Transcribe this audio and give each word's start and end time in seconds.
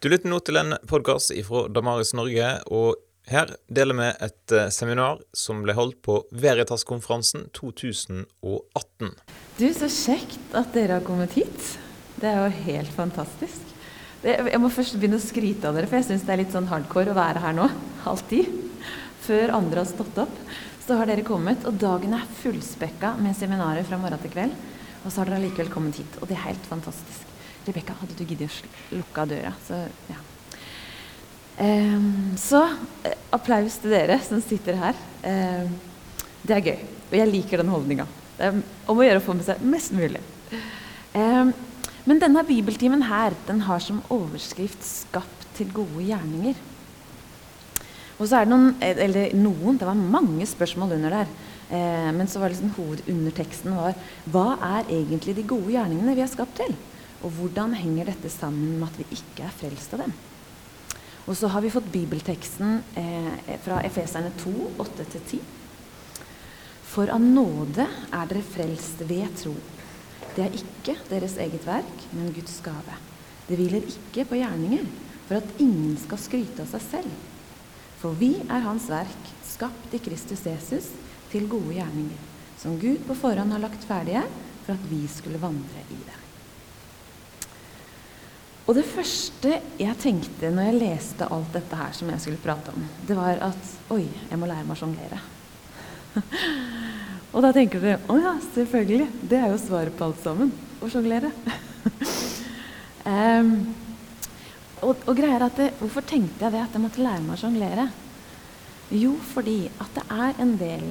Du 0.00 0.06
lytter 0.08 0.30
nå 0.32 0.38
til 0.40 0.56
en 0.56 0.72
podkast 0.88 1.28
fra 1.44 1.66
Damaris 1.68 2.14
Norge, 2.16 2.46
og 2.72 3.02
her 3.28 3.50
deler 3.68 3.98
vi 3.98 4.06
et 4.24 4.54
eh, 4.56 4.70
seminar 4.72 5.18
som 5.36 5.58
ble 5.60 5.74
holdt 5.76 5.98
på 6.06 6.14
Veritas-konferansen 6.32 7.50
2018. 7.58 9.10
Du, 9.58 9.66
Så 9.76 9.90
kjekt 9.92 10.56
at 10.56 10.72
dere 10.72 10.96
har 10.96 11.04
kommet 11.04 11.36
hit. 11.36 11.74
Det 12.16 12.30
er 12.30 12.40
jo 12.40 12.64
helt 12.70 12.96
fantastisk. 12.96 13.76
Det, 14.24 14.38
jeg 14.54 14.62
må 14.64 14.72
først 14.72 14.96
begynne 14.96 15.20
å 15.20 15.26
skryte 15.26 15.68
av 15.68 15.76
dere, 15.76 15.90
for 15.90 16.00
jeg 16.00 16.08
syns 16.08 16.24
det 16.24 16.32
er 16.32 16.40
litt 16.46 16.56
sånn 16.56 16.72
hardcore 16.72 17.12
å 17.12 17.20
være 17.20 17.44
her 17.44 17.60
nå. 17.60 17.68
Halv. 18.06 18.32
Før 19.26 19.52
andre 19.60 19.82
har 19.84 19.90
stått 19.90 20.22
opp. 20.24 20.44
Så 20.80 20.96
har 20.96 21.12
dere 21.12 21.28
kommet, 21.28 21.68
og 21.68 21.76
dagen 21.76 22.16
er 22.16 22.36
fullspekka 22.40 23.18
med 23.20 23.36
seminarer 23.36 23.84
fra 23.84 24.00
morgen 24.00 24.24
til 24.24 24.32
kveld. 24.32 24.56
Og 25.04 25.10
så 25.10 25.20
har 25.20 25.28
dere 25.28 25.42
allikevel 25.42 25.68
kommet 25.76 26.00
hit, 26.00 26.22
og 26.22 26.32
det 26.32 26.40
er 26.40 26.48
helt 26.48 26.72
fantastisk. 26.72 27.29
Rebekka, 27.66 27.96
hadde 28.00 28.16
du 28.16 28.24
giddet 28.24 28.50
å 28.50 28.98
lukke 29.00 29.26
døra? 29.30 29.52
Så, 29.66 29.78
ja. 30.10 30.18
Um, 31.60 32.36
så 32.40 32.62
uh, 32.64 33.16
applaus 33.36 33.76
til 33.82 33.92
dere 33.92 34.16
som 34.24 34.40
sitter 34.44 34.78
her. 34.80 35.00
Um, 35.24 35.74
det 36.46 36.56
er 36.56 36.70
gøy. 36.70 36.86
Og 37.10 37.18
jeg 37.18 37.32
liker 37.32 37.60
den 37.60 37.72
holdninga. 37.72 38.06
Det 38.38 38.48
er 38.48 38.62
om 38.88 39.00
å 39.00 39.04
gjøre 39.04 39.20
å 39.20 39.26
få 39.26 39.36
med 39.36 39.44
seg 39.48 39.60
mest 39.66 39.92
mulig. 39.92 40.22
Um, 41.12 41.52
men 42.08 42.22
denne 42.22 42.46
bibeltimen 42.48 43.04
her, 43.10 43.36
den 43.46 43.60
har 43.66 43.82
som 43.84 44.00
overskrift 44.08 44.80
'Skapt 44.82 45.48
til 45.58 45.72
gode 45.74 46.06
gjerninger'. 46.08 46.66
Og 48.20 48.28
så 48.28 48.36
er 48.36 48.44
det 48.44 48.52
noen, 48.52 48.74
eller 48.84 49.34
noen, 49.36 49.78
det 49.80 49.88
var 49.88 49.96
mange 49.96 50.46
spørsmål 50.48 50.92
under 50.96 51.14
der. 51.20 51.30
Eh, 51.70 52.10
men 52.12 52.28
så 52.28 52.40
var 52.40 52.52
liksom 52.52 52.72
hovedunderteksten 52.76 53.76
var 53.78 53.96
hva 54.28 54.58
er 54.76 54.90
egentlig 54.92 55.36
de 55.38 55.46
gode 55.48 55.72
gjerningene 55.72 56.16
vi 56.18 56.24
er 56.24 56.28
skapt 56.32 56.58
til? 56.58 56.74
Og 57.20 57.32
hvordan 57.36 57.74
henger 57.76 58.08
dette 58.12 58.32
sammen 58.32 58.78
med 58.80 58.88
at 58.88 58.98
vi 59.00 59.18
ikke 59.18 59.44
er 59.44 59.56
frelst 59.56 59.92
av 59.96 60.04
dem? 60.06 60.14
Og 61.28 61.36
så 61.36 61.50
har 61.52 61.62
vi 61.62 61.72
fått 61.72 61.90
bibelteksten 61.92 62.78
eh, 62.98 63.56
fra 63.64 63.82
Efeserne 63.86 64.32
2, 64.40 64.52
8-10. 64.80 65.42
For 66.90 67.12
av 67.12 67.22
nåde 67.22 67.84
er 67.86 68.30
dere 68.30 68.42
frelst 68.42 69.04
ved 69.06 69.28
tro. 69.38 69.52
Det 70.34 70.46
er 70.46 70.56
ikke 70.56 70.96
deres 71.10 71.36
eget 71.42 71.66
verk, 71.66 72.06
men 72.16 72.32
Guds 72.34 72.56
gave. 72.64 72.96
Det 73.46 73.58
hviler 73.58 73.86
ikke 73.86 74.24
på 74.30 74.40
gjerninger, 74.40 74.88
for 75.28 75.38
at 75.38 75.62
ingen 75.62 75.94
skal 76.00 76.22
skryte 76.22 76.64
av 76.64 76.72
seg 76.72 76.86
selv. 76.86 77.12
For 78.00 78.16
vi 78.16 78.32
er 78.46 78.64
Hans 78.64 78.88
verk, 78.90 79.30
skapt 79.46 79.94
i 79.94 80.00
Kristus 80.02 80.46
Jesus, 80.46 80.88
til 81.30 81.46
gode 81.50 81.76
gjerninger, 81.76 82.24
som 82.58 82.78
Gud 82.80 83.04
på 83.06 83.18
forhånd 83.18 83.54
har 83.54 83.62
lagt 83.62 83.86
ferdige 83.86 84.24
for 84.64 84.74
at 84.74 84.90
vi 84.90 85.04
skulle 85.10 85.42
vandre 85.42 85.84
i 85.90 86.00
det. 86.08 86.19
Og 88.70 88.76
det 88.78 88.84
første 88.86 89.56
jeg 89.80 89.98
tenkte 89.98 90.46
når 90.54 90.68
jeg 90.68 90.78
leste 90.78 91.26
alt 91.26 91.56
dette 91.56 91.74
her 91.74 91.94
som 91.96 92.10
jeg 92.12 92.22
skulle 92.22 92.38
prate 92.38 92.70
om, 92.70 92.84
det 93.02 93.16
var 93.18 93.40
at 93.48 93.70
oi, 93.90 94.04
jeg 94.06 94.38
må 94.38 94.46
lære 94.46 94.62
meg 94.62 94.76
å 94.76 94.78
sjonglere. 94.78 95.18
og 97.34 97.42
da 97.42 97.50
tenker 97.56 97.82
dere 97.82 97.98
å 98.06 98.18
ja, 98.20 98.36
selvfølgelig. 98.54 99.08
Det 99.26 99.40
er 99.40 99.50
jo 99.50 99.58
svaret 99.58 99.96
på 99.98 100.06
alt 100.06 100.22
sammen. 100.22 100.52
Å 100.78 100.90
sjonglere. 100.92 101.32
um, 103.10 103.50
og, 104.86 105.02
og 105.02 105.18
greier 105.18 105.48
at 105.48 105.58
det, 105.58 105.72
Hvorfor 105.82 106.06
tenkte 106.06 106.46
jeg 106.46 106.54
det 106.54 106.62
at 106.62 106.78
jeg 106.78 106.84
måtte 106.86 107.02
lære 107.02 107.26
meg 107.26 107.34
å 107.34 107.42
sjonglere? 107.42 107.88
Jo, 108.94 109.16
fordi 109.34 109.64
at 109.82 109.98
det 109.98 110.06
er 110.14 110.40
en 110.46 110.54
del 110.62 110.86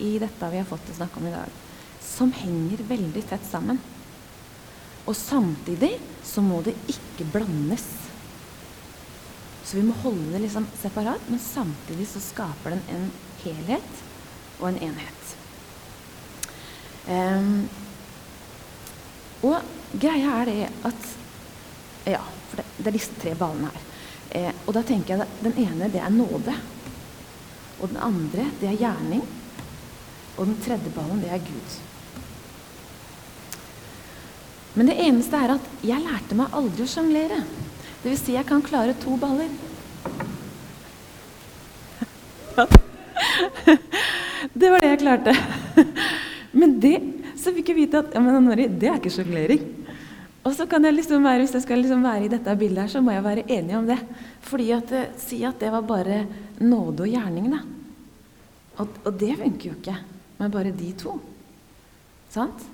i 0.00 0.16
dette 0.24 0.48
vi 0.48 0.62
har 0.62 0.72
fått 0.72 0.88
til 0.88 0.96
å 0.96 1.02
snakke 1.02 1.20
om 1.20 1.28
i 1.28 1.36
dag, 1.36 1.62
som 2.08 2.32
henger 2.40 2.88
veldig 2.88 3.28
tett 3.28 3.44
sammen. 3.52 3.84
Og 5.08 5.16
samtidig 5.16 5.94
så 6.26 6.44
må 6.44 6.60
det 6.64 6.76
ikke 6.90 7.26
blandes. 7.32 7.86
Så 9.64 9.78
vi 9.78 9.84
må 9.86 9.96
holde 10.02 10.34
det 10.34 10.42
liksom 10.44 10.68
separat, 10.80 11.24
men 11.28 11.40
samtidig 11.40 12.06
så 12.08 12.20
skaper 12.24 12.76
den 12.76 12.84
en 12.92 13.10
helhet 13.42 14.02
og 14.60 14.70
en 14.70 14.80
enhet. 14.88 15.34
Um, 17.08 17.68
og 19.48 19.62
greia 19.96 20.42
er 20.42 20.50
det 20.50 20.60
at 20.88 21.14
Ja, 22.08 22.20
for 22.48 22.60
det, 22.60 22.64
det 22.78 22.88
er 22.88 22.96
disse 22.96 23.16
tre 23.20 23.34
ballene 23.36 23.68
her. 23.68 23.88
Eh, 24.38 24.60
og 24.64 24.72
da 24.76 24.80
tenker 24.86 25.14
jeg 25.14 25.24
at 25.26 25.42
den 25.44 25.58
ene, 25.60 25.90
det 25.92 26.00
er 26.00 26.12
nåde. 26.12 26.54
Og 27.80 27.90
den 27.90 27.98
andre, 28.00 28.46
det 28.60 28.70
er 28.70 28.80
gjerning. 28.80 29.20
Og 30.38 30.46
den 30.46 30.56
tredje 30.64 30.92
ballen, 30.94 31.20
det 31.20 31.32
er 31.34 31.44
Gud. 31.44 31.76
Men 34.76 34.90
det 34.90 34.98
eneste 35.04 35.38
er 35.38 35.54
at 35.56 35.70
jeg 35.86 36.04
lærte 36.04 36.36
meg 36.38 36.54
aldri 36.56 36.84
å 36.84 36.90
sjonglere. 36.90 37.40
Dvs. 38.02 38.20
Si 38.24 38.36
jeg 38.36 38.46
kan 38.48 38.62
klare 38.62 38.94
to 39.00 39.16
baller. 39.20 39.50
Det 44.58 44.70
var 44.72 44.82
det 44.82 44.90
jeg 44.92 45.00
klarte. 45.02 45.32
Men 46.58 46.78
det 46.82 46.96
så 47.38 47.52
fikk 47.54 47.70
jeg 47.70 47.78
vite 47.78 48.00
at 48.02 48.14
ja, 48.16 48.20
men 48.22 48.34
Anori, 48.34 48.64
det 48.66 48.88
er 48.90 48.96
ikke 48.98 49.12
sjonglering. 49.14 49.62
Og 50.42 50.54
så 50.56 50.64
kan 50.70 50.82
jeg 50.84 50.96
liksom 50.96 51.22
være, 51.26 51.44
Hvis 51.44 51.54
jeg 51.54 51.64
skal 51.64 51.82
liksom 51.82 52.02
være 52.02 52.24
i 52.26 52.30
dette 52.32 52.54
bildet, 52.58 52.80
her, 52.82 52.90
så 52.90 53.02
må 53.04 53.12
jeg 53.14 53.24
være 53.24 53.44
enig 53.46 53.76
om 53.78 53.86
det. 53.86 53.98
Fordi 54.48 54.68
at 54.74 54.92
eh, 54.96 55.10
Si 55.20 55.42
at 55.46 55.60
det 55.60 55.70
var 55.70 55.84
bare 55.86 56.22
nåde 56.58 57.04
og 57.04 57.12
gjerning. 57.12 57.50
da. 57.52 57.60
Og, 58.78 58.98
og 59.04 59.12
det 59.20 59.36
funker 59.38 59.70
jo 59.70 59.76
ikke 59.76 59.96
med 60.38 60.52
bare 60.54 60.74
de 60.74 60.92
to. 60.98 61.18
Sant? 62.32 62.66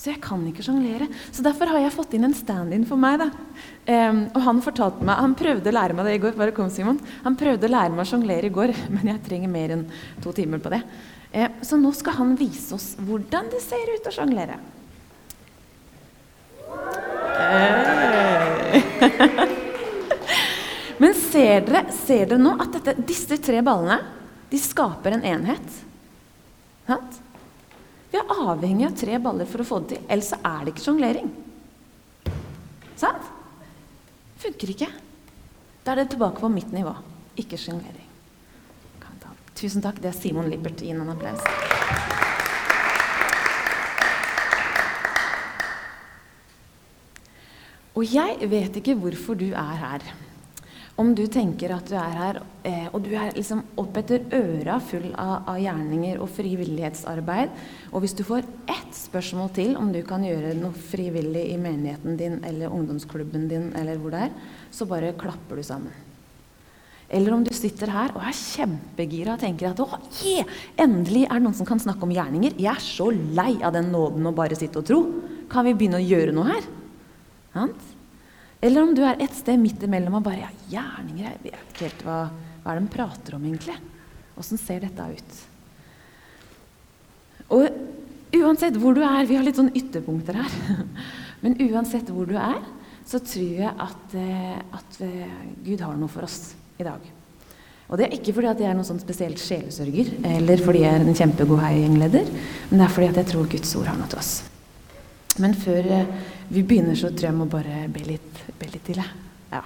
Så 0.00 0.08
jeg 0.08 0.20
kan 0.24 0.40
ikke 0.48 0.64
sjonglere. 0.64 1.10
Så 1.28 1.44
derfor 1.44 1.68
har 1.68 1.82
jeg 1.82 1.92
fått 1.92 2.14
inn 2.16 2.24
en 2.24 2.36
stand-in 2.36 2.86
for 2.88 3.00
meg. 3.00 3.20
Um, 3.84 4.22
og 4.32 4.40
han 4.46 4.62
fortalte 4.64 5.04
meg, 5.04 5.20
han 5.20 5.34
prøvde 5.36 5.68
å 5.68 5.76
lære 5.76 5.96
meg 5.98 6.08
det 6.08 6.14
i 6.16 6.22
går. 6.22 6.38
bare 6.40 6.54
kom 6.56 6.70
Simon. 6.72 6.96
Han 7.26 7.36
prøvde 7.36 7.68
å 7.68 7.74
lære 7.74 7.92
meg 7.92 8.06
å 8.06 8.08
sjonglere 8.08 8.48
i 8.48 8.54
går, 8.54 8.72
men 8.96 9.12
jeg 9.12 9.24
trenger 9.28 9.52
mer 9.52 9.76
enn 9.76 9.84
to 10.24 10.32
timer 10.32 10.62
på 10.64 10.72
det. 10.72 10.80
Um, 11.34 11.60
så 11.68 11.76
nå 11.76 11.92
skal 11.98 12.16
han 12.16 12.32
vise 12.40 12.72
oss 12.78 12.94
hvordan 12.96 13.52
det 13.52 13.60
ser 13.60 13.92
ut 13.92 14.08
å 14.08 14.14
sjonglere. 14.14 14.56
Men 21.00 21.16
ser 21.16 21.64
dere, 21.64 21.86
ser 21.96 22.26
dere 22.28 22.40
nå 22.40 22.52
at 22.60 22.74
dette, 22.76 22.92
disse 23.08 23.38
tre 23.40 23.62
ballene 23.64 23.96
de 24.50 24.58
skaper 24.60 25.16
en 25.16 25.24
enhet? 25.26 25.76
Sant? 26.86 27.20
Vi 28.10 28.18
er 28.18 28.34
avhengig 28.34 28.88
av 28.88 28.98
tre 28.98 29.18
baller 29.22 29.46
for 29.46 29.62
å 29.62 29.68
få 29.68 29.80
det 29.84 29.94
til. 29.94 30.04
Ellers 30.10 30.32
er 30.36 30.66
det 30.66 30.74
ikke 30.74 30.86
sjonglering. 30.88 31.30
Sant? 32.98 33.32
Funker 34.42 34.74
ikke. 34.74 34.90
Da 35.84 35.94
er 35.94 36.02
det 36.02 36.10
tilbake 36.14 36.42
på 36.42 36.50
mitt 36.52 36.72
nivå. 36.74 36.94
Ikke 37.40 37.58
sjonglering. 37.60 38.10
Tusen 39.60 39.82
takk. 39.84 39.98
Det 40.00 40.08
er 40.08 40.16
Simon 40.16 40.48
Lippert. 40.48 40.80
Gi 40.80 40.94
en 40.94 41.08
applaus. 41.12 41.42
Og 47.92 48.06
jeg 48.08 48.48
vet 48.48 48.78
ikke 48.80 48.96
hvorfor 48.96 49.36
du 49.36 49.50
er 49.50 49.76
her. 49.82 50.06
Om 51.00 51.14
du 51.16 51.22
tenker 51.32 51.72
at 51.72 51.88
du 51.88 51.94
er 51.96 52.16
her, 52.18 52.38
eh, 52.68 52.88
og 52.92 53.00
du 53.06 53.14
er 53.16 53.32
liksom 53.32 53.62
opp 53.80 53.96
etter 53.96 54.26
øra 54.36 54.76
full 54.84 55.06
av, 55.14 55.46
av, 55.48 55.56
gjerninger 55.62 56.18
og 56.20 56.28
frivillighetsarbeid, 56.36 57.54
og 57.88 58.02
hvis 58.04 58.16
du 58.18 58.20
får 58.26 58.44
ett 58.68 58.98
spørsmål 58.98 59.48
til 59.56 59.78
om 59.80 59.88
du 59.94 60.02
kan 60.04 60.26
gjøre 60.26 60.52
noe 60.58 60.76
frivillig 60.90 61.46
i 61.54 61.56
menigheten 61.62 62.18
din 62.20 62.36
eller 62.44 62.74
ungdomsklubben 62.76 63.46
din, 63.48 63.70
eller 63.80 63.96
hvor 64.02 64.12
det 64.12 64.26
er, 64.26 64.34
så 64.76 64.84
bare 64.90 65.14
klapper 65.16 65.56
du 65.56 65.64
sammen. 65.64 65.94
Eller 67.10 67.32
om 67.34 67.46
du 67.46 67.50
sitter 67.56 67.90
her 67.90 68.12
og 68.12 68.20
er 68.22 68.36
kjempegira 68.36 69.38
og 69.38 69.42
tenker 69.42 69.70
at 69.70 69.80
å, 69.82 69.88
yeah, 70.20 70.58
endelig 70.78 71.24
er 71.24 71.40
det 71.40 71.46
noen 71.46 71.56
som 71.58 71.68
kan 71.70 71.80
snakke 71.80 72.04
om 72.06 72.12
gjerninger. 72.14 72.60
Jeg 72.60 72.70
er 72.74 72.84
så 72.84 73.08
lei 73.10 73.54
av 73.64 73.72
den 73.74 73.88
nåden 73.94 74.28
å 74.28 74.34
bare 74.36 74.58
sitte 74.58 74.82
og 74.82 74.86
tro. 74.86 75.00
Kan 75.50 75.66
vi 75.66 75.74
begynne 75.74 75.98
å 75.98 76.04
gjøre 76.04 76.36
noe 76.36 76.52
her? 76.52 76.68
Sant? 77.56 77.89
Eller 78.60 78.84
om 78.84 78.92
du 78.96 79.00
er 79.06 79.20
et 79.22 79.36
sted 79.36 79.60
midt 79.60 79.82
imellom 79.86 80.18
og 80.18 80.26
bare 80.26 80.44
ja, 80.44 80.50
gjerninger 80.68 81.24
Jeg 81.30 81.38
vet 81.46 81.70
ikke 81.72 81.86
helt 81.86 82.02
hva, 82.04 82.18
hva 82.64 82.74
er 82.74 82.82
de 82.82 82.92
prater 82.92 83.36
om, 83.38 83.46
egentlig. 83.48 83.76
Åssen 84.40 84.60
ser 84.60 84.84
dette 84.84 85.06
ut? 85.16 85.38
Og 87.50 88.36
uansett 88.40 88.76
hvor 88.78 88.94
du 88.94 89.00
er 89.02 89.24
Vi 89.28 89.38
har 89.38 89.46
litt 89.46 89.58
sånn 89.58 89.72
ytterpunkter 89.72 90.42
her. 90.42 90.58
Men 91.42 91.56
uansett 91.70 92.12
hvor 92.12 92.28
du 92.28 92.36
er, 92.36 92.60
så 93.08 93.18
tror 93.24 93.62
jeg 93.64 93.70
at, 93.70 94.12
eh, 94.18 94.58
at 94.76 95.00
eh, 95.02 95.40
Gud 95.64 95.80
har 95.82 95.96
noe 95.98 96.12
for 96.12 96.28
oss 96.28 96.52
i 96.78 96.84
dag. 96.86 97.00
Og 97.90 97.98
det 97.98 98.06
er 98.06 98.14
ikke 98.14 98.36
fordi 98.36 98.50
at 98.52 98.60
jeg 98.62 98.70
er 98.70 98.76
noen 98.78 98.86
sånn 98.86 99.02
spesielt 99.02 99.40
sjelesørger, 99.42 100.12
eller 100.30 100.60
fordi 100.62 100.84
jeg 100.84 100.94
er 100.94 101.02
en 101.02 101.16
kjempegod 101.16 101.58
heiengleder, 101.64 102.28
men 102.70 102.78
det 102.78 102.84
er 102.86 102.92
fordi 102.94 103.08
at 103.10 103.18
jeg 103.18 103.28
tror 103.32 103.48
Guds 103.50 103.72
ord 103.80 103.88
har 103.90 103.98
noe 103.98 104.10
til 104.12 104.20
oss. 104.20 104.34
Men 105.40 105.56
før 105.56 105.86
eh, 105.88 106.14
vi 106.50 106.62
begynner, 106.66 106.96
så 106.98 107.10
tror 107.10 107.30
jeg 107.30 107.32
jeg 107.32 107.38
må 107.38 107.48
bare 107.50 107.84
be 107.92 108.04
litt, 108.04 108.42
be 108.60 108.68
litt 108.70 108.84
til. 108.88 109.00
Ja. 109.50 109.62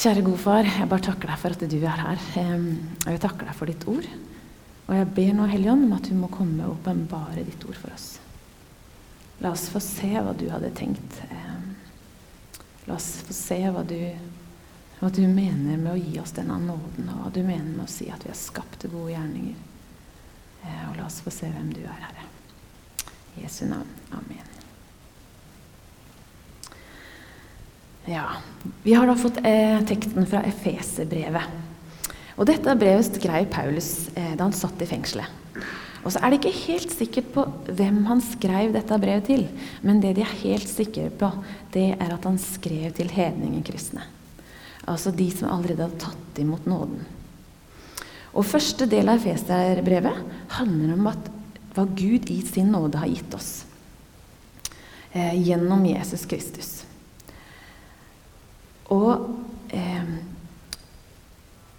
Kjære 0.00 0.24
gode 0.24 0.40
far, 0.40 0.64
jeg 0.64 0.88
bare 0.88 1.04
takker 1.10 1.28
deg 1.28 1.40
for 1.42 1.56
at 1.56 1.64
du 1.68 1.78
er 1.80 2.04
her. 2.06 2.26
Og 2.40 3.10
jeg 3.12 3.20
takker 3.20 3.50
deg 3.50 3.58
for 3.58 3.68
ditt 3.68 3.86
ord. 3.90 4.08
Og 4.90 4.96
jeg 4.96 5.08
ber 5.14 5.34
nå, 5.36 5.46
Hellige 5.50 5.74
Ånd, 5.74 5.84
om 5.86 5.92
at 5.98 6.08
du 6.08 6.16
må 6.18 6.30
komme 6.32 6.64
og 6.64 6.78
åpenbare 6.78 7.44
ditt 7.46 7.62
ord 7.68 7.76
for 7.78 7.92
oss. 7.94 8.08
La 9.40 9.52
oss 9.54 9.68
få 9.72 9.80
se 9.84 10.10
hva 10.16 10.32
du 10.36 10.48
hadde 10.52 10.72
tenkt. 10.76 11.20
La 12.88 12.96
oss 12.96 13.20
få 13.26 13.36
se 13.36 13.60
hva 13.70 13.84
du, 13.86 13.98
hva 14.98 15.12
du 15.14 15.22
mener 15.28 15.76
med 15.76 15.92
å 15.92 16.00
gi 16.00 16.18
oss 16.20 16.34
denne 16.36 16.58
nåden, 16.64 17.06
og 17.12 17.22
hva 17.22 17.30
du 17.36 17.42
mener 17.44 17.70
med 17.70 17.84
å 17.84 17.92
si 17.92 18.08
at 18.10 18.24
vi 18.26 18.32
er 18.32 18.40
skapt 18.40 18.80
til 18.82 18.96
gode 18.96 19.14
gjerninger. 19.14 19.62
Eh, 20.64 20.82
og 20.90 20.98
la 20.98 21.06
oss 21.06 21.20
få 21.24 21.32
se 21.32 21.48
hvem 21.48 21.70
du 21.76 21.84
er, 21.84 22.02
Herre. 22.08 22.26
Jesu 23.42 23.64
navn. 23.68 23.88
Amen. 24.10 24.46
Ja, 28.10 28.26
Vi 28.82 28.94
har 28.94 29.06
da 29.06 29.14
fått 29.14 29.38
eh, 29.44 29.80
teksten 29.86 30.26
fra 30.26 30.42
Efeserbrevet. 30.48 31.58
Og 32.40 32.48
dette 32.48 32.74
brevet 32.80 33.06
skrev 33.06 33.50
Paulus 33.52 34.08
eh, 34.16 34.32
da 34.34 34.46
han 34.46 34.56
satt 34.56 34.80
i 34.80 34.88
fengselet. 34.88 35.36
Og 36.00 36.14
så 36.14 36.22
er 36.22 36.32
det 36.32 36.40
ikke 36.40 36.62
helt 36.64 36.94
sikkert 36.94 37.28
på 37.34 37.44
hvem 37.76 37.98
han 38.08 38.22
skrev 38.24 38.72
dette 38.72 38.98
brevet 39.02 39.26
til. 39.28 39.44
Men 39.84 40.00
det 40.00 40.14
de 40.16 40.24
er 40.24 40.38
helt 40.40 40.68
sikre 40.68 41.10
på, 41.12 41.28
det 41.74 41.90
er 41.98 42.14
at 42.14 42.24
han 42.24 42.40
skrev 42.40 42.94
til 42.96 43.12
hedningekristne. 43.12 44.06
Altså 44.88 45.12
de 45.12 45.28
som 45.34 45.52
allerede 45.52 45.84
hadde 45.84 46.00
tatt 46.00 46.40
imot 46.40 46.64
nåden. 46.70 47.04
Og 48.30 48.46
første 48.46 48.86
del 48.88 49.10
av 49.10 49.20
Efeserbrevet 49.20 50.24
handler 50.56 50.96
om 50.96 51.10
at 51.10 51.30
hva 51.74 51.86
Gud 51.86 52.30
i 52.30 52.40
sin 52.46 52.72
nåde 52.74 52.98
har 52.98 53.10
gitt 53.10 53.34
oss 53.34 53.64
eh, 55.12 55.34
gjennom 55.38 55.86
Jesus 55.86 56.26
Kristus. 56.26 56.72
Og 58.90 59.30
eh, 59.74 60.10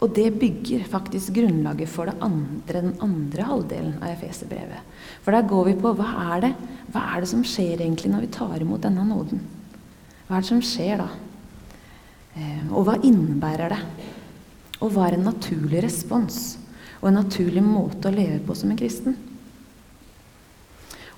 og 0.01 0.09
det 0.17 0.31
bygger 0.41 0.87
faktisk 0.89 1.35
grunnlaget 1.35 1.89
for 1.89 2.09
andre, 2.09 2.79
den 2.79 2.95
andre 3.05 3.45
halvdelen 3.45 3.99
av 4.01 4.15
Efeserbrevet. 4.15 4.81
For 5.21 5.35
der 5.35 5.45
går 5.45 5.67
vi 5.67 5.75
på 5.77 5.91
hva 5.93 6.07
er, 6.33 6.47
det, 6.47 6.49
hva 6.89 7.03
er 7.11 7.21
det 7.21 7.29
som 7.29 7.43
skjer 7.45 7.83
egentlig 7.83 8.09
når 8.09 8.25
vi 8.25 8.31
tar 8.33 8.55
imot 8.65 8.81
denne 8.81 9.05
nåden? 9.05 9.43
Hva 10.25 10.39
er 10.39 10.41
det 10.41 10.49
som 10.49 10.63
skjer 10.65 11.03
da? 11.03 11.07
Eh, 12.33 12.63
og 12.71 12.87
hva 12.87 12.97
innebærer 12.97 13.75
det? 13.75 13.81
Og 14.81 14.89
hva 14.95 15.05
er 15.05 15.19
en 15.19 15.27
naturlig 15.29 15.83
respons? 15.85 16.41
Og 17.03 17.11
en 17.11 17.19
naturlig 17.21 17.61
måte 17.61 18.09
å 18.09 18.15
leve 18.15 18.41
på 18.47 18.57
som 18.57 18.73
en 18.73 18.81
kristen? 18.81 19.19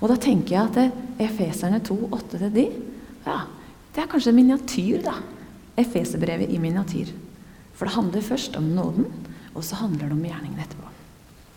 Og 0.04 0.10
da 0.12 0.18
tenker 0.20 0.52
jeg 0.52 0.68
at 0.68 0.76
det, 0.76 0.88
Efeserne 1.24 1.78
2, 1.80 1.94
8 2.12 2.38
til 2.42 2.50
de, 2.52 2.64
ja, 3.24 3.38
det 3.94 4.02
er 4.02 4.10
kanskje 4.10 4.34
miniatyr, 4.36 4.98
da. 5.06 5.14
Efeserbrevet 5.80 6.50
i 6.52 6.58
miniatyr. 6.60 7.08
For 7.74 7.88
det 7.88 7.94
handler 7.94 8.26
først 8.26 8.58
om 8.60 8.66
nåden, 8.76 9.06
og 9.54 9.64
så 9.64 9.78
handler 9.80 10.10
det 10.10 10.18
om 10.18 10.26
gjerningen 10.26 10.60
etterpå. 10.60 10.90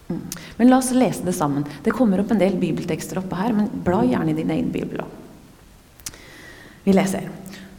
Mm. 0.07 0.21
Men 0.61 0.71
la 0.71 0.79
oss 0.79 0.93
lese 0.95 1.25
det 1.27 1.35
sammen. 1.35 1.67
Det 1.83 1.91
kommer 1.91 2.23
opp 2.23 2.31
en 2.31 2.39
del 2.39 2.55
bibeltekster 2.61 3.19
oppe 3.19 3.35
her, 3.35 3.51
men 3.57 3.67
bla 3.83 3.99
gjerne 4.07 4.31
i 4.31 4.37
din 4.37 4.53
egen 4.55 4.71
bibel 4.71 5.03
òg. 5.03 6.15
Vi 6.87 6.95
leser. 6.95 7.27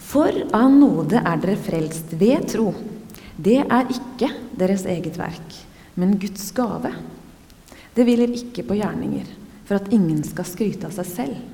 For 0.04 0.36
av 0.52 0.68
nåde 0.68 1.22
er 1.22 1.40
dere 1.40 1.56
frelst 1.64 2.12
ved 2.20 2.44
tro. 2.52 2.74
Det 3.40 3.62
er 3.62 3.88
ikke 3.94 4.28
deres 4.58 4.84
eget 4.84 5.16
verk, 5.16 5.56
men 5.96 6.18
Guds 6.20 6.50
gave. 6.52 6.92
Det 7.96 8.04
hviler 8.04 8.36
ikke 8.36 8.66
på 8.68 8.76
gjerninger, 8.76 9.30
for 9.68 9.76
at 9.76 9.92
ingen 9.92 10.24
skal 10.24 10.48
skryte 10.48 10.88
av 10.88 10.96
seg 10.96 11.10
selv. 11.12 11.44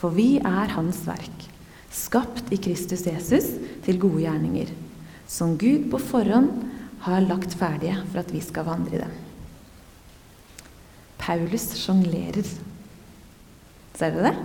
For 0.00 0.16
vi 0.16 0.38
er 0.40 0.72
Hans 0.72 1.02
verk, 1.04 1.46
skapt 1.92 2.48
i 2.52 2.58
Kristus 2.60 3.04
Jesus 3.08 3.52
til 3.84 4.00
gode 4.00 4.24
gjerninger 4.24 4.72
som 5.28 5.56
Gud 5.58 5.88
på 5.90 6.00
forhånd 6.00 6.50
har 7.04 7.24
lagt 7.26 7.54
ferdige 7.58 7.98
for 8.08 8.22
at 8.22 8.32
vi 8.32 8.40
skal 8.44 8.66
vandre 8.68 8.96
i 8.96 9.02
dem. 9.02 9.14
Paulus 11.20 11.72
sjonglerer. 11.80 12.46
Ser 13.96 14.14
dere 14.14 14.30
det? 14.30 14.36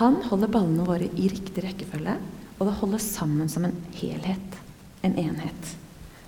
Han 0.00 0.20
holder 0.30 0.52
ballene 0.52 0.86
våre 0.86 1.08
i 1.10 1.28
riktig 1.28 1.64
rekkefølge, 1.64 2.14
og 2.58 2.68
det 2.68 2.76
holder 2.78 3.02
sammen 3.02 3.50
som 3.52 3.66
en 3.66 3.76
helhet, 3.98 4.58
en 5.04 5.16
enhet. 5.18 5.74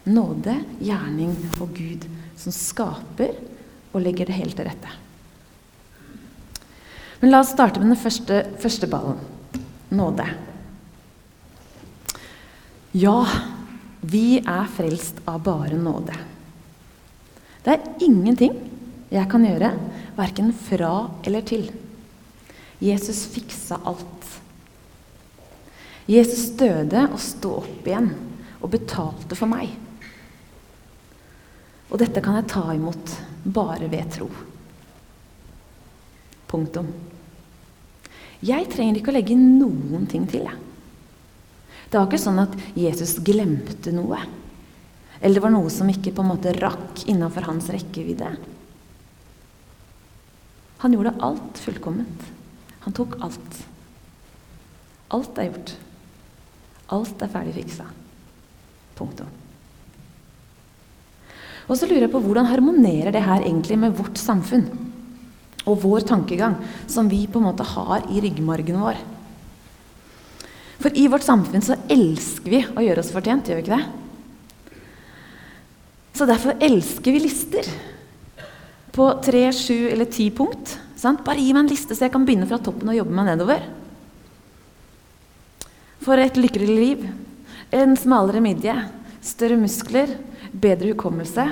Nåde, 0.05 0.57
gjerning 0.83 1.37
og 1.63 1.73
Gud 1.79 2.05
som 2.37 2.53
skaper 2.53 3.37
og 3.93 4.03
legger 4.05 4.29
det 4.29 4.39
helt 4.41 4.57
til 4.57 4.69
rette. 4.69 4.99
Men 7.23 7.31
la 7.31 7.43
oss 7.45 7.53
starte 7.55 7.79
med 7.79 7.93
den 7.93 8.01
første, 8.03 8.43
første 8.59 8.89
ballen 8.91 9.21
nåde. 9.93 10.27
Ja, 12.93 13.19
vi 14.01 14.41
er 14.41 14.69
frelst 14.73 15.21
av 15.29 15.43
bare 15.45 15.79
nåde. 15.79 16.17
Det 17.63 17.77
er 17.77 18.05
ingenting 18.05 18.57
jeg 19.13 19.29
kan 19.31 19.45
gjøre, 19.47 19.71
verken 20.17 20.51
fra 20.57 20.93
eller 21.23 21.45
til. 21.47 21.69
Jesus 22.83 23.23
fiksa 23.31 23.79
alt. 23.87 24.29
Jesus 26.11 26.49
døde 26.59 27.07
og 27.07 27.21
sto 27.23 27.59
opp 27.61 27.87
igjen 27.87 28.11
og 28.59 28.73
betalte 28.73 29.39
for 29.39 29.51
meg. 29.51 29.71
Og 31.93 32.01
dette 32.01 32.23
kan 32.25 32.39
jeg 32.39 32.49
ta 32.49 32.65
imot 32.73 33.15
bare 33.45 33.89
ved 33.93 34.09
tro. 34.15 34.29
Punktum. 36.49 36.89
Jeg 38.43 38.69
trenger 38.73 38.99
ikke 38.99 39.13
å 39.13 39.17
legge 39.19 39.37
noen 39.37 40.09
ting 40.11 40.25
til. 40.29 40.49
jeg. 40.49 40.57
Det 41.93 42.01
var 42.01 42.09
ikke 42.09 42.23
sånn 42.23 42.41
at 42.41 42.57
Jesus 42.75 43.19
glemte 43.21 43.93
noe. 43.93 44.19
Eller 45.21 45.37
det 45.37 45.45
var 45.45 45.53
noe 45.53 45.69
som 45.71 45.91
ikke 45.93 46.15
på 46.17 46.25
en 46.25 46.33
måte 46.33 46.55
rakk 46.57 47.05
innafor 47.13 47.45
hans 47.47 47.69
rekkevidde. 47.71 48.33
Han 50.83 50.97
gjorde 50.97 51.15
alt 51.23 51.61
fullkomment. 51.63 52.25
Han 52.89 52.97
tok 52.97 53.21
alt. 53.23 53.61
Alt 55.13 55.39
er 55.39 55.53
gjort. 55.53 55.77
Alt 56.97 57.23
er 57.23 57.31
ferdig 57.37 57.55
fiksa. 57.61 57.87
Punktum. 58.97 59.42
Og 61.69 61.79
så 61.79 61.87
lurer 61.87 62.07
jeg 62.07 62.13
på 62.13 62.23
hvordan 62.25 62.49
harmonerer 62.51 63.15
det 63.15 63.23
her 63.25 63.45
egentlig 63.45 63.79
med 63.79 63.95
vårt 63.99 64.19
samfunn? 64.21 64.67
Og 65.63 65.79
vår 65.85 66.07
tankegang, 66.09 66.57
som 66.91 67.09
vi 67.11 67.25
på 67.31 67.39
en 67.39 67.47
måte 67.47 67.67
har 67.67 68.09
i 68.11 68.23
ryggmargen 68.25 68.81
vår. 68.83 68.99
For 70.83 70.99
i 70.99 71.07
vårt 71.11 71.23
samfunn 71.23 71.63
så 71.63 71.79
elsker 71.93 72.51
vi 72.51 72.63
å 72.67 72.83
gjøre 72.83 73.05
oss 73.05 73.13
fortjent, 73.15 73.47
gjør 73.47 73.61
vi 73.61 73.67
ikke 73.67 73.79
det? 73.79 74.79
Så 76.19 76.27
derfor 76.29 76.59
elsker 76.61 77.15
vi 77.15 77.23
lister 77.23 77.69
på 78.93 79.07
tre, 79.25 79.47
sju 79.55 79.89
eller 79.89 80.11
ti 80.13 80.27
punkt. 80.35 80.75
Sant? 80.99 81.23
Bare 81.25 81.41
gi 81.41 81.55
meg 81.55 81.65
en 81.65 81.71
liste, 81.73 81.97
så 81.97 82.07
jeg 82.07 82.13
kan 82.15 82.27
begynne 82.27 82.49
fra 82.51 82.61
toppen 82.63 82.91
og 82.93 82.99
jobbe 82.99 83.15
meg 83.17 83.31
nedover. 83.31 83.65
For 86.03 86.19
et 86.19 86.37
lykkeligere 86.39 86.83
liv. 86.83 87.07
En 87.73 87.97
smalere 87.97 88.43
midje. 88.45 88.75
Større 89.25 89.57
muskler. 89.59 90.13
Bedre 90.53 90.93
hukommelse. 90.93 91.47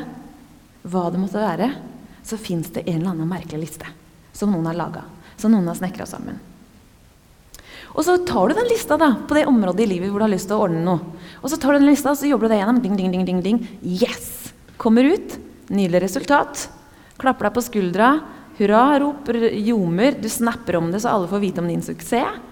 Hva 0.84 1.08
det 1.12 1.20
måtte 1.20 1.40
være. 1.40 1.72
Så 2.22 2.36
fins 2.40 2.68
det 2.74 2.84
en 2.86 3.00
eller 3.00 3.14
annen 3.14 3.28
merkelig 3.28 3.64
liste 3.64 3.88
som 4.36 4.52
noen 4.52 4.68
har 4.70 4.78
laga. 4.78 5.02
Som 5.40 5.52
noen 5.52 5.68
har 5.68 5.76
snekra 5.78 6.06
sammen. 6.08 6.38
Og 7.90 8.04
så 8.06 8.14
tar 8.22 8.50
du 8.50 8.54
den 8.54 8.68
lista 8.70 8.96
da, 9.00 9.14
på 9.28 9.34
det 9.34 9.48
området 9.50 9.82
i 9.84 9.88
livet 9.96 10.12
hvor 10.12 10.22
du 10.22 10.28
har 10.28 10.32
lyst 10.32 10.46
til 10.50 10.56
å 10.56 10.66
ordne 10.66 10.82
noe. 10.84 11.22
Og 11.40 11.50
så 11.50 11.58
tar 11.58 11.74
du 11.74 11.80
den 11.80 11.90
lista, 11.90 12.12
og 12.12 12.20
så 12.20 12.28
jobber 12.28 12.46
du 12.46 12.54
deg 12.54 12.60
gjennom. 12.62 12.82
Ding, 12.84 12.98
ding, 12.98 13.10
ding, 13.12 13.24
ding, 13.26 13.40
ding. 13.44 13.58
Yes! 13.82 14.52
Kommer 14.80 15.08
ut. 15.10 15.34
Nydelig 15.72 16.04
resultat. 16.06 16.68
Klapper 17.20 17.48
deg 17.48 17.56
på 17.56 17.64
skuldra. 17.66 18.12
Hurra, 18.60 18.84
roper, 19.02 19.40
ljomer. 19.56 20.20
Du 20.20 20.28
snapper 20.30 20.78
om 20.78 20.92
det, 20.92 21.02
så 21.02 21.16
alle 21.16 21.28
får 21.30 21.42
vite 21.42 21.64
om 21.64 21.68
din 21.70 21.82
suksess. 21.84 22.46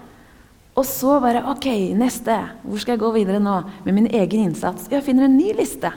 Og 0.79 0.85
så 0.87 1.17
bare 1.19 1.43
Ok, 1.51 1.65
neste. 1.97 2.35
Hvor 2.63 2.79
skal 2.79 2.95
jeg 2.95 3.01
gå 3.01 3.09
videre 3.15 3.39
nå? 3.43 3.55
Med 3.87 3.95
min 3.95 4.11
egen 4.11 4.49
innsats. 4.49 4.87
Jeg 4.91 5.03
finner 5.07 5.27
en 5.27 5.37
ny 5.37 5.53
liste. 5.57 5.91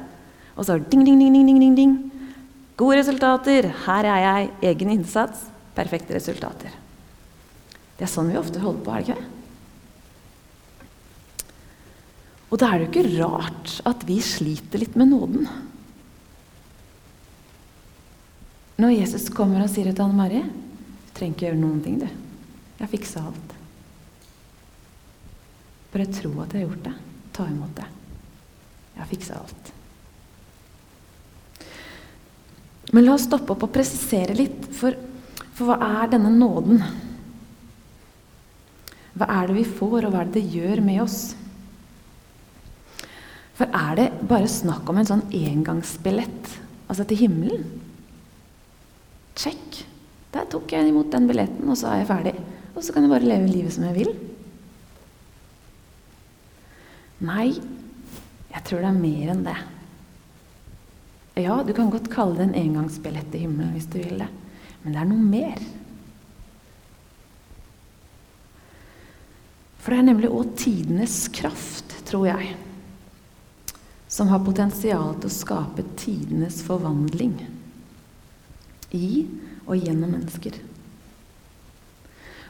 Og 0.57 0.67
så 0.69 0.79
ding, 0.79 1.05
ding, 1.07 1.19
ding, 1.19 1.33
ding, 1.35 1.61
ding, 1.61 1.77
ding. 1.77 1.95
Gode 2.77 2.99
resultater. 3.01 3.71
Her 3.87 4.09
er 4.09 4.21
jeg. 4.27 4.51
Egen 4.73 4.95
innsats. 4.99 5.47
Perfekte 5.77 6.17
resultater. 6.17 6.75
Det 7.97 8.05
er 8.09 8.11
sånn 8.13 8.33
vi 8.33 8.41
ofte 8.41 8.61
holder 8.61 8.83
på, 8.85 8.93
er 8.93 9.01
det 9.01 9.07
ikke 9.07 9.21
det? 9.21 9.29
Og 12.53 12.61
da 12.61 12.69
er 12.69 12.83
det 12.83 12.89
jo 12.89 12.93
ikke 12.93 13.23
rart 13.23 13.79
at 13.89 14.03
vi 14.05 14.19
sliter 14.21 14.83
litt 14.83 14.97
med 14.99 15.09
nåden. 15.09 15.47
Når 18.83 18.93
Jesus 18.97 19.31
kommer 19.33 19.63
og 19.65 19.71
sier 19.73 19.93
til 19.93 20.03
Anne 20.05 20.17
Mari 20.19 20.43
Du 20.43 21.13
trenger 21.17 21.37
ikke 21.37 21.47
gjøre 21.47 21.61
noen 21.61 21.81
ting, 21.85 22.01
du. 22.01 22.09
Jeg 22.09 22.83
har 22.83 22.91
fiksa 22.91 23.23
alt. 23.23 23.55
Bare 25.93 26.09
tro 26.09 26.33
at 26.43 26.57
jeg 26.57 26.65
har 26.65 26.67
gjort 26.67 26.87
det. 26.89 26.95
Ta 27.37 27.47
imot 27.47 27.77
det. 27.77 27.89
Jeg 28.97 29.03
har 29.05 29.11
fiksa 29.13 29.39
alt. 29.39 29.73
Men 32.93 33.07
la 33.07 33.15
oss 33.17 33.25
stoppe 33.25 33.55
opp 33.55 33.65
og 33.67 33.73
presisere 33.73 34.37
litt, 34.37 34.67
for, 34.77 34.97
for 35.57 35.71
hva 35.71 36.03
er 36.03 36.13
denne 36.13 36.33
nåden? 36.35 36.83
Hva 39.17 39.29
er 39.41 39.49
det 39.49 39.57
vi 39.61 39.69
får, 39.69 40.07
og 40.07 40.13
hva 40.13 40.23
er 40.23 40.29
det 40.29 40.41
det 40.41 40.59
gjør 40.61 40.83
med 40.85 41.01
oss? 41.05 41.21
For 43.57 43.69
er 43.77 43.97
det 43.99 44.09
bare 44.29 44.49
snakk 44.51 44.89
om 44.89 45.01
en 45.01 45.09
sånn 45.09 45.25
engangsbillett 45.37 46.55
altså 46.91 47.05
til 47.09 47.25
himmelen? 47.25 47.67
Check. 49.39 49.83
Der 50.33 50.49
tok 50.53 50.73
jeg 50.73 50.89
imot 50.89 51.13
den 51.13 51.29
billetten, 51.29 51.69
og 51.69 51.77
så 51.77 51.91
er 51.93 52.03
jeg 52.03 52.09
ferdig. 52.09 52.35
Og 52.73 52.85
så 52.85 52.93
kan 52.93 53.05
jeg 53.05 53.13
bare 53.13 53.29
leve 53.29 53.49
livet 53.49 53.75
som 53.75 53.85
jeg 53.89 53.99
vil. 54.01 54.13
Nei, 57.23 57.53
jeg 58.53 58.65
tror 58.67 58.83
det 58.83 58.89
er 58.89 59.01
mer 59.01 59.33
enn 59.33 59.45
det. 59.47 59.59
Ja, 61.35 61.63
du 61.67 61.73
kan 61.73 61.91
godt 61.91 62.11
kalle 62.13 62.37
det 62.37 62.51
en 62.51 62.59
engangsbillett 62.61 63.31
til 63.33 63.47
himmelen 63.47 63.73
hvis 63.73 63.89
du 63.89 63.97
vil 64.03 64.21
det, 64.21 64.29
men 64.83 64.93
det 64.93 65.01
er 65.01 65.09
noe 65.09 65.23
mer. 65.25 65.63
For 69.83 69.95
det 69.95 70.03
er 70.03 70.09
nemlig 70.11 70.29
òg 70.31 70.53
tidenes 70.61 71.25
kraft, 71.33 71.97
tror 72.07 72.29
jeg, 72.29 72.53
som 74.13 74.29
har 74.29 74.45
potensial 74.45 75.17
til 75.17 75.31
å 75.31 75.35
skape 75.35 75.87
tidenes 75.97 76.61
forvandling 76.67 77.39
i 78.93 79.25
og 79.65 79.79
gjennom 79.81 80.13
mennesker. 80.13 80.61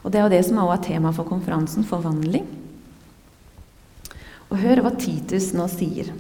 Og 0.02 0.10
Det 0.10 0.18
er 0.18 0.26
jo 0.26 0.34
det 0.34 0.42
som 0.42 0.58
også 0.58 0.74
er 0.74 0.84
tema 0.88 1.12
for 1.14 1.28
konferansen 1.28 1.86
forvandling. 1.86 2.48
Og 4.50 4.58
hør 4.58 4.82
hva 4.82 4.90
Titus 4.98 5.52
nå 5.54 5.68
sier 5.70 6.10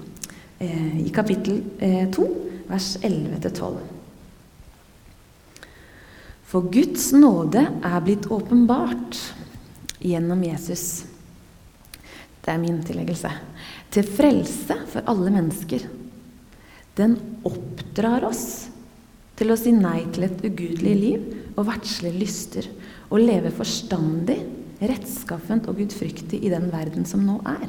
eh, 0.62 1.02
i 1.02 1.10
kapittel 1.12 1.58
eh, 1.82 2.06
2, 2.14 2.26
vers 2.68 2.96
11-12. 3.02 3.80
For 6.52 6.68
Guds 6.68 7.08
nåde 7.16 7.64
er 7.64 8.02
blitt 8.04 8.28
åpenbart 8.28 9.16
gjennom 10.02 10.42
Jesus. 10.44 11.04
Det 12.42 12.50
er 12.52 12.60
min 12.60 12.82
tilleggelse. 12.84 13.30
Til 13.92 14.08
frelse 14.08 14.76
for 14.92 15.06
alle 15.08 15.32
mennesker. 15.32 15.86
Den 16.98 17.16
oppdrar 17.48 18.26
oss 18.28 18.68
til 19.38 19.52
å 19.52 19.56
si 19.56 19.72
nei 19.72 20.02
til 20.12 20.26
et 20.26 20.42
ugudelig 20.44 20.96
liv 20.98 21.54
og 21.56 21.66
verdslige 21.70 22.20
lyster, 22.20 22.68
og 23.12 23.22
leve 23.24 23.52
forstandig, 23.54 24.38
rettskaffent 24.82 25.68
og 25.70 25.78
gudfryktig 25.80 26.40
i 26.42 26.50
den 26.52 26.68
verden 26.72 27.06
som 27.08 27.24
nå 27.24 27.38
er. 27.48 27.68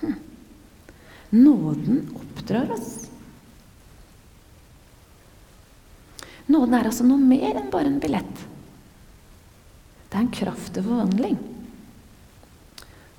Hm. 0.00 0.16
Nåden 1.30 2.10
oppdrar 2.14 2.70
oss. 2.74 3.10
Nåden 6.50 6.74
er 6.74 6.88
altså 6.90 7.06
noe 7.06 7.22
mer 7.22 7.54
enn 7.54 7.70
bare 7.70 7.86
en 7.86 8.00
billett. 8.02 8.42
Det 10.10 10.18
er 10.18 10.24
en 10.24 10.34
kraft 10.34 10.72
til 10.74 10.82
forvandling. 10.82 11.38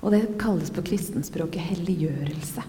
Og 0.02 0.12
det 0.12 0.34
kalles 0.40 0.68
på 0.74 0.84
kristenspråket 0.84 1.64
helliggjørelse. 1.70 2.66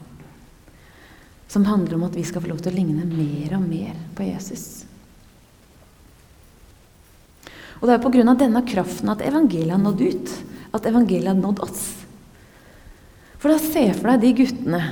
Som 1.52 1.68
handler 1.68 1.98
om 1.98 2.08
at 2.08 2.16
vi 2.16 2.24
skal 2.26 2.46
få 2.46 2.54
lov 2.54 2.64
til 2.64 2.72
å 2.72 2.78
ligne 2.78 3.04
mer 3.10 3.58
og 3.58 3.68
mer 3.68 4.00
på 4.16 4.30
Jesus. 4.30 4.86
Og 7.82 7.90
det 7.90 7.98
er 7.98 8.04
pga. 8.06 8.34
denne 8.40 8.64
kraften 8.64 9.12
at 9.12 9.22
evangeliet 9.22 9.76
har 9.76 9.84
nådd 9.84 10.02
ut. 10.02 10.38
At 10.72 10.86
evangeliet 10.88 11.34
har 11.34 11.42
nådd 11.42 11.60
oss. 11.68 11.82
For 13.38 13.52
da 13.52 13.60
se 13.60 13.90
for 13.92 14.14
deg 14.14 14.22
de 14.24 14.38
guttene 14.40 14.84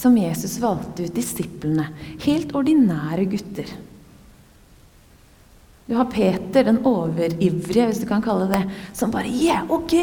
som 0.00 0.16
Jesus 0.16 0.56
valgte 0.62 1.04
ut, 1.04 1.14
disiplene. 1.14 1.90
Helt 2.24 2.54
ordinære 2.56 3.26
gutter. 3.28 3.70
Du 5.90 5.96
har 5.98 6.06
Peter, 6.06 6.64
den 6.64 6.78
overivrige, 6.86 7.88
hvis 7.90 8.00
du 8.00 8.06
kan 8.08 8.22
kalle 8.22 8.46
det 8.48 8.62
som 8.96 9.10
bare 9.12 9.28
Yeah, 9.28 9.66
ok! 9.66 9.96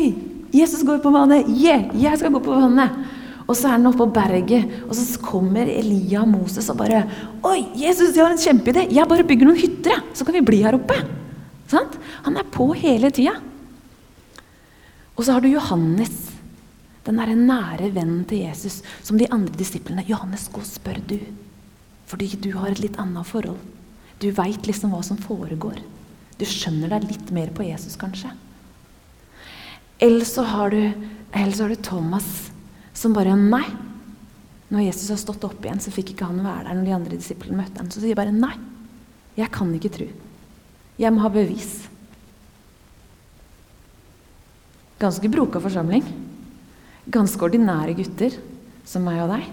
Jesus 0.54 0.84
går 0.86 1.00
på 1.04 1.14
vannet! 1.16 1.48
Yeah, 1.48 1.88
jeg 1.96 2.20
skal 2.20 2.34
gå 2.36 2.42
på 2.44 2.58
vannet! 2.60 2.94
Og 3.48 3.56
så 3.56 3.70
er 3.70 3.78
han 3.78 3.88
oppe 3.88 4.02
på 4.02 4.10
berget, 4.18 4.82
og 4.84 4.92
så 4.98 5.22
kommer 5.24 5.70
Elia 5.72 6.26
og 6.26 6.34
Moses 6.34 6.68
og 6.68 6.82
bare 6.82 7.06
Oi, 7.48 7.62
Jesus, 7.80 8.12
jeg 8.12 8.26
har 8.26 8.36
en 8.36 8.42
kjempeidé! 8.42 8.84
Jeg 8.92 9.08
bare 9.08 9.26
bygger 9.28 9.48
noen 9.48 9.62
hytter, 9.62 10.04
så 10.12 10.28
kan 10.28 10.36
vi 10.36 10.44
bli 10.50 10.60
her 10.66 10.76
oppe. 10.76 11.00
Sant? 11.72 11.96
Han 12.28 12.36
er 12.36 12.52
på 12.52 12.68
hele 12.76 13.10
tida. 13.16 13.38
Og 15.16 15.24
så 15.24 15.34
har 15.34 15.42
du 15.42 15.50
Johannes, 15.50 16.37
den 17.08 17.20
derre 17.22 17.36
nære 17.40 17.92
vennen 17.96 18.26
til 18.28 18.44
Jesus, 18.46 18.82
som 19.04 19.18
de 19.20 19.30
andre 19.32 19.56
disiplene. 19.58 20.06
'Johannes, 20.06 20.50
gå 20.52 20.62
og 20.62 20.68
spør, 20.68 21.00
du.' 21.08 21.34
Fordi 22.08 22.28
du 22.40 22.54
har 22.56 22.72
et 22.72 22.80
litt 22.80 23.00
annet 23.00 23.28
forhold. 23.28 23.60
Du 24.20 24.32
veit 24.32 24.68
liksom 24.68 24.94
hva 24.94 25.02
som 25.04 25.18
foregår. 25.20 25.82
Du 26.38 26.46
skjønner 26.46 26.92
deg 26.94 27.10
litt 27.10 27.32
mer 27.36 27.50
på 27.52 27.66
Jesus, 27.68 27.98
kanskje. 28.00 28.32
Eller 30.00 30.26
så 30.26 30.46
har 30.46 30.72
du, 30.72 30.94
så 31.34 31.66
har 31.66 31.70
du 31.70 31.82
Thomas, 31.82 32.52
som 32.94 33.14
bare 33.14 33.36
Nei. 33.36 33.66
Når 34.68 34.84
Jesus 34.84 35.10
har 35.14 35.20
stått 35.22 35.46
opp 35.48 35.64
igjen, 35.64 35.80
så 35.80 35.94
fikk 35.96 36.12
ikke 36.12 36.28
han 36.28 36.44
være 36.44 36.66
der 36.68 36.76
når 36.76 36.88
de 36.88 36.96
andre 36.96 37.20
disiplene 37.20 37.62
møtte 37.62 37.80
ham. 37.80 37.88
Så 37.88 38.02
sier 38.04 38.18
bare 38.20 38.34
nei. 38.36 38.52
Jeg 39.38 39.48
kan 39.56 39.70
ikke 39.72 39.94
tro. 39.96 40.08
Jeg 41.00 41.14
må 41.16 41.22
ha 41.24 41.30
bevis. 41.32 41.86
Ganske 45.00 45.32
broka 45.32 45.62
forsamling. 45.64 46.04
Ganske 47.08 47.44
ordinære 47.48 47.96
gutter 47.96 48.36
som 48.88 49.06
meg 49.08 49.22
og 49.24 49.32
deg. 49.32 49.48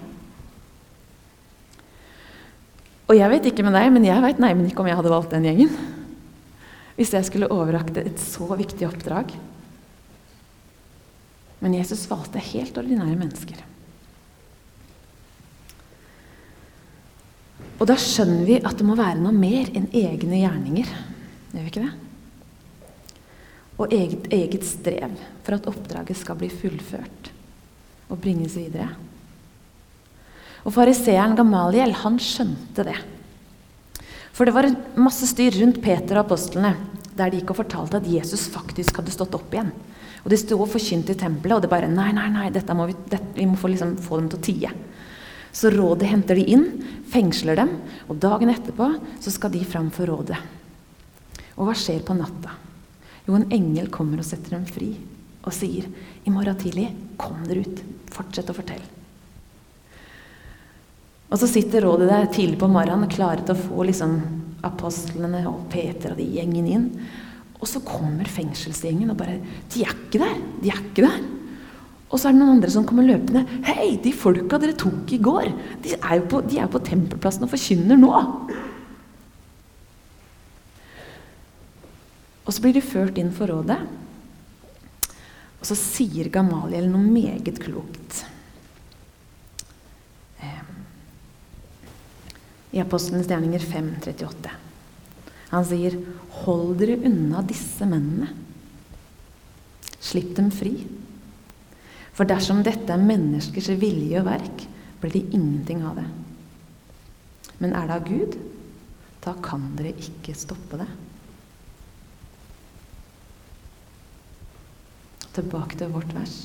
Og 3.05 3.13
jeg 3.19 3.31
vet 3.31 3.51
ikke 3.51 3.65
med 3.65 3.75
deg, 3.77 3.91
men 3.93 4.07
jeg 4.07 4.23
veit 4.23 4.39
neimen 4.41 4.65
ikke 4.69 4.81
om 4.81 4.89
jeg 4.89 4.97
hadde 4.97 5.13
valgt 5.13 5.35
den 5.35 5.45
gjengen. 5.45 5.75
Hvis 6.97 7.13
jeg 7.13 7.27
skulle 7.27 7.51
overrakte 7.53 8.01
et 8.01 8.21
så 8.21 8.47
viktig 8.57 8.87
oppdrag. 8.87 9.33
Men 11.61 11.77
Jesus 11.77 12.07
valgte 12.09 12.41
helt 12.41 12.77
ordinære 12.79 13.19
mennesker. 13.19 13.61
Og 17.75 17.85
da 17.89 17.97
skjønner 17.99 18.47
vi 18.47 18.57
at 18.63 18.79
det 18.79 18.87
må 18.87 18.95
være 18.97 19.19
noe 19.19 19.35
mer 19.35 19.69
enn 19.75 19.89
egne 19.91 20.41
gjerninger. 20.41 20.89
Gjør 21.51 21.61
vi 21.61 21.71
ikke 21.71 21.85
det? 21.85 21.93
Og 23.75 23.91
eget, 23.93 24.27
eget 24.33 24.65
strev 24.65 25.15
for 25.43 25.57
at 25.57 25.67
oppdraget 25.69 26.17
skal 26.17 26.39
bli 26.39 26.49
fullført 26.49 27.34
og 28.09 28.21
bringes 28.21 28.55
videre. 28.57 28.91
Og 30.65 30.73
fariseeren 30.73 31.35
Gamaliel, 31.37 31.93
han 32.01 32.17
skjønte 32.21 32.85
det. 32.87 32.97
For 34.35 34.47
det 34.47 34.55
var 34.55 34.67
masse 34.99 35.27
styr 35.29 35.55
rundt 35.61 35.81
Peter 35.83 36.17
og 36.17 36.25
apostlene, 36.25 36.73
der 37.15 37.31
de 37.31 37.39
gikk 37.39 37.53
og 37.53 37.61
fortalte 37.61 38.01
at 38.01 38.09
Jesus 38.09 38.49
faktisk 38.51 38.99
hadde 38.99 39.13
stått 39.13 39.37
opp 39.37 39.53
igjen. 39.53 39.69
Og 40.25 40.31
de 40.33 40.39
sto 40.41 40.57
og 40.57 40.71
forkynte 40.73 41.13
i 41.13 41.19
tempelet, 41.19 41.55
og 41.55 41.63
det 41.63 41.71
bare 41.71 41.87
Nei, 41.87 42.09
nei, 42.17 42.27
nei, 42.33 42.49
må 42.73 42.89
vi, 42.89 42.97
dette, 43.13 43.29
vi, 43.37 43.45
må 43.47 43.55
få, 43.61 43.69
liksom, 43.71 43.95
få, 44.01 44.19
dem 44.19 44.29
til 44.33 44.41
å 44.41 44.45
tie. 44.49 44.73
Så 45.55 45.71
rådet 45.71 46.09
henter 46.11 46.35
de 46.35 46.49
inn, 46.51 46.65
fengsler 47.13 47.61
dem, 47.61 47.75
og 48.09 48.19
dagen 48.19 48.51
etterpå 48.51 48.89
så 49.23 49.31
skal 49.31 49.53
de 49.53 49.61
fram 49.63 49.91
for 49.93 50.09
rådet. 50.09 50.41
Og 51.55 51.69
hva 51.69 51.77
skjer 51.77 52.01
på 52.03 52.17
natta? 52.17 52.57
Jo, 53.29 53.37
en 53.37 53.47
engel 53.53 53.87
kommer 53.93 54.19
og 54.19 54.27
setter 54.27 54.57
dem 54.57 54.65
fri 54.67 54.95
og 55.45 55.53
sier 55.53 55.85
i 56.25 56.33
morgen 56.33 56.57
tidlig, 56.59 56.89
kom 57.21 57.43
dere 57.45 57.65
ut. 57.65 57.83
Fortsett 58.15 58.49
å 58.49 58.55
fortelle. 58.55 58.87
Og 61.29 61.39
så 61.41 61.49
sitter 61.49 61.83
rådet 61.85 62.09
der 62.09 62.27
tidlig 62.31 62.59
på 62.61 62.69
morgenen 62.71 63.11
klare 63.11 63.43
til 63.43 63.55
å 63.55 63.59
få 63.59 63.85
liksom, 63.89 64.17
apostlene 64.65 65.43
og 65.49 65.65
Peter 65.69 66.13
og 66.13 66.19
de 66.19 66.27
gjengen 66.37 66.67
inn. 66.69 66.85
Og 67.59 67.67
så 67.69 67.81
kommer 67.85 68.29
fengselsgjengen 68.29 69.11
og 69.13 69.19
bare 69.19 69.39
De 69.73 69.83
er 69.85 69.93
ikke 69.93 70.21
der! 70.21 70.37
De 70.61 70.71
er 70.71 70.81
ikke 70.81 71.05
der! 71.05 71.23
Og 72.05 72.21
så 72.21 72.29
er 72.29 72.35
det 72.35 72.39
noen 72.39 72.55
andre 72.55 72.71
som 72.71 72.85
kommer 72.87 73.07
løpende. 73.07 73.43
'Hei, 73.65 73.97
de 74.01 74.13
folka 74.15 74.59
dere 74.61 74.77
tok 74.77 75.09
i 75.11 75.19
går, 75.19 75.49
de 75.83 75.95
er 75.97 76.19
jo 76.21 76.27
på, 76.31 76.41
er 76.53 76.69
på 76.71 76.83
tempelplassen 76.85 77.43
og 77.47 77.51
forkynner 77.51 77.99
nå.' 77.99 78.13
Og 82.45 82.53
så 82.53 82.61
blir 82.61 82.77
de 82.77 82.85
ført 82.85 83.17
inn 83.17 83.33
for 83.33 83.49
rådet. 83.49 83.79
Og 85.65 85.71
så 85.71 85.79
sier 85.79 86.27
Gamaliel 86.29 86.85
noe 86.91 87.01
meget 87.09 87.57
klokt. 87.57 88.19
Ehm, 90.45 90.67
I 92.69 92.83
Apostlenes 92.83 93.25
gjerninger 93.25 93.65
5.38. 93.65 94.51
Han 95.49 95.65
sier, 95.65 95.97
'Hold 96.45 96.77
dere 96.77 96.99
unna 97.09 97.41
disse 97.41 97.81
mennene. 97.81 98.29
Slipp 99.97 100.35
dem 100.37 100.51
fri.' 100.53 100.85
For 102.13 102.29
dersom 102.29 102.61
dette 102.61 102.93
er 102.93 103.01
menneskers 103.01 103.73
vilje 103.81 104.21
og 104.21 104.29
verk, 104.29 104.67
blir 105.01 105.17
det 105.17 105.33
ingenting 105.33 105.81
av 105.81 105.95
det. 105.97 106.05
Men 107.57 107.73
er 107.73 107.87
det 107.87 107.95
av 107.97 108.05
Gud, 108.05 108.37
da 109.25 109.33
kan 109.41 109.73
dere 109.75 109.97
ikke 109.97 110.37
stoppe 110.37 110.77
det. 110.77 110.91
Tilbake 115.35 115.77
til 115.79 115.91
vårt 115.91 116.13
vers. 116.15 116.35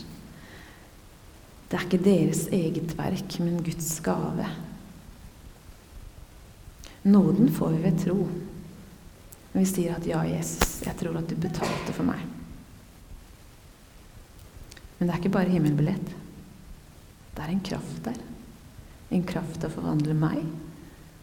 Det 1.70 1.78
er 1.78 1.86
ikke 1.86 2.02
deres 2.02 2.46
eget 2.50 2.96
verk, 2.98 3.36
men 3.38 3.62
Guds 3.62 3.92
gave. 4.02 4.48
Nåden 7.02 7.52
får 7.54 7.76
vi 7.76 7.82
ved 7.84 8.00
tro. 8.02 8.28
Vi 9.52 9.64
sier 9.64 9.94
at 9.96 10.06
'Ja, 10.06 10.22
Jesus, 10.22 10.82
jeg 10.86 10.96
tror 10.96 11.16
at 11.18 11.30
du 11.30 11.34
betalte 11.34 11.92
for 11.92 12.04
meg'. 12.04 12.26
Men 14.98 15.08
det 15.08 15.14
er 15.14 15.18
ikke 15.18 15.32
bare 15.38 15.48
himmelbillett. 15.48 16.08
Det 17.36 17.42
er 17.42 17.48
en 17.48 17.60
kraft 17.60 18.04
der. 18.04 18.18
En 19.10 19.22
kraft 19.22 19.60
til 19.60 19.68
å 19.68 19.72
forvandle 19.72 20.14
meg, 20.14 20.44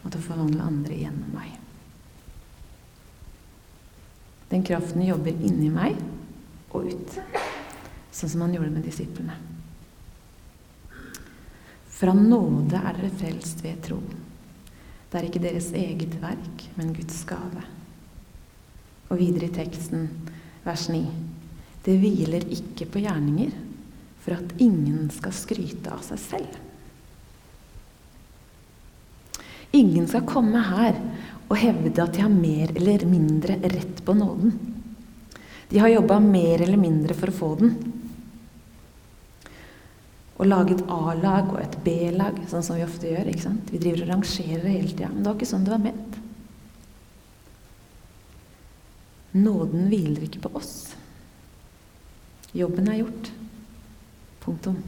og 0.04 0.10
til 0.10 0.20
å 0.20 0.24
forvandle 0.24 0.62
andre 0.62 0.94
gjennom 0.94 1.30
meg. 1.32 1.58
Den 4.50 4.64
kraften 4.64 5.04
jobber 5.06 5.30
inni 5.30 5.68
meg 5.68 5.96
og 6.70 6.88
ut, 6.88 7.18
sånn 8.12 8.32
som 8.32 8.44
han 8.44 8.54
gjorde 8.56 8.72
med 8.74 8.86
disiplene. 8.86 9.36
Fra 11.98 12.14
nåde 12.14 12.78
er 12.78 12.94
dere 12.94 13.10
frelst 13.10 13.64
ved 13.64 13.80
tro. 13.82 13.98
Det 15.08 15.18
er 15.18 15.26
ikke 15.26 15.42
deres 15.42 15.72
eget 15.74 16.14
verk, 16.22 16.66
men 16.76 16.92
Guds 16.94 17.24
gave. 17.26 17.64
Og 19.08 19.18
videre 19.18 19.48
i 19.48 19.54
teksten, 19.56 20.06
vers 20.66 20.86
9. 20.92 21.00
Det 21.82 21.96
hviler 21.98 22.44
ikke 22.54 22.86
på 22.92 23.02
gjerninger, 23.02 23.54
for 24.22 24.36
at 24.36 24.56
ingen 24.62 25.08
skal 25.14 25.34
skryte 25.34 25.90
av 25.94 26.04
seg 26.06 26.20
selv. 26.20 26.58
Ingen 29.74 30.06
skal 30.08 30.26
komme 30.28 30.60
her 30.68 30.96
og 31.48 31.56
hevde 31.60 32.04
at 32.04 32.14
de 32.14 32.22
har 32.24 32.32
mer 32.32 32.72
eller 32.76 33.04
mindre 33.08 33.58
rett 33.64 34.04
på 34.04 34.14
nåden. 34.16 34.54
De 35.68 35.80
har 35.80 35.88
jobba 35.92 36.20
mer 36.20 36.62
eller 36.64 36.80
mindre 36.80 37.16
for 37.16 37.32
å 37.32 37.38
få 37.40 37.54
den. 37.60 37.74
Å 40.38 40.46
lage 40.46 40.76
et 40.76 40.84
A-lag 40.94 41.50
og 41.50 41.58
et 41.60 41.74
B-lag, 41.82 42.36
sånn 42.50 42.62
som 42.62 42.78
vi 42.78 42.84
ofte 42.86 43.10
gjør. 43.10 43.26
ikke 43.26 43.46
sant? 43.48 43.72
Vi 43.74 43.80
driver 43.82 44.04
og 44.04 44.12
rangerer 44.12 44.68
hele 44.68 44.92
tida. 44.92 45.10
Men 45.10 45.24
det 45.24 45.30
var 45.30 45.38
ikke 45.40 45.50
sånn 45.50 45.66
det 45.66 45.74
var 45.74 45.82
ment. 45.82 46.20
Nåden 49.38 49.88
hviler 49.90 50.28
ikke 50.28 50.44
på 50.46 50.52
oss. 50.60 50.76
Jobben 52.56 52.88
er 52.88 53.02
gjort. 53.02 53.32
Punktum. 54.44 54.78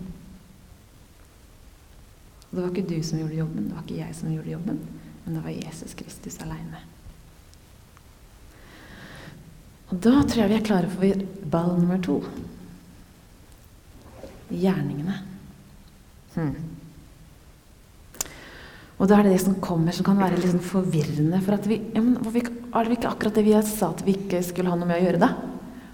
Og 2.50 2.56
det 2.56 2.62
var 2.62 2.70
ikke 2.72 2.88
du 2.88 3.02
som 3.06 3.20
gjorde 3.20 3.36
jobben, 3.38 3.66
det 3.68 3.76
var 3.76 3.84
ikke 3.84 3.98
jeg 4.00 4.14
som 4.18 4.30
gjorde 4.32 4.50
jobben, 4.50 4.78
men 5.24 5.36
det 5.36 5.42
var 5.44 5.54
Jesus 5.54 5.92
Kristus 5.94 6.38
aleine. 6.42 6.80
Og 9.90 9.98
da 10.02 10.22
tror 10.22 10.40
jeg 10.42 10.50
vi 10.50 10.56
er 10.58 10.66
klare 10.66 10.90
for 10.90 11.22
ball 11.50 11.76
nummer 11.76 12.00
to. 12.02 12.18
Gjerningene. 14.50 15.29
Hmm. 16.36 16.54
Og 19.00 19.08
da 19.08 19.16
er 19.16 19.26
det 19.26 19.34
det 19.38 19.44
som 19.46 19.56
kommer, 19.64 19.94
som 19.96 20.04
kan 20.04 20.18
være 20.20 20.36
litt 20.36 20.52
sånn 20.52 20.64
forvirrende. 20.64 21.40
For 21.40 21.56
at 21.56 21.68
vi, 21.68 21.80
ja, 21.94 22.02
men, 22.04 22.18
Er 22.70 22.84
det 22.86 22.98
ikke 22.98 23.10
akkurat 23.10 23.34
det 23.34 23.42
vi 23.42 23.54
sa 23.66 23.90
at 23.90 24.04
vi 24.06 24.12
ikke 24.14 24.42
skulle 24.46 24.70
ha 24.70 24.76
noe 24.78 24.86
med 24.86 25.00
å 25.00 25.04
gjøre, 25.06 25.18
da? 25.18 25.30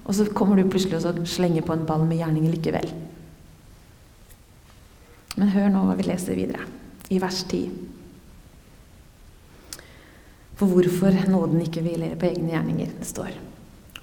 Og 0.05 0.15
så 0.15 0.27
kommer 0.29 0.59
du 0.59 0.69
plutselig 0.69 1.01
og 1.07 1.23
slenger 1.27 1.65
på 1.65 1.73
en 1.73 1.87
ball 1.87 2.05
med 2.05 2.19
gjerninger 2.21 2.53
likevel. 2.53 2.91
Men 5.37 5.53
hør 5.55 5.71
nå 5.73 5.85
hva 5.87 5.97
vi 5.97 6.07
leser 6.07 6.37
videre, 6.37 6.67
i 7.09 7.19
vers 7.23 7.43
10. 7.49 7.71
For 10.57 10.69
hvorfor 10.69 11.17
nåden 11.29 11.65
ikke 11.65 11.85
hviler 11.85 12.17
på 12.17 12.31
egne 12.31 12.55
gjerninger. 12.55 12.93
Det 13.01 13.09
står 13.09 13.35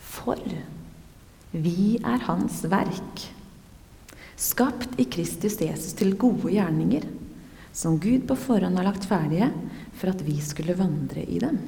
For 0.02 0.42
vi 1.54 2.00
er 2.02 2.25
Hans 2.25 2.63
verk, 2.70 3.28
skapt 4.40 5.00
i 5.00 5.06
Kristus 5.06 5.60
Jesus 5.62 5.94
til 5.98 6.16
gode 6.20 6.52
gjerninger, 6.54 7.06
som 7.74 8.00
Gud 8.02 8.28
på 8.30 8.38
forhånd 8.38 8.78
har 8.78 8.88
lagt 8.88 9.08
ferdige 9.10 9.50
for 9.98 10.13
at 10.13 10.22
vi 10.25 10.38
skulle 10.42 10.78
vandre 10.78 11.24
i 11.25 11.40
dem. 11.42 11.60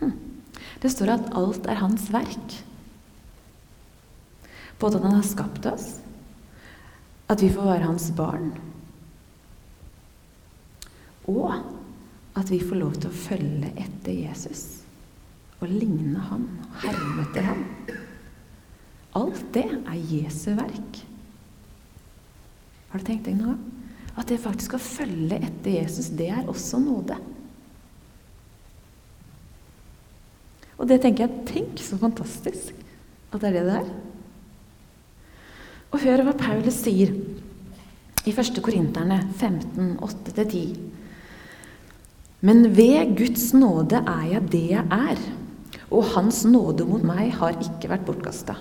Hm. 0.00 0.14
Det 0.82 0.90
står 0.92 1.14
at 1.14 1.34
alt 1.38 1.66
er 1.70 1.80
Hans 1.80 2.08
verk. 2.12 2.58
Både 4.78 4.98
at 4.98 5.06
Han 5.06 5.14
har 5.14 5.26
skapt 5.26 5.66
oss, 5.70 6.00
at 7.30 7.42
vi 7.42 7.48
får 7.48 7.64
være 7.64 7.86
hans 7.88 8.10
barn. 8.16 8.50
Og 11.30 11.54
at 12.36 12.50
vi 12.50 12.58
får 12.60 12.80
lov 12.82 12.96
til 12.98 13.08
å 13.08 13.16
følge 13.16 13.70
etter 13.80 14.12
Jesus 14.12 14.82
og 15.62 15.70
ligne 15.70 16.20
ham, 16.28 16.48
herme 16.82 17.22
etter 17.24 17.46
ham. 17.46 17.62
Alt 19.14 19.44
det 19.54 19.66
er 19.70 20.00
Jesu 20.10 20.50
verk. 20.58 20.98
Har 22.90 23.02
du 23.02 23.06
tenkt 23.06 23.28
deg 23.28 23.38
noe? 23.38 23.54
At 24.14 24.30
det 24.30 24.38
faktisk 24.42 24.76
å 24.76 24.82
følge 24.82 25.40
etter 25.42 25.80
Jesus, 25.80 26.12
det 26.14 26.28
er 26.30 26.50
også 26.50 26.78
nåde. 26.82 27.16
Og 30.78 30.88
det 30.90 31.00
tenker 31.02 31.26
jeg 31.26 31.44
Tenk 31.48 31.82
så 31.82 31.98
fantastisk 32.00 32.74
at 33.34 33.40
det 33.42 33.48
er 33.50 33.56
det 33.56 33.64
det 33.66 33.78
er. 33.80 33.88
Og 35.94 36.02
hør 36.02 36.22
hva 36.26 36.34
Paulus 36.38 36.76
sier 36.82 37.14
i 38.24 38.32
1. 38.32 38.60
Korinterne 38.64 39.20
15, 39.38 39.96
8-10. 40.02 40.76
Men 42.44 42.68
ved 42.76 43.14
Guds 43.18 43.52
nåde 43.56 44.02
er 44.02 44.24
jeg 44.34 44.50
det 44.52 44.64
jeg 44.72 44.84
er, 44.84 45.20
og 45.90 46.06
Hans 46.14 46.42
nåde 46.48 46.86
mot 46.88 47.04
meg 47.06 47.34
har 47.38 47.58
ikke 47.62 47.90
vært 47.92 48.06
bortkasta. 48.08 48.56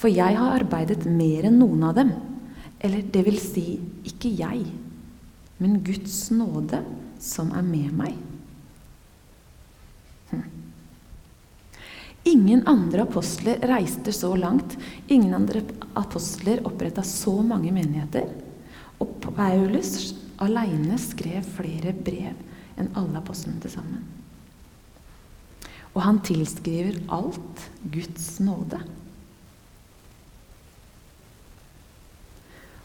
For 0.00 0.08
jeg 0.08 0.36
har 0.38 0.56
arbeidet 0.56 1.04
mer 1.04 1.50
enn 1.50 1.58
noen 1.60 1.84
av 1.90 1.98
dem. 1.98 2.14
Eller 2.80 3.04
det 3.12 3.24
vil 3.26 3.36
si, 3.40 3.74
ikke 4.08 4.32
jeg, 4.32 4.64
men 5.60 5.80
Guds 5.84 6.30
nåde 6.32 6.80
som 7.20 7.50
er 7.52 7.66
med 7.66 7.90
meg. 7.92 8.14
Hm. 10.30 10.46
Ingen 12.32 12.64
andre 12.70 13.04
apostler 13.04 13.60
reiste 13.68 14.14
så 14.16 14.32
langt. 14.40 14.78
Ingen 15.12 15.36
andre 15.36 15.60
apostler 16.00 16.62
oppretta 16.64 17.04
så 17.04 17.36
mange 17.44 17.72
menigheter. 17.76 18.30
Og 19.00 19.18
Paulus 19.20 20.14
aleine 20.40 20.96
skrev 21.00 21.44
flere 21.58 21.92
brev 21.92 22.80
enn 22.80 22.88
alle 22.96 23.20
apostlene 23.20 23.60
til 23.60 23.74
sammen. 23.76 24.08
Og 25.92 26.00
han 26.06 26.22
tilskriver 26.24 27.02
alt 27.12 27.68
Guds 27.92 28.38
nåde. 28.40 28.80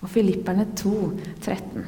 Og 0.05 0.09
Filipperne 0.13 0.67
2, 0.77 0.95
13. 1.41 1.85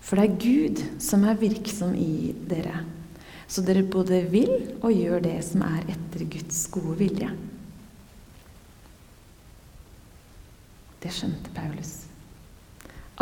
For 0.00 0.16
det 0.16 0.24
er 0.24 0.38
Gud 0.40 0.84
som 1.02 1.26
er 1.28 1.40
virksom 1.40 1.92
i 1.98 2.32
dere 2.48 2.86
så 3.46 3.62
dere 3.62 3.84
både 3.86 4.24
vil 4.30 4.52
og 4.82 4.90
gjør 4.90 5.22
det 5.22 5.36
som 5.46 5.62
er 5.66 5.84
etter 5.92 6.26
Guds 6.30 6.64
gode 6.74 6.96
vilje. 6.98 7.28
Det 11.02 11.12
skjønte 11.14 11.52
Paulus. 11.54 11.92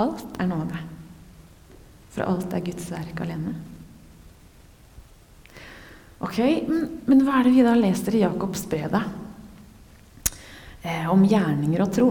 Alt 0.00 0.38
er 0.40 0.48
nåde, 0.48 0.80
for 2.14 2.24
alt 2.26 2.56
er 2.56 2.64
Guds 2.64 2.88
verk 2.90 3.20
alene. 3.22 3.52
Ok, 6.24 6.38
men 7.04 7.20
hva 7.26 7.37
er 7.38 7.46
det 7.46 7.52
vi 7.52 7.66
da 7.66 7.74
leser 7.76 8.16
i 8.16 8.22
Jakobs 8.24 8.64
brev, 8.70 8.88
da? 8.94 9.02
Eh, 10.80 11.04
om 11.12 11.20
gjerninger 11.28 11.84
og 11.84 11.92
tro. 11.92 12.08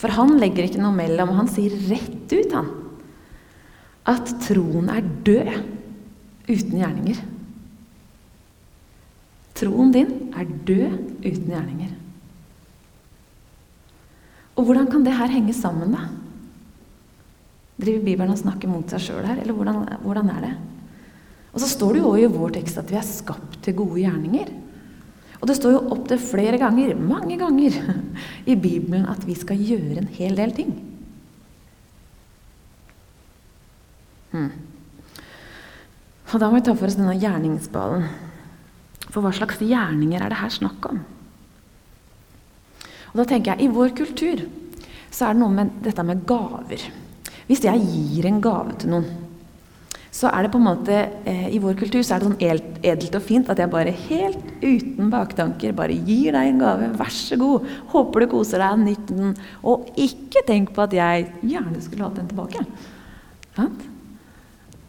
For 0.00 0.12
han 0.16 0.38
legger 0.40 0.66
ikke 0.66 0.80
noe 0.80 0.96
mellom. 0.96 1.34
Han 1.36 1.50
sier 1.50 1.74
rett 1.90 2.32
ut, 2.32 2.54
han, 2.56 2.70
at 4.08 4.32
troen 4.46 4.88
er 4.92 5.04
død 5.26 5.50
uten 6.48 6.80
gjerninger. 6.80 7.20
Troen 9.60 9.92
din 9.92 10.14
er 10.32 10.48
død 10.48 10.94
uten 11.20 11.50
gjerninger. 11.52 11.92
Og 14.56 14.66
hvordan 14.66 14.88
kan 14.92 15.04
det 15.04 15.16
her 15.16 15.30
henge 15.32 15.54
sammen, 15.56 15.92
da? 15.94 16.08
Driver 17.80 18.04
Bibelen 18.04 18.32
og 18.34 18.40
snakker 18.40 18.68
mot 18.68 18.92
seg 18.92 19.04
sjøl 19.04 19.24
her, 19.24 19.38
eller 19.40 19.56
hvordan, 19.56 19.84
hvordan, 20.04 20.32
er 20.34 20.42
det? 20.44 20.54
Og 21.52 21.62
så 21.62 21.68
står 21.70 21.94
det 21.96 22.02
jo 22.02 22.10
òg 22.12 22.24
i 22.24 22.32
vår 22.32 22.56
tekst 22.58 22.80
at 22.80 22.90
vi 22.92 22.98
er 23.00 23.06
skapt 23.06 23.60
til 23.64 23.76
gode 23.78 24.02
gjerninger. 24.02 24.50
Og 25.40 25.48
det 25.48 25.56
står 25.56 25.72
jo 25.72 25.84
opptil 25.94 26.20
flere 26.20 26.58
ganger, 26.60 26.92
mange 26.94 27.38
ganger, 27.40 27.76
i 28.50 28.56
Bibelen 28.60 29.08
at 29.08 29.24
vi 29.24 29.36
skal 29.38 29.60
gjøre 29.60 30.02
en 30.02 30.10
hel 30.18 30.36
del 30.36 30.52
ting. 30.56 30.74
Hmm. 34.30 34.50
Og 36.30 36.36
da 36.38 36.50
må 36.50 36.60
vi 36.60 36.66
ta 36.68 36.76
for 36.76 36.86
oss 36.86 36.98
denne 36.98 37.16
gjerningsballen. 37.18 38.04
For 39.10 39.24
hva 39.24 39.32
slags 39.34 39.58
gjerninger 39.64 40.22
er 40.22 40.30
det 40.30 40.38
her 40.38 40.52
snakk 40.54 40.86
om? 40.92 41.00
Og 43.10 43.16
da 43.18 43.26
tenker 43.26 43.56
jeg, 43.56 43.66
I 43.66 43.74
vår 43.74 43.96
kultur 43.98 44.44
så 45.10 45.26
er 45.26 45.34
det 45.34 45.42
noe 45.42 45.54
med 45.56 45.72
dette 45.82 46.04
med 46.06 46.22
gaver. 46.28 46.84
Hvis 47.48 47.64
jeg 47.66 47.82
gir 47.82 48.28
en 48.28 48.38
gave 48.44 48.76
til 48.78 48.92
noen, 48.92 49.08
så 50.10 50.26
er 50.26 50.42
det 50.42 50.50
på 50.50 50.58
en 50.58 50.66
måte 50.66 50.94
eh, 51.28 51.44
I 51.54 51.60
vår 51.62 51.76
kultur 51.78 52.02
så 52.02 52.16
er 52.16 52.22
det 52.22 52.26
sånn 52.26 52.40
edelt 52.82 53.14
og 53.14 53.22
fint 53.22 53.50
at 53.52 53.60
jeg 53.62 53.70
bare 53.70 53.92
helt 54.08 54.48
uten 54.58 55.10
baktanker 55.12 55.76
bare 55.76 55.94
gir 55.94 56.34
deg 56.34 56.50
en 56.50 56.58
gave. 56.64 56.88
Vær 56.98 57.12
så 57.14 57.38
god. 57.38 57.68
Håper 57.92 58.24
du 58.24 58.30
koser 58.32 58.64
deg, 58.64 58.82
nytt 58.82 59.12
den. 59.12 59.36
Og 59.62 59.86
ikke 59.94 60.42
tenk 60.48 60.74
på 60.74 60.82
at 60.82 60.96
jeg 60.98 61.30
gjerne 61.46 61.84
skulle 61.84 62.08
hatt 62.08 62.18
den 62.18 62.30
tilbake. 62.32 62.64
Sant? 63.54 63.86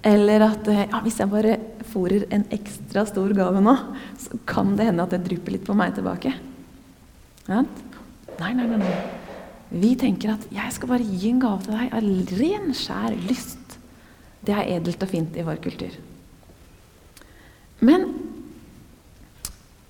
Eller 0.10 0.48
at 0.48 0.68
eh, 0.74 0.88
ja, 0.88 1.04
hvis 1.06 1.22
jeg 1.22 1.30
bare 1.30 1.60
fòrer 1.92 2.26
en 2.34 2.48
ekstra 2.58 3.06
stor 3.06 3.38
gave 3.38 3.62
nå, 3.62 3.78
så 4.18 4.42
kan 4.50 4.74
det 4.78 4.90
hende 4.90 5.06
at 5.06 5.14
det 5.14 5.22
drypper 5.28 5.54
litt 5.54 5.68
på 5.68 5.78
meg 5.78 5.94
tilbake. 6.00 6.34
Ja? 7.46 7.62
Nei, 8.42 8.54
nei, 8.58 8.66
nei, 8.66 8.82
nei. 8.82 9.00
Vi 9.72 9.94
tenker 9.96 10.34
at 10.34 10.50
'jeg 10.52 10.74
skal 10.74 10.90
bare 10.90 11.06
gi 11.06 11.30
en 11.30 11.40
gave 11.40 11.64
til 11.64 11.78
deg 11.78 11.94
av 11.94 12.04
ren, 12.42 12.74
skjær 12.76 13.14
lyst'. 13.30 13.61
Det 14.42 14.56
er 14.56 14.70
edelt 14.78 15.04
og 15.04 15.12
fint 15.12 15.38
i 15.38 15.46
vår 15.46 15.60
kultur. 15.62 15.94
Men 17.82 18.08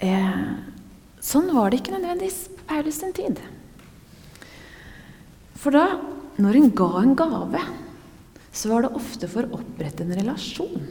eh, 0.03 0.41
sånn 1.23 1.51
var 1.55 1.71
det 1.71 1.81
ikke 1.81 1.95
nødvendigvis 1.95 2.45
på 2.55 2.67
Paulus 2.71 2.99
sin 2.99 3.15
tid. 3.15 3.39
For 5.61 5.75
da, 5.75 5.85
når 6.41 6.57
en 6.57 6.73
ga 6.75 6.89
en 7.01 7.15
gave, 7.19 7.61
så 8.51 8.71
var 8.71 8.83
det 8.83 8.95
ofte 8.97 9.29
for 9.31 9.47
å 9.47 9.61
opprette 9.61 10.03
en 10.03 10.15
relasjon. 10.17 10.89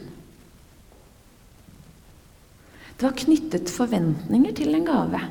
Det 2.95 3.07
var 3.07 3.17
knyttet 3.17 3.73
forventninger 3.73 4.53
til 4.57 4.77
en 4.77 4.85
gave. 4.85 5.21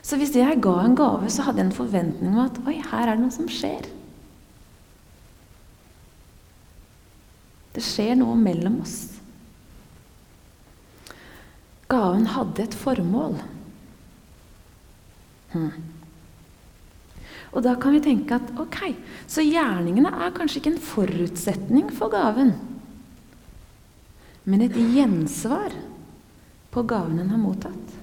Så 0.00 0.16
hvis 0.16 0.32
jeg 0.36 0.60
ga 0.64 0.76
en 0.80 0.96
gave, 0.96 1.28
så 1.28 1.44
hadde 1.44 1.60
jeg 1.60 1.68
en 1.68 1.76
forventning 1.76 2.32
om 2.32 2.44
at 2.46 2.60
oi, 2.64 2.78
her 2.80 3.04
er 3.06 3.14
det 3.14 3.24
noe 3.26 3.34
som 3.34 3.48
skjer. 3.52 3.88
Det 7.74 7.82
skjer 7.84 8.16
noe 8.18 8.34
mellom 8.38 8.80
oss. 8.82 8.98
Gaven 11.90 12.26
hadde 12.30 12.64
et 12.64 12.76
formål. 12.76 13.38
Hmm. 15.50 15.72
Og 17.50 17.64
da 17.66 17.74
kan 17.82 17.96
vi 17.96 18.02
tenke 18.04 18.36
at 18.36 18.52
ok, 18.62 18.82
så 19.30 19.42
gjerningene 19.42 20.12
er 20.22 20.34
kanskje 20.34 20.60
ikke 20.60 20.74
en 20.76 20.84
forutsetning 20.84 21.88
for 21.94 22.12
gaven, 22.12 22.52
men 24.46 24.62
et 24.62 24.76
gjensvar 24.78 25.74
på 26.70 26.84
gaven 26.86 27.18
en 27.18 27.32
har 27.34 27.42
mottatt. 27.42 27.96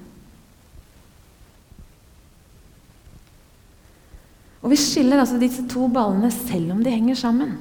Og 4.59 4.73
vi 4.73 4.79
skiller 4.81 5.21
altså 5.21 5.39
disse 5.39 5.63
to 5.71 5.87
ballene 5.87 6.27
selv 6.33 6.73
om 6.75 6.83
de 6.83 6.91
henger 6.91 7.15
sammen. 7.15 7.55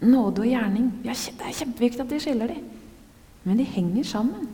Nåde 0.00 0.44
og 0.44 0.46
gjerning. 0.46 0.90
det 1.02 1.14
er 1.14 1.58
kjempeviktig 1.58 2.00
at 2.04 2.12
de 2.12 2.20
skiller 2.22 2.48
de. 2.48 2.60
Men 3.42 3.58
de 3.58 3.64
henger 3.64 4.04
sammen. 4.04 4.46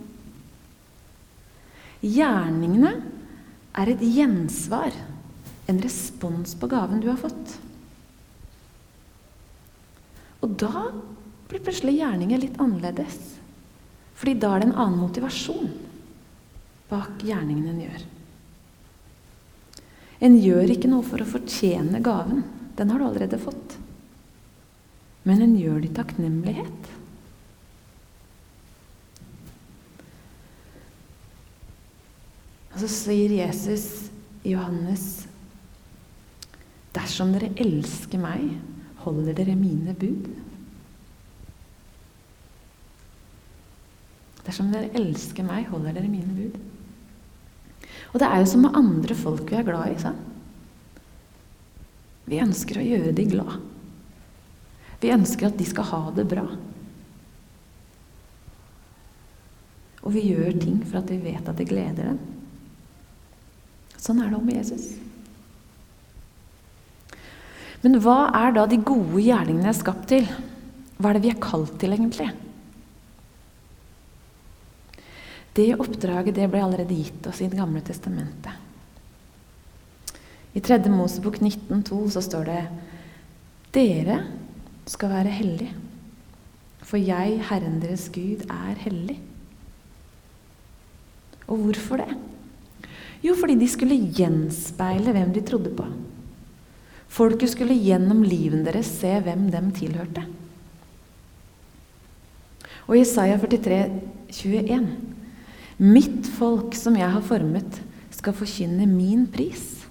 Gjerningene 2.05 2.95
er 3.75 3.91
et 3.91 4.01
gjensvar, 4.01 4.93
en 5.69 5.81
respons 5.81 6.55
på 6.61 6.69
gaven 6.69 7.01
du 7.01 7.09
har 7.09 7.21
fått. 7.21 7.57
Og 10.45 10.57
da 10.61 10.91
blir 11.49 11.63
plutselig 11.65 11.97
gjerninger 11.99 12.43
litt 12.43 12.61
annerledes. 12.61 13.21
Fordi 14.15 14.37
da 14.41 14.53
er 14.55 14.63
det 14.63 14.69
en 14.71 14.79
annen 14.79 15.01
motivasjon 15.01 15.73
bak 16.91 17.25
gjerningen 17.25 17.71
en 17.73 17.81
gjør. 17.85 18.03
En 20.25 20.37
gjør 20.41 20.73
ikke 20.77 20.91
noe 20.93 21.05
for 21.05 21.21
å 21.21 21.29
fortjene 21.29 22.01
gaven. 22.05 22.45
Den 22.77 22.93
har 22.93 23.01
du 23.01 23.07
allerede 23.09 23.41
fått. 23.41 23.79
Men 25.25 25.41
en 25.41 25.57
gjør 25.57 25.81
det 25.81 25.91
i 25.91 25.97
takknemlighet. 25.97 26.91
Og 32.75 32.81
så 32.83 32.91
sier 32.91 33.33
Jesus 33.39 33.87
i 34.45 34.53
Johannes 34.53 35.25
Dersom 36.95 37.33
dere 37.35 37.51
elsker 37.59 38.21
meg, 38.23 38.53
holder 39.03 39.35
dere 39.35 39.57
mine 39.59 39.97
bud. 39.99 40.29
Dersom 44.47 44.71
dere 44.71 44.93
elsker 45.01 45.47
meg, 45.47 45.67
holder 45.73 45.97
dere 45.97 46.11
mine 46.13 46.37
bud. 46.37 46.61
Og 48.13 48.23
det 48.23 48.29
er 48.29 48.45
jo 48.45 48.51
som 48.53 48.63
med 48.63 48.79
andre 48.79 49.17
folk 49.19 49.51
vi 49.51 49.59
er 49.59 49.67
glad 49.67 49.91
i. 49.91 49.99
Sant? 49.99 50.31
Vi 52.31 52.39
ønsker 52.41 52.79
å 52.79 52.87
gjøre 52.87 53.17
de 53.17 53.27
glad. 53.35 53.74
Vi 55.03 55.13
ønsker 55.15 55.51
at 55.51 55.59
de 55.59 55.67
skal 55.69 55.89
ha 55.91 56.03
det 56.17 56.27
bra. 56.31 56.45
Og 60.05 60.13
vi 60.13 60.27
gjør 60.29 60.53
ting 60.61 60.81
for 60.85 61.01
at 61.01 61.11
vi 61.11 61.21
vet 61.25 61.49
at 61.49 61.59
det 61.59 61.69
gleder 61.71 62.13
dem. 62.13 62.21
Sånn 63.97 64.21
er 64.21 64.29
det 64.29 64.39
om 64.39 64.51
Jesus. 64.53 64.91
Men 67.85 67.99
hva 68.05 68.31
er 68.37 68.53
da 68.57 68.65
de 68.69 68.81
gode 68.81 69.21
gjerningene 69.21 69.71
er 69.71 69.77
skapt 69.77 70.07
til? 70.13 70.29
Hva 70.97 71.11
er 71.11 71.19
det 71.19 71.25
vi 71.25 71.33
er 71.33 71.41
kalt 71.41 71.75
til, 71.81 71.93
egentlig? 71.97 72.31
Det 75.55 75.69
oppdraget 75.79 76.37
det 76.37 76.49
ble 76.51 76.63
allerede 76.65 76.97
gitt 76.97 77.27
oss 77.31 77.41
i 77.45 77.49
Det 77.49 77.59
gamle 77.61 77.83
testamentet. 77.85 78.63
I 80.55 80.63
3. 80.63 80.79
Mosebok 80.91 81.41
19,2 81.41 82.01
så 82.15 82.23
står 82.23 82.49
det 82.49 82.63
Dere 83.75 84.19
skal 84.87 85.11
være 85.11 85.33
hellig. 85.33 85.75
for 86.85 87.01
jeg, 87.01 87.41
Herren 87.49 87.81
deres 87.81 88.11
Gud, 88.13 88.45
er 88.51 88.77
hellig. 88.77 89.17
Og 91.49 91.57
hvorfor 91.57 91.97
det? 91.97 92.17
Jo, 93.25 93.35
fordi 93.41 93.57
de 93.57 93.69
skulle 93.69 93.97
gjenspeile 94.13 95.13
hvem 95.17 95.33
de 95.33 95.41
trodde 95.41 95.73
på. 95.77 95.87
Folket 97.09 97.55
skulle 97.55 97.77
gjennom 97.79 98.21
liven 98.23 98.67
deres 98.67 98.91
se 99.01 99.15
hvem 99.25 99.47
dem 99.53 99.71
tilhørte. 99.73 100.27
Og 102.85 102.99
Isaiah 102.99 103.41
43, 103.41 104.01
21. 104.29 104.89
Mitt 105.79 106.29
folk 106.37 106.77
som 106.77 106.97
jeg 106.99 107.09
har 107.11 107.25
formet, 107.25 107.81
skal 108.13 108.37
forkynne 108.37 108.87
min 108.87 109.25
pris. 109.31 109.84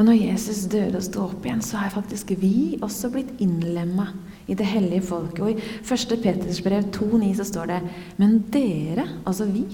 Og 0.00 0.06
når 0.08 0.16
Jesus 0.16 0.62
døde 0.72 0.96
og 0.96 1.04
sto 1.04 1.26
opp 1.26 1.44
igjen, 1.44 1.60
så 1.60 1.76
er 1.82 1.92
faktisk 1.92 2.30
vi 2.40 2.78
også 2.80 3.10
blitt 3.12 3.34
innlemma 3.44 4.06
i 4.48 4.56
det 4.56 4.64
hellige 4.64 5.04
folket. 5.10 5.42
Og 5.44 5.50
i 5.52 5.60
1. 5.84 6.14
Peters 6.22 6.62
brev 6.64 6.86
2,9 6.88 7.34
så 7.36 7.44
står 7.44 7.68
det 7.68 7.80
Men 8.16 8.38
dere, 8.48 9.04
altså 9.28 9.44
vi, 9.50 9.66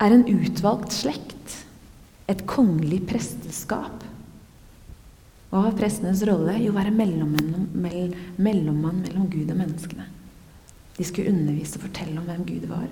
er 0.00 0.16
en 0.16 0.24
utvalgt 0.32 0.96
slekt, 0.96 1.58
et 2.32 2.46
kongelig 2.48 3.02
presteskap. 3.10 4.00
Hva 5.52 5.66
var 5.66 5.76
prestenes 5.76 6.24
rolle? 6.24 6.56
Jo, 6.64 6.72
være 6.72 6.94
mellommann 6.96 7.68
mellom 8.40 9.28
Gud 9.28 9.52
og 9.52 9.58
menneskene. 9.60 10.08
De 10.96 11.04
skulle 11.04 11.28
undervise 11.34 11.76
og 11.76 11.84
fortelle 11.90 12.16
om 12.16 12.24
hvem 12.30 12.46
Gud 12.48 12.64
var. 12.72 12.88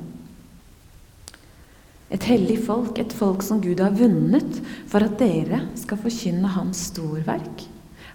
Et 2.11 2.25
hellig 2.27 2.59
folk, 2.67 2.99
et 2.99 3.13
folk 3.15 3.45
som 3.47 3.61
Gud 3.63 3.81
har 3.83 3.95
vunnet 3.95 4.59
for 4.91 5.05
at 5.07 5.15
dere 5.21 5.63
skal 5.79 6.01
forkynne 6.03 6.51
Hans 6.57 6.89
storverk. 6.91 7.67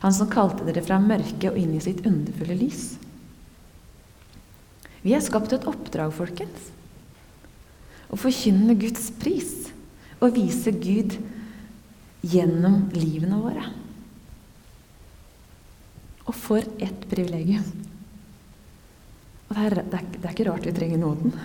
Han 0.04 0.14
som 0.14 0.30
kalte 0.32 0.66
dere 0.68 0.84
fra 0.84 1.00
mørket 1.00 1.48
og 1.54 1.60
inn 1.60 1.78
i 1.78 1.84
sitt 1.84 2.04
underfulle 2.06 2.58
lys. 2.60 2.84
Vi 5.06 5.14
er 5.16 5.24
skapt 5.24 5.54
et 5.56 5.68
oppdrag, 5.70 6.12
folkens. 6.18 6.72
Å 8.12 8.20
forkynne 8.20 8.76
Guds 8.80 9.08
pris 9.22 9.70
og 10.20 10.36
vise 10.36 10.74
Gud 10.76 11.16
gjennom 12.26 12.88
livene 12.96 13.40
våre. 13.40 13.64
Og 16.26 16.34
for 16.36 16.66
et 16.82 17.06
privilegium. 17.08 17.68
Og 19.46 19.56
det 19.56 19.64
er, 19.70 19.78
det 19.78 20.00
er, 20.00 20.12
det 20.18 20.26
er 20.26 20.34
ikke 20.34 20.48
rart 20.50 20.68
vi 20.68 20.74
trenger 20.76 21.02
nåden. 21.02 21.36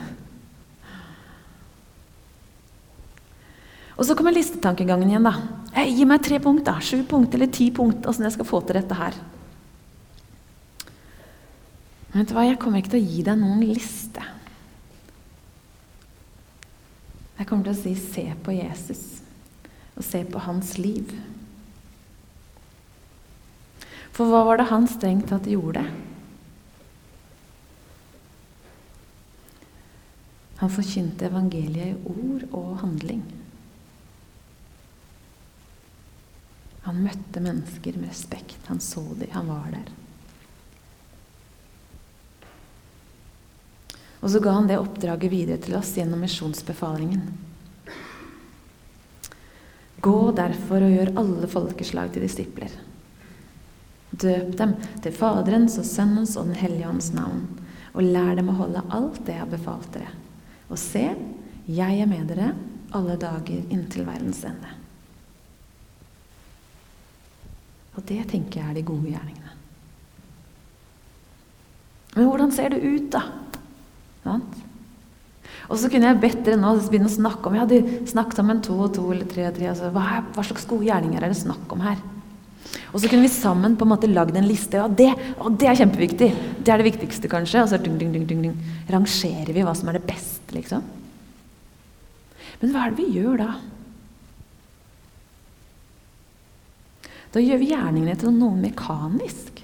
Og 4.00 4.06
så 4.08 4.16
kommer 4.16 4.32
listetankegangen 4.32 5.10
igjen. 5.12 5.28
da. 5.28 5.34
Hey, 5.74 5.92
gi 5.92 6.06
meg 6.08 6.22
tre 6.24 6.40
punkt, 6.40 6.64
da. 6.64 6.78
Sju 6.80 7.02
punkt 7.04 7.34
eller 7.36 7.50
ti 7.52 7.68
punkt, 7.70 8.06
åssen 8.08 8.24
jeg 8.24 8.32
skal 8.32 8.48
få 8.48 8.62
til 8.64 8.80
dette 8.80 8.96
her. 8.96 9.18
Men 12.10 12.22
vet 12.22 12.30
du 12.30 12.34
hva, 12.34 12.46
jeg 12.48 12.58
kommer 12.58 12.80
ikke 12.80 12.94
til 12.96 13.02
å 13.02 13.10
gi 13.10 13.24
deg 13.28 13.38
noen 13.38 13.60
liste. 13.60 14.24
Jeg 17.36 17.46
kommer 17.46 17.64
til 17.68 17.72
å 17.72 17.82
si 17.82 17.94
'se 17.94 18.34
på 18.42 18.52
Jesus' 18.52 19.20
og 19.96 20.04
se 20.04 20.24
på 20.24 20.38
hans 20.38 20.78
liv. 20.78 21.12
For 24.12 24.24
hva 24.24 24.44
var 24.44 24.56
det 24.56 24.70
han 24.70 24.88
strengt 24.88 25.28
tatt 25.28 25.44
gjorde? 25.44 25.84
Han 30.56 30.70
forkynte 30.70 31.26
evangeliet 31.26 31.96
i 31.96 31.96
ord 32.04 32.48
og 32.52 32.80
handling. 32.80 33.39
Han 36.90 37.04
møtte 37.06 37.38
mennesker 37.38 37.94
med 38.00 38.10
respekt. 38.10 38.58
Han 38.66 38.80
så 38.82 39.04
dem, 39.14 39.30
han 39.30 39.46
var 39.46 39.68
der. 39.70 39.90
Og 44.20 44.32
så 44.32 44.40
ga 44.42 44.56
han 44.56 44.66
det 44.66 44.80
oppdraget 44.80 45.30
videre 45.30 45.62
til 45.62 45.76
oss 45.78 45.92
gjennom 45.94 46.18
misjonsbefalingen. 46.24 47.28
Gå 50.02 50.16
derfor 50.34 50.82
og 50.82 50.96
gjør 50.96 51.12
alle 51.22 51.52
folkeslag 51.54 52.10
til 52.10 52.26
disipler. 52.26 52.74
Døp 54.10 54.50
dem 54.58 54.74
til 55.06 55.14
Faderens 55.14 55.78
og 55.78 55.86
Sønnens 55.86 56.34
og 56.34 56.50
Den 56.50 56.58
hellige 56.58 56.90
ånds 56.90 57.12
navn, 57.14 57.46
og 57.94 58.02
lær 58.02 58.34
dem 58.34 58.50
å 58.50 58.58
holde 58.64 58.82
alt 58.90 59.22
det 59.28 59.38
jeg 59.38 59.44
har 59.44 59.54
befalt 59.54 59.94
dere. 59.94 60.10
Og 60.66 60.82
se, 60.82 61.06
jeg 61.70 62.02
er 62.02 62.10
med 62.10 62.34
dere 62.34 62.50
alle 62.98 63.14
dager 63.14 63.62
inntil 63.70 64.10
verdens 64.10 64.42
ende. 64.42 64.79
Og 67.96 68.06
det 68.06 68.22
tenker 68.30 68.60
jeg 68.60 68.70
er 68.70 68.78
de 68.78 68.86
gode 68.86 69.10
gjerningene. 69.10 69.56
Men 72.16 72.26
hvordan 72.26 72.50
ser 72.54 72.72
det 72.74 72.82
ut, 72.82 73.12
da? 73.14 73.22
Og 75.70 75.78
så 75.78 75.90
kunne 75.90 76.08
jeg 76.10 76.20
bedt 76.22 76.40
dere 76.46 76.58
nå 76.58 76.72
begynne 76.82 77.10
å 77.10 77.12
snakke 77.12 77.46
om 77.46 77.56
Ja, 77.56 77.64
hadde 77.64 78.06
snakket 78.10 78.40
sammen 78.40 78.62
to 78.64 78.76
og 78.86 78.94
to 78.96 79.04
eller 79.14 79.28
tre 79.30 79.46
og 79.48 79.54
tre. 79.56 79.68
Altså, 79.70 79.90
hva, 79.94 80.22
hva, 80.34 80.46
slags 80.46 80.66
gode 80.70 80.88
gjerninger 80.88 81.22
er 81.22 81.30
det 81.30 81.38
snakk 81.38 81.74
om 81.74 81.84
her? 81.84 82.00
Og 82.90 82.98
så 82.98 83.10
kunne 83.10 83.22
vi 83.22 83.30
sammen 83.30 83.76
på 83.78 83.86
en 83.86 83.92
måte 83.92 84.10
lagd 84.10 84.34
en 84.38 84.48
liste. 84.50 84.80
Ja, 84.80 84.88
det, 84.90 85.12
å, 85.38 85.50
det 85.54 85.70
er 85.70 85.78
kjempeviktig! 85.78 86.30
Det 86.66 86.74
er 86.74 86.82
det 86.82 86.88
viktigste, 86.90 87.30
kanskje. 87.30 87.62
Og 87.62 87.70
så 87.70 87.78
ding, 87.82 87.98
ding, 88.02 88.26
ding. 88.26 88.56
rangerer 88.90 89.52
vi 89.54 89.66
hva 89.66 89.74
som 89.78 89.90
er 89.90 89.98
det 89.98 90.06
beste, 90.10 90.50
liksom. 90.56 90.82
Men 92.60 92.74
hva 92.74 92.84
er 92.84 92.92
det 92.92 93.04
vi 93.04 93.20
gjør 93.20 93.38
da? 93.40 93.52
Da 97.30 97.42
gjør 97.42 97.60
vi 97.60 97.70
gjerningene 97.70 98.16
til 98.18 98.34
noe 98.34 98.56
mekanisk. 98.58 99.60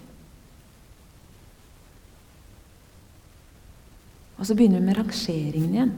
Og 4.36 4.46
så 4.46 4.54
begynner 4.54 4.82
vi 4.82 4.86
med 4.86 4.98
rangeringen 5.00 5.74
igjen. 5.74 5.96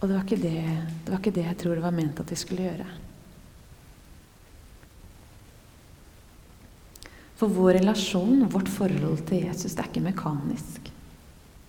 Og 0.00 0.08
det 0.08 0.16
var, 0.16 0.24
det, 0.24 0.50
det 1.04 1.12
var 1.12 1.20
ikke 1.20 1.36
det, 1.36 1.44
jeg 1.44 1.58
tror 1.60 1.76
det 1.76 1.84
var 1.84 1.94
ment 1.94 2.20
at 2.22 2.30
vi 2.32 2.38
skulle 2.40 2.66
gjøre. 2.70 2.88
For 7.40 7.52
vår 7.52 7.78
relasjon, 7.78 8.46
vårt 8.52 8.68
forhold 8.68 9.26
til 9.28 9.46
Jesus, 9.46 9.72
det 9.76 9.84
er 9.84 9.90
ikke 9.92 10.08
mekanisk. 10.08 10.88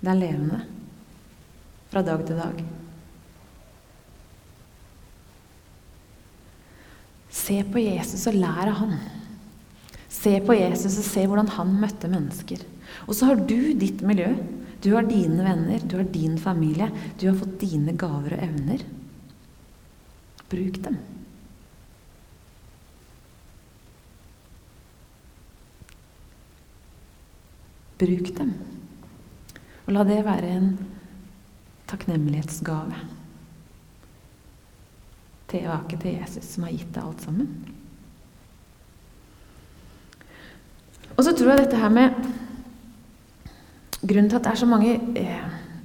Det 0.01 0.11
er 0.11 0.19
levende. 0.19 0.63
Fra 1.91 2.03
dag 2.07 2.23
til 2.27 2.39
dag. 2.39 2.63
Se 7.41 7.57
på 7.65 7.81
Jesus 7.81 8.27
og 8.29 8.37
lær 8.37 8.69
av 8.69 8.77
han. 8.83 8.97
Se 10.11 10.35
på 10.45 10.55
Jesus 10.57 10.99
og 10.99 11.07
se 11.07 11.23
hvordan 11.25 11.49
han 11.55 11.71
møtte 11.81 12.09
mennesker. 12.11 12.61
Og 13.07 13.15
så 13.17 13.31
har 13.31 13.41
du 13.49 13.71
ditt 13.79 14.03
miljø. 14.05 14.29
Du 14.81 14.91
har 14.95 15.05
dine 15.07 15.45
venner, 15.45 15.81
du 15.85 15.97
har 15.99 16.09
din 16.13 16.37
familie. 16.41 16.89
Du 17.17 17.27
har 17.29 17.37
fått 17.39 17.59
dine 17.61 17.95
gaver 17.97 18.35
og 18.35 18.43
evner. 18.45 18.83
Bruk 20.51 20.81
dem. 20.85 20.99
Bruk 28.01 28.33
dem. 28.37 28.53
Og 29.85 29.95
la 29.95 30.05
det 30.07 30.21
være 30.25 30.53
en 30.57 30.69
takknemlighetsgave 31.89 33.20
tilbake 35.51 35.99
til 36.01 36.17
Jesus, 36.17 36.47
som 36.53 36.65
har 36.65 36.73
gitt 36.75 36.91
deg 36.95 37.03
alt 37.03 37.25
sammen. 37.25 37.49
Og 41.17 41.25
så 41.27 41.35
tror 41.35 41.53
jeg 41.53 41.65
dette 41.65 41.81
her 41.81 41.91
med 41.93 42.15
Grunnen 44.01 44.31
til 44.31 44.39
at 44.39 44.47
det 44.47 44.49
er 44.49 44.57
så 44.57 44.65
mange 44.65 44.95
eh, 45.19 45.41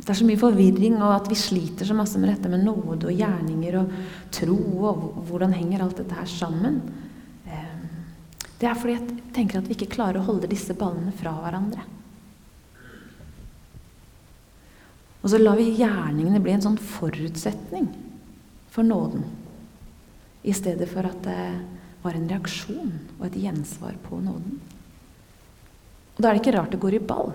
det 0.06 0.12
er 0.12 0.18
så 0.20 0.26
mye 0.28 0.38
forvirring, 0.38 1.00
og 1.02 1.16
at 1.16 1.26
vi 1.26 1.34
sliter 1.34 1.88
så 1.88 1.94
masse 1.98 2.20
med 2.22 2.30
dette 2.30 2.48
med 2.48 2.62
nåde 2.62 3.08
og 3.08 3.18
gjerninger 3.18 3.78
og 3.80 3.94
tro, 4.30 4.58
og 4.86 5.00
hvordan 5.26 5.56
henger 5.56 5.82
alt 5.82 5.98
dette 5.98 6.14
her 6.14 6.28
sammen, 6.30 6.76
eh, 7.50 7.72
det 8.60 8.68
er 8.70 8.78
fordi 8.78 8.94
jeg 8.94 9.16
tenker 9.34 9.58
at 9.58 9.66
vi 9.66 9.74
ikke 9.74 9.90
klarer 9.96 10.20
å 10.20 10.28
holde 10.28 10.48
disse 10.52 10.76
ballene 10.78 11.10
fra 11.18 11.34
hverandre. 11.42 11.82
Og 15.24 15.32
så 15.32 15.42
lar 15.42 15.58
vi 15.58 15.72
gjerningene 15.74 16.38
bli 16.38 16.54
en 16.54 16.62
sånn 16.68 16.78
forutsetning 16.78 17.90
for 18.70 18.86
nåden, 18.86 19.26
i 20.46 20.54
stedet 20.54 20.86
for 20.90 21.06
at 21.08 21.18
det 21.26 21.42
var 22.04 22.14
en 22.14 22.28
reaksjon 22.30 22.92
og 23.18 23.26
et 23.26 23.38
gjensvar 23.42 23.96
på 24.04 24.20
nåden. 24.22 24.60
Og 26.16 26.22
Da 26.22 26.30
er 26.30 26.36
det 26.36 26.44
ikke 26.44 26.56
rart 26.56 26.72
det 26.72 26.80
går 26.80 26.96
i 26.96 27.02
ball. 27.02 27.34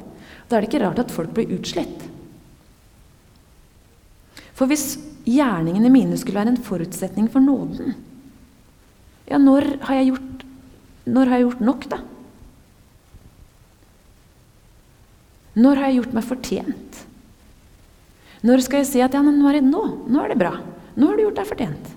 Da 0.50 0.58
er 0.58 0.64
det 0.64 0.72
ikke 0.72 0.84
rart 0.86 1.02
at 1.04 1.12
folk 1.14 1.34
blir 1.36 1.52
utslitt. 1.54 2.08
For 4.58 4.70
hvis 4.70 4.96
gjerningene 5.28 5.92
mine 5.92 6.18
skulle 6.18 6.40
være 6.40 6.56
en 6.56 6.64
forutsetning 6.64 7.28
for 7.32 7.44
nåden, 7.44 7.94
ja, 9.30 9.38
når 9.38 9.78
har 9.86 10.00
jeg 10.00 10.12
gjort, 10.12 10.44
når 11.06 11.30
har 11.30 11.40
jeg 11.40 11.48
gjort 11.48 11.64
nok, 11.68 11.88
da? 11.92 12.02
Når 15.62 15.76
har 15.76 15.90
jeg 15.90 16.00
gjort 16.00 16.14
meg 16.16 16.28
fortjent? 16.28 17.00
Når 18.42 18.64
skal 18.66 18.82
jeg 18.82 18.90
si 18.90 19.02
at 19.04 19.14
ja, 19.14 19.22
nå 19.22 19.50
er, 19.50 19.60
det, 19.60 19.66
nå, 19.68 19.82
nå 20.10 20.24
er 20.24 20.32
det 20.32 20.40
bra. 20.40 20.56
Nå 20.96 21.10
har 21.10 21.20
du 21.20 21.28
gjort 21.28 21.42
deg 21.42 21.50
fortjent. 21.52 21.92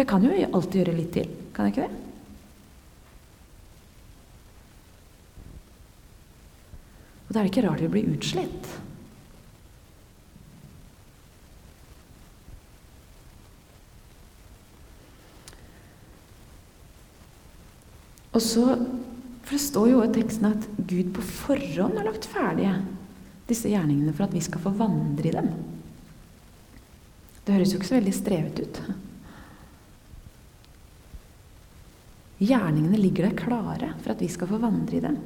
For 0.00 0.06
jeg 0.06 0.12
kan 0.14 0.22
jo 0.24 0.46
alltid 0.56 0.78
gjøre 0.80 0.92
litt 0.96 1.10
til. 1.12 1.32
Kan 1.52 1.66
jeg 1.66 1.74
ikke 1.74 1.82
det? 1.84 1.96
Og 7.26 7.34
da 7.34 7.42
er 7.42 7.44
det 7.44 7.50
ikke 7.50 7.64
rart 7.66 7.82
vi 7.84 7.90
blir 7.92 8.08
utslitt. 8.08 8.70
Og 18.32 18.40
så, 18.40 18.64
For 19.44 19.52
det 19.52 19.60
står 19.66 19.92
jo 19.92 20.00
i 20.00 20.10
teksten 20.16 20.48
at 20.48 20.66
Gud 20.78 21.12
på 21.12 21.26
forhånd 21.28 22.00
har 22.00 22.08
lagt 22.08 22.30
ferdige 22.32 22.72
disse 23.52 23.68
gjerningene 23.68 24.16
for 24.16 24.30
at 24.30 24.32
vi 24.32 24.46
skal 24.48 24.64
få 24.64 24.72
vandre 24.80 25.28
i 25.28 25.36
dem. 25.36 25.52
Det 27.44 27.52
høres 27.52 27.76
jo 27.76 27.82
ikke 27.82 27.92
så 27.92 27.98
veldig 28.00 28.18
strevet 28.22 28.64
ut. 28.64 28.84
Gjerningene 32.40 32.98
ligger 32.98 33.28
der 33.28 33.36
klare 33.36 33.92
for 34.00 34.14
at 34.14 34.22
vi 34.22 34.30
skal 34.32 34.48
få 34.48 34.60
vandre 34.62 34.96
i 34.96 35.02
dem. 35.04 35.18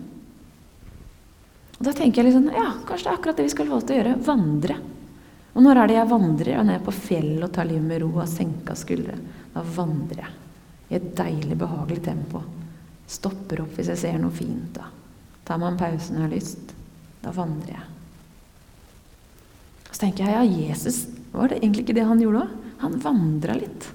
Og 1.79 1.87
da 1.87 1.93
tenker 1.95 2.23
jeg 2.23 2.31
liksom, 2.31 2.49
ja, 2.55 2.67
kanskje 2.87 3.07
det 3.07 3.13
er 3.13 3.19
akkurat 3.19 3.39
det 3.39 3.47
vi 3.47 3.55
skal 3.55 3.69
få 3.69 3.77
lov 3.77 3.87
til 3.87 3.95
å 3.95 4.01
gjøre. 4.01 4.17
Vandre. 4.27 4.77
Og 5.55 5.63
når 5.63 5.79
er 5.79 5.91
det 5.91 5.97
jeg 5.99 6.11
vandrer? 6.11 6.53
Og 6.59 6.67
når 6.67 6.77
jeg 6.77 6.83
er 6.83 6.87
på 6.89 6.97
fjellet 6.99 7.47
og 7.47 7.55
tar 7.55 7.69
livet 7.71 7.87
med 7.87 8.03
ro 8.03 8.11
og 8.11 8.21
har 8.25 8.31
senka 8.31 8.77
skuldre. 8.79 9.17
Da 9.55 9.63
vandrer 9.77 10.25
jeg 10.25 10.35
i 10.91 10.99
et 10.99 11.11
deilig, 11.17 11.59
behagelig 11.59 12.03
tempo. 12.05 12.43
Stopper 13.11 13.63
opp 13.65 13.79
hvis 13.79 13.91
jeg 13.93 14.01
ser 14.01 14.21
noe 14.23 14.35
fint. 14.35 14.75
da. 14.75 14.91
Tar 15.47 15.61
meg 15.61 15.73
en 15.73 15.83
pause 15.83 16.15
når 16.15 16.25
jeg 16.25 16.29
har 16.29 16.35
lyst. 16.35 16.79
Da 17.23 17.35
vandrer 17.35 17.77
jeg. 17.77 17.91
Så 19.91 20.01
tenker 20.03 20.27
jeg 20.27 20.35
ja, 20.35 20.65
Jesus 20.69 21.05
var 21.35 21.51
det 21.51 21.59
egentlig 21.61 21.83
ikke 21.85 21.97
det 21.97 22.07
han 22.07 22.21
gjorde 22.23 22.45
òg? 22.45 22.59
Han 22.85 22.99
vandra 23.03 23.57
litt. 23.59 23.89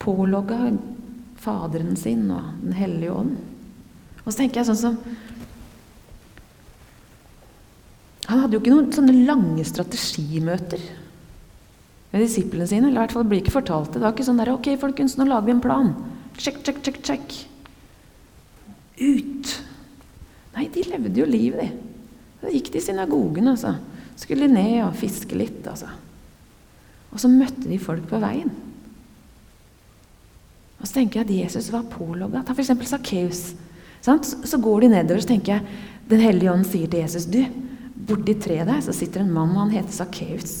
Pålogga 0.00 0.58
Faderen 1.40 1.96
sin 1.96 2.26
og 2.34 2.52
Den 2.60 2.76
hellige 2.76 3.14
ånd. 3.16 3.36
Og 4.24 4.32
så 4.32 4.42
tenker 4.42 4.60
jeg 4.60 4.70
sånn 4.70 4.80
som 4.80 4.98
Han 8.30 8.44
hadde 8.44 8.54
jo 8.54 8.60
ikke 8.60 8.74
noen 8.74 8.92
sånne 8.94 9.14
lange 9.26 9.64
strategimøter 9.66 10.82
med 12.12 12.22
disiplene 12.22 12.66
sine. 12.68 12.86
eller 12.86 13.00
i 13.00 13.02
hvert 13.04 13.14
fall 13.16 13.26
blir 13.26 13.40
ikke 13.42 13.56
fortalt 13.56 13.90
det. 13.90 13.98
Det 13.98 14.04
var 14.04 14.14
ikke 14.14 14.26
sånn 14.28 14.38
der, 14.38 14.52
ok, 14.54 14.68
folkens, 14.78 15.16
nå 15.18 15.26
lager 15.26 15.48
vi 15.48 15.54
en 15.56 15.62
plan. 15.64 15.90
Sjekk, 16.38 16.60
sjekk, 16.66 16.78
sjekk, 16.86 17.00
sjekk. 17.08 17.34
Ut. 19.00 19.52
Nei, 20.54 20.68
de 20.70 20.86
levde 20.92 21.22
jo 21.22 21.26
livet, 21.26 21.58
de. 21.64 21.90
Da 22.40 22.54
gikk 22.54 22.70
de 22.72 22.78
i 22.78 22.84
synagogen, 22.84 23.50
altså. 23.50 23.74
Skulle 24.20 24.50
ned 24.50 24.78
og 24.84 24.96
fiske 25.00 25.34
litt, 25.38 25.62
altså. 25.66 25.90
Og 27.10 27.18
så 27.18 27.30
møtte 27.32 27.66
de 27.66 27.78
folk 27.82 28.06
på 28.10 28.20
veien. 28.22 28.52
Og 30.80 30.88
så 30.88 30.96
tenker 30.96 31.20
jeg 31.20 31.28
at 31.28 31.34
Jesus 31.44 31.68
var 31.72 31.88
pålogga. 31.92 32.42
Ta 32.44 32.56
f.eks. 32.56 32.72
Sakkeus. 32.88 33.42
Så 34.00 34.58
går 34.58 34.86
de 34.86 34.92
nedover, 34.94 35.20
så 35.20 35.34
tenker 35.34 35.58
jeg 35.58 35.88
Den 36.10 36.22
hellige 36.24 36.50
ånd 36.50 36.64
sier 36.66 36.88
til 36.90 37.04
Jesus 37.04 37.26
du, 37.30 37.44
Borti 37.94 38.32
treet 38.40 38.66
der 38.66 38.80
så 38.82 38.94
sitter 38.96 39.22
en 39.22 39.30
mann, 39.30 39.52
og 39.52 39.66
han 39.66 39.74
heter 39.76 39.92
Sakkeus. 39.92 40.54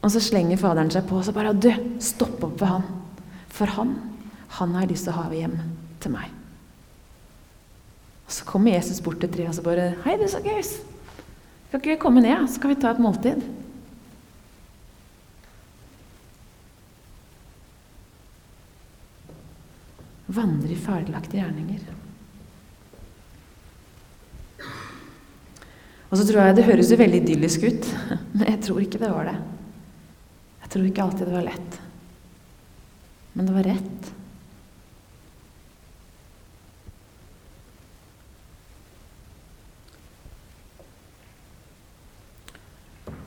Og 0.00 0.12
så 0.14 0.22
slenger 0.22 0.60
faderen 0.60 0.92
seg 0.92 1.04
på 1.08 1.18
og 1.18 1.26
så 1.26 1.34
bare 1.36 1.52
Du, 1.52 1.68
stopp 2.00 2.38
opp 2.46 2.60
ved 2.62 2.70
han. 2.70 2.86
For 3.52 3.74
han, 3.76 3.96
han 4.56 4.76
har 4.76 4.86
jeg 4.86 4.94
lyst 4.94 5.08
til 5.08 5.12
å 5.12 5.18
ha 5.18 5.34
hjem 5.34 5.58
til 6.00 6.14
meg. 6.14 6.30
Og 8.24 8.32
Så 8.32 8.46
kommer 8.48 8.72
Jesus 8.72 9.02
bort 9.02 9.20
til 9.20 9.28
treet 9.34 9.50
og 9.50 9.58
så 9.58 9.66
bare 9.66 9.90
Hei, 10.06 10.16
du, 10.16 10.28
Sakkeus. 10.30 10.78
Skal 11.68 11.82
ikke 11.82 12.00
komme 12.06 12.22
ned, 12.22 12.46
så 12.48 12.62
kan 12.62 12.72
vi 12.72 12.80
ta 12.80 12.94
et 12.94 13.02
måltid? 13.02 13.42
Vandre 20.30 20.70
i 20.70 20.78
ferdiglagte 20.78 21.40
gjerninger. 21.40 21.88
Og 26.10 26.18
så 26.18 26.26
tror 26.26 26.42
jeg 26.42 26.56
Det 26.58 26.66
høres 26.66 26.90
jo 26.90 26.98
veldig 26.98 27.22
idyllisk 27.22 27.66
ut, 27.66 27.90
men 28.36 28.46
jeg 28.48 28.62
tror 28.66 28.80
ikke 28.82 29.02
det 29.02 29.10
var 29.10 29.30
det. 29.30 29.36
Jeg 30.64 30.72
tror 30.74 30.86
ikke 30.86 31.04
alltid 31.06 31.26
det 31.26 31.36
var 31.36 31.46
lett. 31.46 31.80
Men 33.34 33.46
det 33.46 33.54
var 33.54 33.68
rett. 33.70 34.10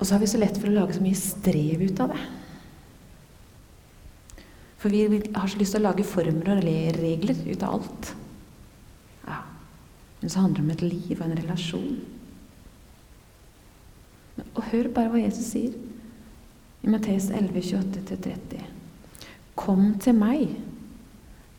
Og 0.04 0.08
så 0.08 0.16
har 0.18 0.20
vi 0.20 0.28
så 0.28 0.40
lett 0.40 0.58
for 0.60 0.68
å 0.68 0.76
lage 0.76 0.98
så 0.98 1.04
mye 1.04 1.16
strev 1.16 1.84
ut 1.88 2.00
av 2.04 2.12
det. 2.12 2.24
For 4.84 4.92
vi 4.92 5.22
har 5.32 5.48
så 5.48 5.60
lyst 5.62 5.78
til 5.78 5.80
å 5.80 5.86
lage 5.86 6.04
former 6.04 6.58
og 6.58 6.66
regler 6.66 7.38
ut 7.48 7.62
av 7.64 7.78
alt. 7.78 8.10
Ja. 9.24 9.38
Men 10.20 10.34
så 10.34 10.44
handler 10.44 10.60
det 10.60 10.66
om 10.66 10.74
et 10.74 10.84
liv 10.84 11.14
og 11.14 11.24
en 11.24 11.38
relasjon. 11.38 11.94
Og 14.44 14.60
hør 14.74 14.92
bare 14.92 15.14
hva 15.14 15.22
Jesus 15.24 15.54
sier 15.54 15.72
i 16.84 16.92
Matteus 16.92 17.30
11, 17.32 17.64
28-30. 17.64 18.68
Kom 19.56 19.94
til 20.04 20.20
meg, 20.20 20.52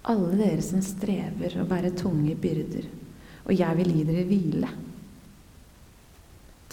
alle 0.05 0.37
dere 0.37 0.61
som 0.69 0.85
strever 0.85 1.57
og 1.63 1.73
bærer 1.73 1.97
tunge 1.97 2.37
byrder, 2.37 2.93
og 3.49 3.57
jeg 3.57 3.81
vil 3.81 3.93
gi 3.95 4.07
dere 4.11 4.29
hvile. 4.29 4.77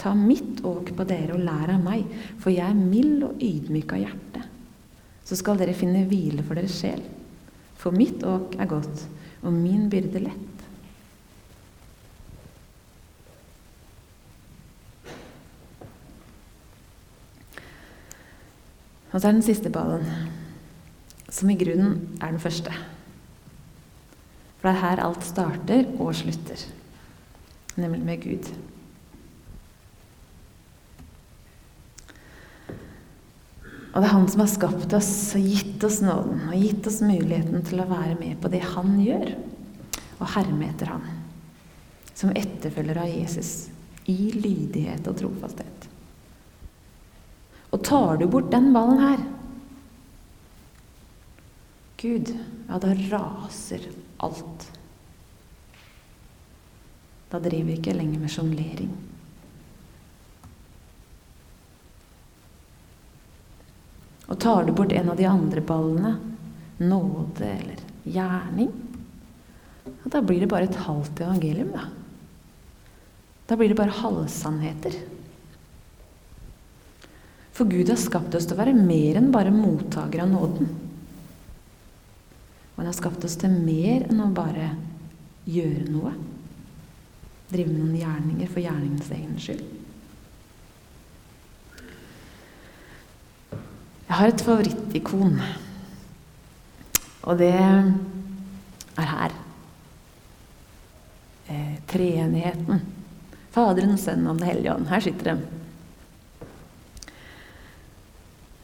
Ta 0.02 0.12
mitt 0.18 0.60
åk 0.68 0.92
på 0.98 1.08
dere 1.08 1.32
og 1.32 1.46
lær 1.48 1.78
av 1.78 1.80
meg, 1.80 2.04
for 2.36 2.52
jeg 2.52 2.68
er 2.68 2.76
mild 2.76 3.30
og 3.30 3.40
ydmyk 3.40 3.96
av 3.96 4.04
hjerte. 4.04 4.48
Så 5.24 5.38
skal 5.38 5.58
dere 5.60 5.76
finne 5.76 6.04
hvile 6.10 6.44
for 6.46 6.58
deres 6.58 6.74
sjel. 6.80 7.02
For 7.78 7.94
mitt 7.94 8.22
åk 8.26 8.56
er 8.60 8.70
godt, 8.70 9.06
og 9.42 9.52
min 9.54 9.88
byrde 9.90 10.22
lett. 10.22 10.52
Og 19.12 19.20
så 19.20 19.28
er 19.28 19.34
den 19.36 19.44
siste 19.44 19.70
ballen, 19.70 20.06
som 21.28 21.50
i 21.52 21.56
grunnen 21.60 22.18
er 22.22 22.32
den 22.32 22.40
første. 22.40 22.72
For 24.58 24.68
det 24.68 24.76
er 24.76 24.84
her 24.86 25.02
alt 25.04 25.24
starter 25.26 25.88
og 26.00 26.14
slutter, 26.16 26.60
nemlig 27.76 28.04
med 28.06 28.22
Gud. 28.22 28.52
Og 33.92 34.00
det 34.00 34.08
er 34.08 34.14
Han 34.14 34.28
som 34.30 34.40
har 34.40 34.48
skapt 34.48 34.94
oss 34.96 35.12
og 35.36 35.48
gitt 35.52 35.84
oss 35.84 36.00
nåden 36.04 36.46
og 36.48 36.56
gitt 36.56 36.86
oss 36.88 37.02
muligheten 37.04 37.64
til 37.68 37.82
å 37.82 37.90
være 37.90 38.16
med 38.20 38.38
på 38.40 38.50
det 38.52 38.62
Han 38.72 38.96
gjør, 39.02 39.34
og 40.18 40.32
herme 40.32 40.70
etter 40.70 40.94
Han, 40.94 41.04
som 42.16 42.32
etterfølger 42.32 43.02
av 43.02 43.12
Jesus 43.12 43.52
i 44.08 44.32
lydighet 44.32 45.06
og 45.10 45.18
trofasthet. 45.20 45.88
Og 47.72 47.84
tar 47.84 48.18
du 48.20 48.26
bort 48.32 48.50
den 48.52 48.72
ballen 48.74 49.00
her, 49.02 49.22
Gud, 52.02 52.32
ja, 52.66 52.78
da 52.82 52.88
raser 53.12 53.84
alt. 54.26 54.64
Da 57.30 57.38
driver 57.38 57.68
vi 57.68 57.76
ikke 57.78 57.94
lenger 57.94 58.24
med 58.24 58.32
sjonglering. 58.34 58.90
Og 64.32 64.38
tar 64.40 64.64
du 64.64 64.72
bort 64.72 64.92
en 64.96 65.10
av 65.12 65.18
de 65.18 65.28
andre 65.28 65.60
ballene, 65.60 66.14
nåde 66.80 67.46
eller 67.46 67.82
gjerning, 68.08 68.70
da 70.04 70.22
blir 70.24 70.40
det 70.40 70.48
bare 70.50 70.68
et 70.68 70.78
halvt 70.86 71.20
evangelium, 71.20 71.72
da. 71.74 71.84
Da 73.46 73.56
blir 73.56 73.68
det 73.68 73.76
bare 73.76 73.94
halvsannheter. 73.96 74.96
For 77.52 77.68
Gud 77.68 77.92
har 77.92 78.00
skapt 78.00 78.34
oss 78.34 78.48
til 78.48 78.56
å 78.56 78.62
være 78.62 78.74
mer 78.76 79.20
enn 79.20 79.32
bare 79.34 79.52
mottaker 79.52 80.24
av 80.24 80.32
nåden. 80.32 80.72
Og 82.72 82.80
han 82.80 82.88
har 82.88 82.96
skapt 82.96 83.24
oss 83.28 83.36
til 83.40 83.52
mer 83.52 84.08
enn 84.08 84.24
å 84.24 84.32
bare 84.32 84.70
gjøre 85.44 85.86
noe. 85.92 86.14
Drive 87.52 87.68
med 87.68 87.82
noen 87.82 88.00
gjerninger 88.00 88.48
for 88.48 88.64
gjerningens 88.64 89.12
egen 89.12 89.36
skyld. 89.44 89.81
Jeg 94.12 94.18
har 94.18 94.28
et 94.28 94.42
favorittikon, 94.44 95.38
og 97.24 97.38
det 97.40 97.46
er 97.56 99.06
her. 99.08 99.32
Eh, 101.48 101.78
treenigheten. 101.88 102.82
Faderen, 103.54 103.96
Sønnen 103.96 104.28
og 104.28 104.36
Den 104.36 104.50
hellige 104.50 104.74
ånd. 104.74 104.90
Her 104.90 105.00
sitter 105.00 105.30
de. 105.30 105.46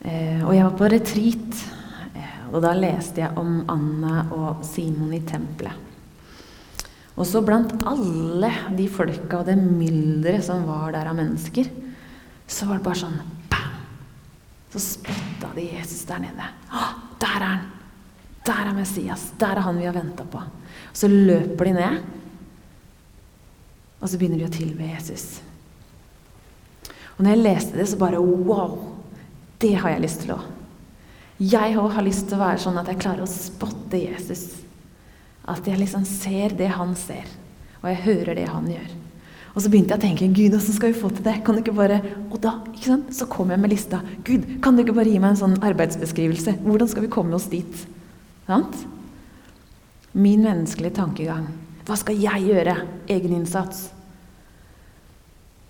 Eh, 0.04 0.44
og 0.44 0.52
jeg 0.52 0.66
var 0.66 0.76
på 0.82 0.92
retreat, 0.92 1.64
eh, 2.12 2.36
og 2.52 2.60
da 2.66 2.74
leste 2.76 3.24
jeg 3.24 3.40
om 3.40 3.64
Anna 3.72 4.28
og 4.28 4.60
Simon 4.68 5.16
i 5.16 5.22
tempelet. 5.24 6.84
Og 7.16 7.24
så 7.24 7.40
blant 7.40 7.72
alle 7.88 8.52
de 8.76 8.92
folka 8.92 9.40
og 9.40 9.48
det 9.48 9.56
mylderet 9.56 10.44
som 10.44 10.68
var 10.68 10.92
der 10.92 11.08
av 11.08 11.16
mennesker, 11.16 11.72
så 12.44 12.68
var 12.68 12.82
det 12.82 12.88
bare 12.92 13.04
sånn! 13.06 13.37
Så 14.68 14.82
spotta 14.84 15.50
de 15.54 15.64
Jesus 15.72 16.04
der 16.08 16.22
nede. 16.22 16.48
Å, 16.68 16.86
der 17.20 17.40
er 17.40 17.46
han! 17.46 17.66
Der 18.48 18.70
er 18.70 18.76
Messias! 18.76 19.30
Der 19.40 19.56
er 19.56 19.64
han 19.64 19.80
vi 19.80 19.88
har 19.88 19.96
venta 19.96 20.24
på. 20.28 20.40
Og 20.40 20.96
så 20.96 21.08
løper 21.08 21.70
de 21.70 21.74
ned, 21.76 21.98
og 23.98 24.06
så 24.06 24.18
begynner 24.18 24.38
de 24.38 24.46
å 24.46 24.54
tilbe 24.54 24.86
Jesus. 24.86 25.40
Og 27.16 27.24
når 27.24 27.34
jeg 27.34 27.42
leste 27.42 27.80
det, 27.80 27.88
så 27.90 27.98
bare 27.98 28.22
wow! 28.22 28.76
Det 29.58 29.72
har 29.74 29.90
jeg 29.96 30.04
lyst 30.04 30.22
til 30.22 30.36
å. 30.36 30.38
Jeg 31.38 31.74
òg 31.78 31.92
har 31.96 32.06
lyst 32.06 32.28
til 32.28 32.38
å 32.38 32.44
være 32.44 32.62
sånn 32.62 32.78
at 32.78 32.88
jeg 32.90 33.00
klarer 33.02 33.24
å 33.24 33.30
spotte 33.30 33.98
Jesus. 33.98 34.46
At 35.50 35.66
jeg 35.66 35.80
liksom 35.80 36.04
ser 36.06 36.54
det 36.58 36.70
han 36.76 36.94
ser, 36.98 37.26
og 37.80 37.88
jeg 37.90 38.04
hører 38.06 38.38
det 38.38 38.46
han 38.50 38.70
gjør. 38.70 38.88
Og 39.58 39.64
så 39.64 39.72
begynte 39.72 39.96
jeg 39.96 39.98
å 39.98 40.04
tenke 40.04 40.26
Gud, 40.30 40.54
åssen 40.54 40.76
skal 40.76 40.92
vi 40.92 41.00
få 41.00 41.08
til 41.10 41.24
det? 41.26 41.40
Kan 41.42 41.56
du 41.56 41.64
ikke 41.64 41.74
bare 41.74 41.96
Og 42.28 42.36
da 42.38 42.60
ikke 42.70 42.92
sant, 42.92 43.08
så 43.10 43.26
kom 43.26 43.50
jeg 43.50 43.58
med 43.58 43.72
lista. 43.72 43.98
Gud, 44.22 44.44
kan 44.62 44.76
du 44.76 44.84
ikke 44.84 44.94
bare 44.94 45.10
gi 45.10 45.18
meg 45.18 45.32
en 45.34 45.40
sånn 45.40 45.56
arbeidsbeskrivelse? 45.66 46.60
Hvordan 46.62 46.90
skal 46.92 47.02
vi 47.02 47.10
komme 47.10 47.34
oss 47.34 47.48
dit? 47.50 47.80
Sant? 48.46 48.84
Min 50.14 50.44
menneskelige 50.46 50.94
tankegang. 51.00 51.48
Hva 51.88 51.96
skal 51.98 52.22
jeg 52.22 52.46
gjøre? 52.46 52.76
Egeninnsats. 53.10 53.88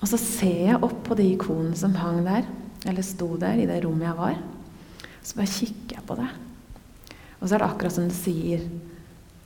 Og 0.03 0.11
så 0.11 0.21
ser 0.21 0.61
jeg 0.67 0.83
opp 0.85 1.01
på 1.09 1.17
de 1.17 1.31
ikonet 1.33 1.81
som 1.81 1.97
hang 1.97 2.21
der, 2.27 2.45
eller 2.85 3.07
sto 3.07 3.31
der 3.41 3.57
i 3.63 3.67
det 3.71 3.81
rommet 3.87 4.11
jeg 4.11 4.19
var. 4.21 4.37
Så 5.25 5.41
bare 5.41 5.55
kikker 5.55 5.97
jeg 5.97 6.07
på 6.13 6.19
det. 6.21 6.29
Og 7.39 7.47
så 7.47 7.55
er 7.55 7.65
det 7.65 7.71
akkurat 7.71 7.97
som 7.97 8.11
det 8.11 8.21
sier 8.21 8.69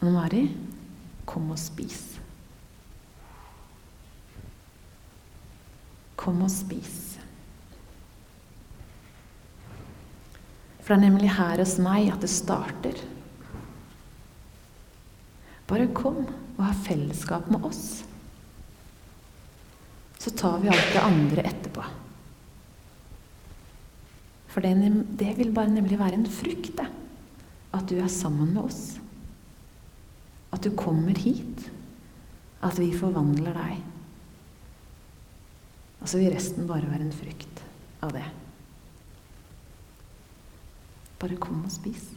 Anne 0.02 0.16
Mari, 0.16 0.48
kom 1.30 1.54
og 1.54 1.62
spis. 1.62 2.11
Kom 6.22 6.44
og 6.46 6.52
spis. 6.54 7.00
For 10.82 10.94
det 10.94 10.98
er 10.98 11.08
nemlig 11.08 11.32
her 11.34 11.58
hos 11.62 11.76
meg 11.82 12.10
at 12.12 12.22
det 12.22 12.30
starter. 12.30 13.02
Bare 15.70 15.88
kom 15.94 16.24
og 16.56 16.64
ha 16.66 16.72
fellesskap 16.84 17.46
med 17.50 17.66
oss. 17.66 18.02
Så 20.22 20.30
tar 20.38 20.58
vi 20.62 20.70
alt 20.70 20.90
det 20.94 21.02
andre 21.02 21.44
etterpå. 21.48 21.84
For 24.52 24.62
det, 24.62 24.90
det 25.18 25.32
vil 25.38 25.54
bare 25.54 25.72
nemlig 25.72 25.98
være 25.98 26.18
en 26.18 26.28
frukt, 26.28 26.74
det. 26.78 26.90
At 27.72 27.88
du 27.88 27.96
er 27.96 28.10
sammen 28.12 28.52
med 28.52 28.66
oss. 28.66 28.82
At 30.52 30.62
du 30.66 30.74
kommer 30.76 31.16
hit. 31.16 31.70
At 32.62 32.76
vi 32.78 32.90
forvandler 32.94 33.56
deg. 33.56 33.91
Og 36.02 36.10
så 36.10 36.18
vil 36.18 36.34
resten 36.34 36.66
bare 36.66 36.90
være 36.90 37.06
en 37.06 37.14
frykt 37.14 37.62
av 38.02 38.12
det. 38.16 38.24
Bare 41.22 41.38
kom 41.38 41.62
og 41.62 41.70
spis. 41.70 42.08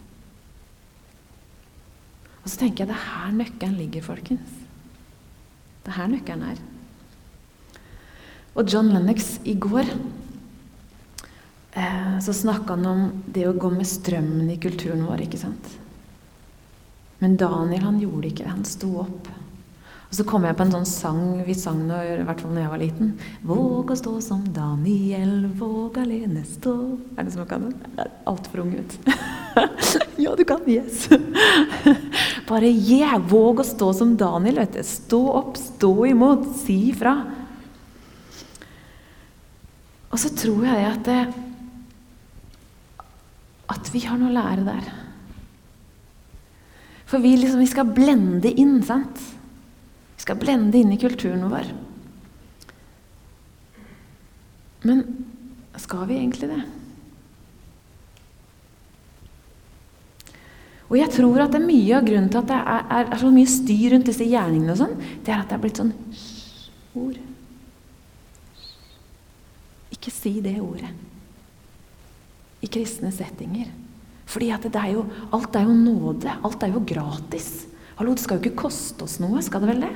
Og 2.42 2.50
så 2.50 2.62
tenker 2.62 2.84
jeg 2.84 2.92
det 2.92 2.98
er 2.98 3.10
her 3.12 3.32
nøkkelen 3.38 3.78
ligger, 3.78 4.06
folkens. 4.06 4.50
Det 5.86 5.94
er 5.94 6.00
her 6.00 6.10
nøkkelen 6.10 6.50
er. 6.50 6.60
Og 8.56 8.70
John 8.72 8.90
Lennox 8.94 9.36
i 9.46 9.54
går 9.60 9.90
eh, 11.76 12.20
så 12.24 12.34
snakka 12.34 12.78
han 12.78 12.86
om 12.90 13.02
det 13.26 13.48
å 13.50 13.58
gå 13.58 13.70
med 13.74 13.90
strømmen 13.90 14.50
i 14.54 14.62
kulturen 14.62 15.06
vår, 15.06 15.26
ikke 15.26 15.42
sant? 15.42 15.74
Men 17.22 17.38
Daniel 17.40 17.84
han 17.86 18.00
gjorde 18.02 18.30
ikke 18.30 18.46
det. 18.46 18.54
Han 18.54 18.68
sto 18.68 18.90
opp. 19.04 19.30
Og 20.16 20.22
så 20.22 20.30
kom 20.32 20.46
jeg 20.48 20.56
på 20.56 20.64
en 20.64 20.70
sånn 20.72 20.86
sang 20.88 21.24
vi 21.44 21.52
sang 21.60 21.82
nå, 21.90 21.96
i 22.00 22.24
hvert 22.24 22.40
fall 22.40 22.54
når 22.56 22.62
jeg 22.62 22.72
var 22.72 22.80
liten. 22.80 23.08
Våg 23.44 23.90
å 23.92 23.98
stå 24.00 24.14
som 24.24 24.46
Daniel, 24.56 25.50
våg 25.60 25.98
alene 26.00 26.46
stå 26.48 26.72
Er 27.18 27.28
det 27.28 27.34
som 27.34 27.44
kan 27.50 27.66
den? 27.66 27.74
Jeg 27.98 28.06
er 28.06 28.14
altfor 28.32 28.62
ung, 28.64 28.72
vet 28.78 28.96
Ja, 30.24 30.32
du 30.40 30.46
kan. 30.48 30.64
Yes. 30.72 31.10
Bare 32.48 32.72
yeah, 32.72 33.18
våg 33.20 33.60
å 33.60 33.68
stå 33.68 33.92
som 34.00 34.16
Daniel, 34.16 34.62
vet 34.64 34.80
du. 34.80 34.88
Stå 34.88 35.22
opp, 35.36 35.60
stå 35.60 35.92
imot, 36.14 36.48
si 36.64 36.80
ifra. 36.94 37.18
Og 40.16 40.24
så 40.24 40.32
tror 40.32 40.64
jeg 40.72 40.90
at 40.94 41.06
det, 41.12 41.22
at 43.68 43.92
vi 43.92 44.08
har 44.08 44.24
noe 44.24 44.32
å 44.32 44.40
lære 44.40 44.64
der. 44.72 44.92
For 47.04 47.20
vi, 47.20 47.36
liksom, 47.44 47.60
vi 47.60 47.74
skal 47.76 47.98
blende 48.00 48.56
inn, 48.56 48.78
sant? 48.88 49.35
Skal 50.26 50.40
blende 50.42 50.80
inn 50.80 50.90
i 50.90 50.98
kulturen 50.98 51.44
vår. 51.52 51.68
Men 54.82 55.04
skal 55.78 56.08
vi 56.10 56.18
egentlig 56.18 56.50
det? 56.50 56.64
Og 60.90 60.98
jeg 60.98 61.12
tror 61.14 61.44
at 61.44 61.54
det 61.54 61.60
er 61.60 61.68
mye 61.68 61.94
av 61.98 62.08
grunnen 62.08 62.32
til 62.34 62.42
at 62.42 62.50
det 62.50 62.58
er, 62.58 62.88
er, 62.98 63.12
er 63.14 63.22
så 63.22 63.30
mye 63.36 63.52
styr 63.54 63.94
rundt 63.94 64.10
disse 64.10 64.26
gjerningene, 64.26 64.74
og 64.74 64.82
sånn, 64.82 64.98
det 65.26 65.34
er 65.34 65.44
at 65.44 65.50
det 65.50 65.58
er 65.58 65.62
blitt 65.62 65.82
sånn 65.82 65.94
ord. 66.98 67.22
Ikke 69.94 70.14
si 70.14 70.34
det 70.46 70.56
ordet 70.62 70.90
i 72.66 72.72
kristne 72.72 73.14
settinger. 73.14 73.70
Fordi 74.26 74.50
at 74.58 74.66
det 74.66 74.82
er 74.82 74.96
jo, 74.96 75.06
alt 75.38 75.54
er 75.54 75.70
jo 75.70 75.78
nåde. 75.78 76.34
Alt 76.42 76.66
er 76.66 76.74
jo 76.74 76.82
gratis. 76.82 77.68
Hallo, 78.00 78.18
det 78.18 78.26
skal 78.26 78.40
jo 78.40 78.48
ikke 78.48 78.66
koste 78.66 79.06
oss 79.06 79.20
noe, 79.22 79.46
skal 79.46 79.62
det 79.62 79.74
vel 79.76 79.86
det? 79.86 79.94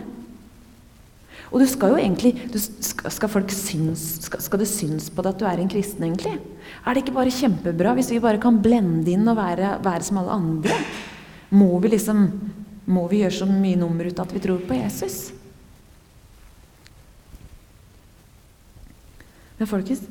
Og 1.49 1.63
du 1.63 1.65
skal 1.69 1.95
jo 1.95 1.97
egentlig 1.97 2.35
du, 2.53 2.59
skal, 2.61 3.31
folk 3.31 3.49
syns, 3.53 4.03
skal, 4.27 4.41
skal, 4.45 4.61
det 4.61 4.69
synes 4.69 5.09
på 5.09 5.23
deg 5.25 5.33
at 5.33 5.41
du 5.41 5.47
er 5.49 5.61
en 5.61 5.71
kristen, 5.71 6.05
egentlig? 6.05 6.35
Er 6.85 6.93
det 6.93 7.03
ikke 7.03 7.15
bare 7.15 7.33
kjempebra 7.33 7.95
hvis 7.97 8.11
vi 8.13 8.21
bare 8.21 8.41
kan 8.41 8.59
blende 8.61 9.09
inn 9.09 9.25
og 9.29 9.39
være, 9.39 9.77
være 9.85 10.05
som 10.05 10.21
alle 10.21 10.37
andre? 10.37 10.77
Må 11.49 11.79
vi 11.81 11.95
liksom 11.95 12.25
Må 12.89 13.03
vi 13.09 13.19
gjøre 13.21 13.37
så 13.41 13.45
mye 13.45 13.77
nummer 13.77 14.07
ut 14.09 14.17
av 14.17 14.25
at 14.25 14.33
vi 14.33 14.41
tror 14.41 14.61
på 14.65 14.77
Jesus? 14.77 15.17
Men 19.59 19.69
folkens, 19.69 20.01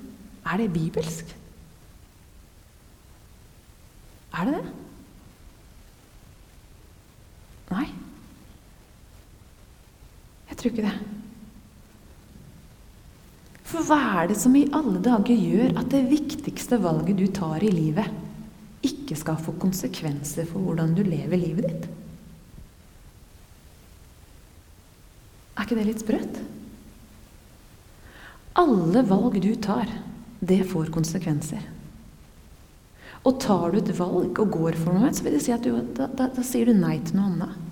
er 0.46 0.60
det 0.60 0.68
bibelsk? 0.70 1.32
Er 4.38 4.46
det 4.46 4.58
det? 4.58 4.74
Nei. 7.72 7.86
Jeg 10.50 10.60
tror 10.60 10.70
ikke 10.70 10.86
det. 10.86 11.17
For 13.68 13.84
hva 13.84 13.98
er 14.22 14.30
det 14.30 14.38
som 14.40 14.54
i 14.56 14.68
alle 14.72 15.00
dager 15.04 15.36
gjør 15.36 15.74
at 15.76 15.90
det 15.92 16.06
viktigste 16.08 16.78
valget 16.80 17.18
du 17.20 17.26
tar 17.36 17.60
i 17.60 17.72
livet, 17.72 18.08
ikke 18.80 19.16
skal 19.18 19.40
få 19.42 19.52
konsekvenser 19.60 20.46
for 20.48 20.64
hvordan 20.64 20.94
du 20.96 21.02
lever 21.04 21.36
livet 21.40 21.66
ditt? 21.68 21.88
Er 25.58 25.66
ikke 25.66 25.76
det 25.76 25.88
litt 25.90 26.04
sprøtt? 26.04 26.40
Alle 28.58 29.04
valg 29.06 29.36
du 29.42 29.52
tar, 29.60 29.90
det 30.40 30.62
får 30.70 30.88
konsekvenser. 30.94 31.60
Og 33.28 33.36
tar 33.42 33.74
du 33.74 33.82
et 33.82 33.92
valg 33.98 34.38
og 34.38 34.52
går 34.54 34.78
for 34.80 34.96
noe, 34.96 35.12
så 35.12 35.26
vil 35.26 35.36
det 35.36 35.44
si 35.44 35.52
at 35.52 35.66
du, 35.66 35.74
da, 35.98 36.08
da, 36.08 36.30
da 36.32 36.46
sier 36.46 36.70
du 36.70 36.78
nei 36.78 36.96
til 37.04 37.18
noe 37.18 37.34
annet. 37.34 37.67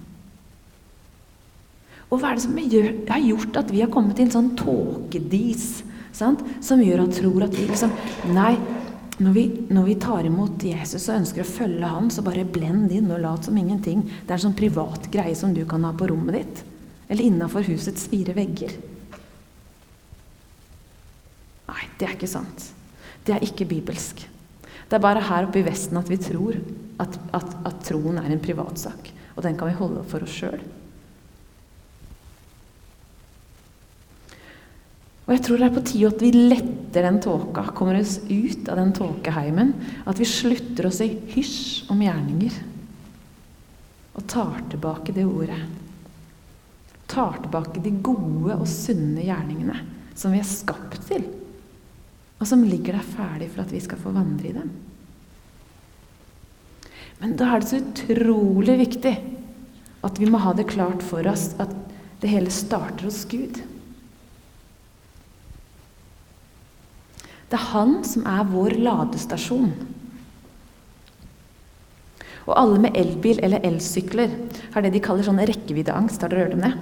Og 2.10 2.20
hva 2.20 2.30
er 2.30 2.38
det 2.38 2.44
som 2.44 2.58
har 3.10 3.22
gjort 3.24 3.58
at 3.58 3.70
vi 3.74 3.82
har 3.82 3.90
kommet 3.92 4.20
i 4.20 4.26
en 4.26 4.34
sånn 4.34 4.52
tåkedis 4.58 5.82
som 6.16 6.80
gjør 6.80 7.02
at 7.04 7.16
tror 7.18 7.44
at 7.44 7.56
vi 7.56 7.66
liksom 7.68 7.92
Nei, 8.32 8.54
når 9.20 9.32
vi, 9.32 9.44
når 9.72 9.84
vi, 9.88 9.96
tar 10.00 10.28
imot 10.28 10.64
Jesus 10.64 11.08
og 11.08 11.18
ønsker 11.22 11.42
å 11.42 11.48
følge 11.48 11.88
han, 11.88 12.10
så 12.12 12.24
bare 12.24 12.44
blend 12.44 12.92
inn 12.92 13.10
og 13.12 13.22
lat 13.22 13.48
som 13.48 13.56
ingenting. 13.56 14.02
Det 14.04 14.28
er 14.28 14.36
en 14.36 14.46
sånn 14.48 14.58
privat 14.58 15.08
greie 15.12 15.36
som 15.36 15.54
du 15.56 15.62
kan 15.68 15.84
ha 15.88 15.92
på 15.96 16.08
rommet 16.10 16.36
ditt. 16.36 16.62
Eller 17.08 17.28
innafor 17.28 17.64
husets 17.68 18.08
fire 18.12 18.34
vegger. 18.36 18.74
Nei, 21.66 21.82
det 21.98 22.08
er 22.08 22.16
ikke 22.16 22.30
sant. 22.30 22.70
Det 23.26 23.36
er 23.36 23.44
ikke 23.44 23.68
bibelsk. 23.68 24.26
Det 24.86 24.98
er 24.98 25.02
bare 25.02 25.24
her 25.26 25.48
oppe 25.48 25.62
i 25.62 25.66
Vesten 25.66 25.98
at 25.98 26.10
vi 26.12 26.20
tror 26.20 26.60
at, 27.02 27.16
at, 27.34 27.56
at 27.66 27.84
troen 27.88 28.20
er 28.20 28.28
en 28.30 28.42
privatsak. 28.42 29.12
Og 29.36 29.44
den 29.44 29.56
kan 29.58 29.72
vi 29.72 29.80
holde 29.80 30.04
for 30.12 30.24
oss 30.24 30.36
sjøl. 30.36 30.60
Og 35.26 35.34
jeg 35.34 35.42
tror 35.42 35.58
det 35.58 35.66
er 35.66 35.74
på 35.74 35.82
tide 35.88 36.10
at 36.12 36.22
vi 36.22 36.30
letter 36.34 37.02
den 37.02 37.18
tåka, 37.22 37.64
kommer 37.74 37.98
oss 37.98 38.20
ut 38.28 38.68
av 38.70 38.78
den 38.78 38.92
tåkeheimen. 38.94 39.72
At 40.06 40.20
vi 40.22 40.28
slutter 40.28 40.86
å 40.86 40.94
si 40.94 41.08
hysj 41.34 41.90
om 41.90 42.04
gjerninger. 42.04 42.60
Og 44.16 44.28
tar 44.30 44.62
tilbake 44.70 45.14
det 45.16 45.26
ordet. 45.26 45.58
Tar 47.10 47.40
tilbake 47.42 47.82
de 47.82 47.92
gode 48.06 48.54
og 48.54 48.70
sunne 48.70 49.26
gjerningene 49.26 49.82
som 50.16 50.32
vi 50.32 50.40
er 50.40 50.48
skapt 50.48 51.02
til. 51.10 51.26
Og 52.38 52.46
som 52.46 52.64
ligger 52.64 52.96
der 52.96 53.14
ferdig 53.16 53.50
for 53.50 53.64
at 53.64 53.74
vi 53.74 53.82
skal 53.82 54.00
få 54.00 54.14
vandre 54.14 54.50
i 54.50 54.54
dem. 54.54 54.70
Men 57.18 57.34
da 57.40 57.50
er 57.50 57.62
det 57.62 57.70
så 57.70 57.80
utrolig 57.80 58.78
viktig 58.78 59.14
at 60.06 60.18
vi 60.20 60.28
må 60.30 60.38
ha 60.44 60.52
det 60.54 60.68
klart 60.70 61.02
for 61.02 61.26
oss 61.26 61.50
at 61.62 61.72
det 62.22 62.30
hele 62.30 62.52
starter 62.52 63.08
hos 63.08 63.24
Gud. 63.28 63.58
Det 67.46 67.58
er 67.58 67.68
han 67.72 68.00
som 68.06 68.26
er 68.26 68.48
vår 68.50 68.74
ladestasjon. 68.82 69.70
Og 72.46 72.54
alle 72.54 72.80
med 72.82 72.98
elbil 72.98 73.40
eller 73.42 73.64
elsykler 73.66 74.32
har 74.74 74.84
det 74.84 74.92
de 74.94 75.02
kaller 75.02 75.26
sånn 75.26 75.42
rekkeviddeangst. 75.42 76.22
Har 76.22 76.30
dere 76.30 76.46
hørt 76.46 76.56
om 76.58 76.64
det? 76.66 76.72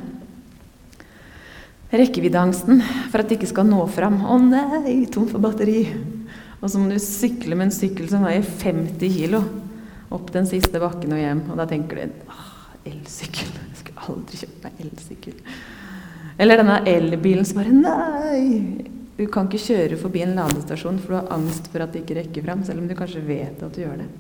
Rekkeviddeangsten 1.94 2.80
for 3.12 3.22
at 3.22 3.30
de 3.30 3.38
ikke 3.38 3.52
skal 3.52 3.68
nå 3.68 3.84
fram. 3.92 4.18
'Å 4.24 4.38
nei, 4.40 5.04
tom 5.12 5.28
for 5.30 5.40
batteri!' 5.40 5.92
Og 6.60 6.70
så 6.70 6.80
må 6.80 6.88
du 6.88 6.98
sykle 6.98 7.56
med 7.56 7.68
en 7.68 7.76
sykkel 7.76 8.08
som 8.08 8.24
veier 8.24 8.42
50 8.42 9.12
kilo 9.12 9.42
opp 10.14 10.32
den 10.32 10.46
siste 10.48 10.80
bakken 10.80 11.12
og 11.12 11.20
hjem. 11.20 11.42
Og 11.52 11.60
da 11.60 11.66
tenker 11.68 12.00
du 12.00 12.30
åh, 12.32 12.48
elsykkel. 12.88 13.52
Jeg 13.52 13.80
skulle 13.82 14.08
aldri 14.08 14.40
kjøpt 14.40 14.64
meg 14.64 14.80
elsykkel. 14.80 15.36
Eller 16.40 16.60
denne 16.60 16.80
elbilen 16.88 17.44
som 17.44 17.60
bare 17.60 17.76
Nei! 17.76 18.93
Du 19.14 19.24
kan 19.30 19.46
ikke 19.46 19.62
kjøre 19.62 19.98
forbi 20.00 20.24
en 20.24 20.34
ladestasjon 20.34 20.98
for 20.98 21.14
du 21.14 21.18
har 21.20 21.32
angst 21.36 21.68
for 21.70 21.84
at 21.84 21.94
det 21.94 22.02
ikke 22.02 22.18
rekker 22.18 22.46
fram, 22.46 22.64
selv 22.66 22.82
om 22.82 22.90
du 22.90 22.96
kanskje 22.98 23.22
vet 23.26 23.62
at 23.62 23.74
du 23.74 23.84
gjør 23.84 24.02
det. 24.02 24.10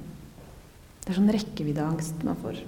Det 1.04 1.12
er 1.12 1.18
sånn 1.18 1.34
rekkeviddeangst 1.34 2.22
man 2.24 2.38
får. 2.40 2.62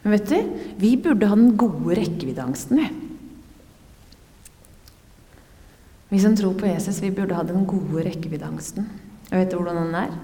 Men 0.00 0.14
vet 0.14 0.30
du, 0.30 0.38
vi 0.80 0.94
burde 1.02 1.28
ha 1.28 1.36
den 1.36 1.56
gode 1.60 1.98
rekkeviddeangsten, 1.98 2.80
vi. 2.80 2.88
Vi 6.10 6.18
som 6.18 6.34
tror 6.34 6.56
på 6.58 6.66
Jesus, 6.66 7.02
vi 7.02 7.12
burde 7.14 7.36
ha 7.38 7.44
den 7.46 7.66
gode 7.70 8.02
rekkeviddeangsten. 8.06 8.88
Og 9.30 9.36
vet 9.36 9.52
du 9.52 9.58
hvordan 9.60 9.78
den 9.84 9.98
er? 9.98 10.14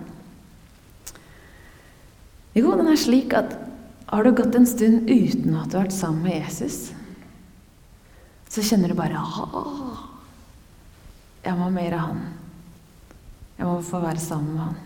Jo, 2.57 2.73
den 2.73 2.89
er 2.91 2.99
slik 2.99 3.37
at 3.37 3.53
har 4.09 4.25
du 4.25 4.33
gått 4.39 4.57
en 4.57 4.67
stund 4.67 5.11
uten 5.11 5.55
at 5.59 5.71
du 5.71 5.77
har 5.77 5.85
vært 5.85 5.95
sammen 5.95 6.25
med 6.25 6.39
Jesus, 6.41 6.96
så 8.57 8.63
kjenner 8.65 8.89
du 8.89 8.97
bare 8.97 9.21
Jeg 11.45 11.53
må 11.53 11.67
ha 11.67 11.71
mer 11.71 11.93
av 11.93 12.05
han. 12.07 12.23
Jeg 13.59 13.69
må 13.69 13.75
få 13.85 14.01
være 14.01 14.21
sammen 14.21 14.55
med 14.55 14.63
han. 14.63 14.79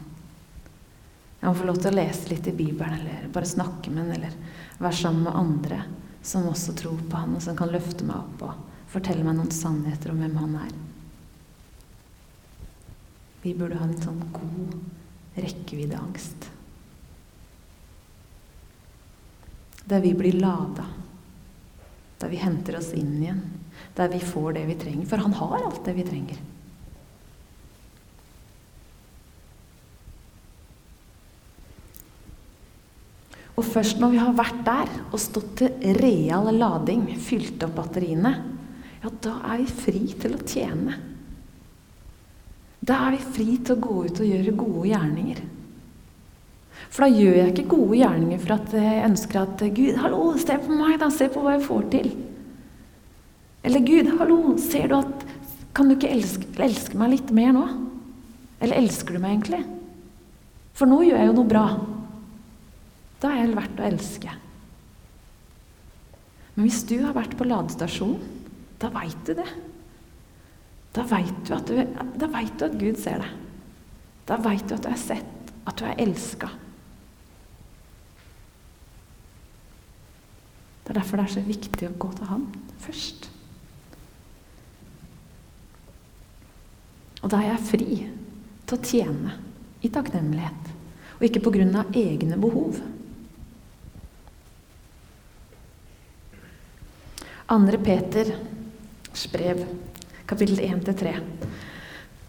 Jeg 1.40 1.46
må 1.46 1.52
få 1.54 1.68
lov 1.68 1.78
til 1.78 1.92
å 1.92 1.94
lese 1.94 2.32
litt 2.32 2.48
i 2.50 2.54
Bibelen, 2.58 2.98
eller 2.98 3.28
bare 3.30 3.46
snakke 3.46 3.92
med 3.94 4.02
han, 4.02 4.10
eller 4.16 4.34
være 4.82 4.98
sammen 4.98 5.22
med 5.28 5.38
andre 5.38 5.78
som 6.22 6.48
også 6.50 6.74
tror 6.82 6.98
på 7.06 7.22
han, 7.22 7.36
og 7.38 7.46
som 7.46 7.54
kan 7.56 7.70
løfte 7.70 8.04
meg 8.08 8.18
opp 8.18 8.42
og 8.48 8.90
fortelle 8.90 9.22
meg 9.24 9.38
noen 9.38 9.54
sannheter 9.54 10.10
om 10.10 10.18
hvem 10.18 10.36
han 10.42 10.58
er. 10.64 10.74
Vi 13.46 13.54
burde 13.54 13.78
ha 13.78 13.86
en 13.86 14.02
sånn 14.02 14.20
god 14.34 15.38
rekkeviddeangst. 15.46 16.50
Der 19.94 20.02
vi 20.02 20.12
blir 20.18 20.42
lada. 20.42 20.90
Der 22.20 22.28
vi 22.28 22.42
henter 22.42 22.82
oss 22.82 22.90
inn 22.98 23.14
igjen. 23.22 23.40
Der 23.96 24.10
vi 24.12 24.22
får 24.22 24.56
det 24.56 24.64
vi 24.68 24.78
trenger. 24.80 25.06
For 25.10 25.22
han 25.22 25.36
har 25.36 25.58
alt 25.60 25.84
det 25.86 25.96
vi 25.98 26.06
trenger. 26.06 26.40
Og 33.60 33.66
først 33.68 33.98
når 34.00 34.14
vi 34.14 34.20
har 34.22 34.32
vært 34.32 34.62
der 34.64 34.92
og 35.10 35.20
stått 35.20 35.50
til 35.60 35.96
real 35.98 36.48
lading, 36.56 37.04
fylt 37.20 37.60
opp 37.66 37.76
batteriene, 37.76 38.32
ja, 39.00 39.10
da 39.24 39.34
er 39.52 39.60
vi 39.60 39.66
fri 39.68 40.04
til 40.16 40.36
å 40.36 40.44
tjene. 40.48 40.96
Da 42.80 43.02
er 43.06 43.18
vi 43.18 43.32
fri 43.36 43.58
til 43.60 43.76
å 43.76 43.82
gå 43.84 43.96
ut 44.06 44.22
og 44.22 44.30
gjøre 44.30 44.56
gode 44.56 44.86
gjerninger. 44.88 45.42
For 46.88 47.04
da 47.04 47.10
gjør 47.12 47.36
jeg 47.36 47.52
ikke 47.52 47.68
gode 47.74 48.00
gjerninger 48.00 48.40
for 48.40 48.56
at 48.56 48.74
jeg 48.80 49.04
ønsker 49.10 49.42
at 49.42 49.64
Gud, 49.76 49.98
hallo, 50.00 50.22
se 50.40 50.56
på 50.64 50.78
meg, 50.80 50.96
da, 51.02 51.10
se 51.12 51.28
på 51.30 51.44
hva 51.44 51.58
jeg 51.58 51.66
får 51.68 51.88
til. 51.92 52.10
Eller 53.62 53.84
Gud, 53.84 54.08
hallo, 54.18 54.56
ser 54.58 54.88
du 54.88 54.96
at 55.00 55.26
Kan 55.76 55.88
du 55.88 55.94
ikke 55.94 56.10
elske, 56.10 56.48
elske 56.58 56.98
meg 56.98 57.12
litt 57.14 57.30
mer 57.34 57.52
nå? 57.54 57.64
Eller 58.60 58.80
elsker 58.80 59.14
du 59.14 59.22
meg 59.22 59.36
egentlig? 59.36 59.60
For 60.76 60.90
nå 60.90 61.02
gjør 61.04 61.20
jeg 61.20 61.28
jo 61.30 61.36
noe 61.36 61.48
bra. 61.48 61.64
Da 63.20 63.30
er 63.30 63.44
jeg 63.44 63.56
verdt 63.56 63.80
å 63.80 63.86
elske. 63.86 64.34
Men 66.56 66.66
hvis 66.66 66.82
du 66.88 66.96
har 67.04 67.14
vært 67.16 67.36
på 67.38 67.46
ladestasjonen, 67.46 68.18
da 68.80 68.90
veit 68.92 69.22
du 69.28 69.34
det. 69.38 69.48
Da 70.96 71.04
veit 71.06 71.36
du, 71.46 71.54
du, 71.68 71.76
du, 72.18 72.26
at 72.34 72.78
Gud 72.80 72.98
ser 72.98 73.22
deg. 73.22 73.34
Da 74.26 74.38
veit 74.42 74.66
du 74.66 74.74
at 74.74 74.84
du 74.84 74.90
er 74.90 75.00
sett, 75.00 75.52
at 75.68 75.78
du 75.78 75.86
er 75.86 76.00
elska. 76.02 76.50
Det 80.82 80.96
er 80.96 80.98
derfor 80.98 81.20
det 81.20 81.28
er 81.28 81.36
så 81.36 81.44
viktig 81.46 81.86
å 81.86 81.98
gå 82.02 82.10
til 82.16 82.32
Han 82.32 82.48
først. 82.82 83.30
Og 87.20 87.28
da 87.32 87.40
er 87.40 87.52
jeg 87.52 87.68
fri 87.68 87.98
til 88.66 88.76
å 88.76 88.84
tjene 88.84 89.36
i 89.80 89.90
takknemlighet. 89.92 90.76
og 91.18 91.24
ikke 91.26 91.40
pga. 91.40 91.84
egne 91.92 92.36
behov. 92.40 92.80
Andre 97.46 97.78
Peters 97.78 99.26
brev, 99.32 99.66
kapittel 100.26 100.58
1-3. 100.58 101.20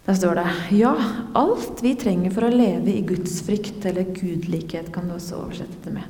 Der 0.06 0.14
står 0.14 0.36
det 0.36 0.48
Ja, 0.80 0.96
alt 1.34 1.84
vi 1.84 1.94
trenger 1.96 2.34
for 2.34 2.48
å 2.48 2.50
leve 2.50 2.89
i 2.89 3.04
Guds 3.06 3.42
frykt, 3.46 3.86
eller 3.86 4.10
gudlikhet 4.16 4.92
kan 4.92 5.08
du 5.08 5.14
også 5.16 5.44
oversette 5.44 5.86
det 5.86 5.94
med, 5.94 6.04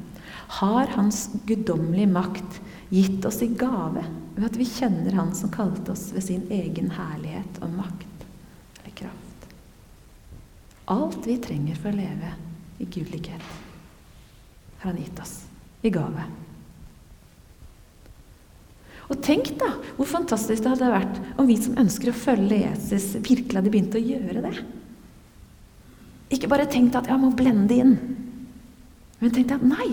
har 0.61 0.87
Hans 0.95 1.29
guddommelige 1.45 2.07
makt 2.07 2.61
gitt 2.89 3.25
oss 3.25 3.41
i 3.43 3.47
gave 3.47 4.05
ved 4.35 4.47
at 4.47 4.57
vi 4.57 4.65
kjenner 4.67 5.19
Han 5.19 5.35
som 5.35 5.51
kalte 5.51 5.91
oss 5.91 6.09
ved 6.15 6.23
sin 6.23 6.47
egen 6.49 6.91
herlighet 6.95 7.59
og 7.61 7.75
makt. 7.75 8.20
Alt 10.89 11.27
vi 11.27 11.37
trenger 11.41 11.77
for 11.77 11.91
å 11.91 11.99
leve 11.99 12.31
i 12.81 12.87
gudlighet, 12.89 13.43
har 14.81 14.89
Han 14.89 14.97
gitt 14.97 15.19
oss 15.21 15.43
i 15.85 15.91
gave. 15.93 16.23
Og 19.11 19.19
tenk 19.23 19.51
da 19.59 19.73
hvor 19.97 20.07
fantastisk 20.07 20.63
det 20.63 20.71
hadde 20.71 20.91
vært 20.93 21.17
om 21.41 21.47
vi 21.49 21.57
som 21.59 21.77
ønsker 21.79 22.11
å 22.11 22.17
følge 22.17 22.61
Jesus, 22.63 23.11
virkelig 23.19 23.59
hadde 23.59 23.73
begynt 23.73 23.97
å 23.97 24.01
gjøre 24.01 24.43
det. 24.45 24.53
Ikke 26.31 26.49
bare 26.51 26.69
tenkt 26.71 26.95
at 26.95 27.09
jeg 27.11 27.19
må 27.19 27.33
blende 27.35 27.75
inn, 27.75 27.97
men 29.19 29.33
tenkt 29.35 29.51
at 29.53 29.65
nei, 29.67 29.89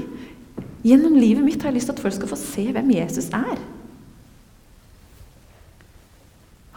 gjennom 0.86 1.18
livet 1.18 1.44
mitt 1.44 1.60
har 1.60 1.72
jeg 1.72 1.80
lyst 1.80 1.90
til 1.90 1.98
at 1.98 2.04
folk 2.04 2.16
skal 2.16 2.30
få 2.30 2.38
se 2.38 2.68
hvem 2.72 2.94
Jesus 2.94 3.28
er. 3.34 3.58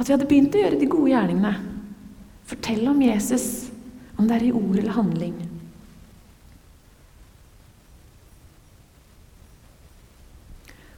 At 0.01 0.09
vi 0.09 0.15
hadde 0.15 0.27
begynt 0.27 0.57
å 0.57 0.63
gjøre 0.63 0.79
de 0.81 0.89
gode 0.89 1.11
gjerningene. 1.13 1.53
Fortelle 2.49 2.89
om 2.89 3.03
Jesus, 3.05 3.70
om 4.21 4.29
det 4.29 4.37
er 4.37 4.47
i 4.47 4.53
ord 4.55 4.77
eller 4.77 4.95
handling. 4.95 5.39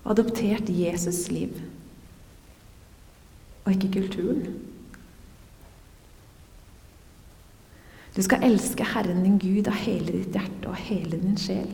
og 0.03 0.11
adoptert 0.11 0.69
Jesus' 0.69 1.32
liv, 1.32 1.61
og 3.65 3.71
ikke 3.71 3.91
kulturen. 4.01 4.59
Du 8.15 8.21
skal 8.21 8.43
elske 8.43 8.86
Herren 8.86 9.24
din 9.24 9.39
Gud 9.39 9.67
av 9.67 9.80
hele 9.80 10.11
ditt 10.11 10.36
hjerte 10.36 10.69
og 10.69 10.76
hele 10.76 11.17
din 11.17 11.38
sjel. 11.39 11.71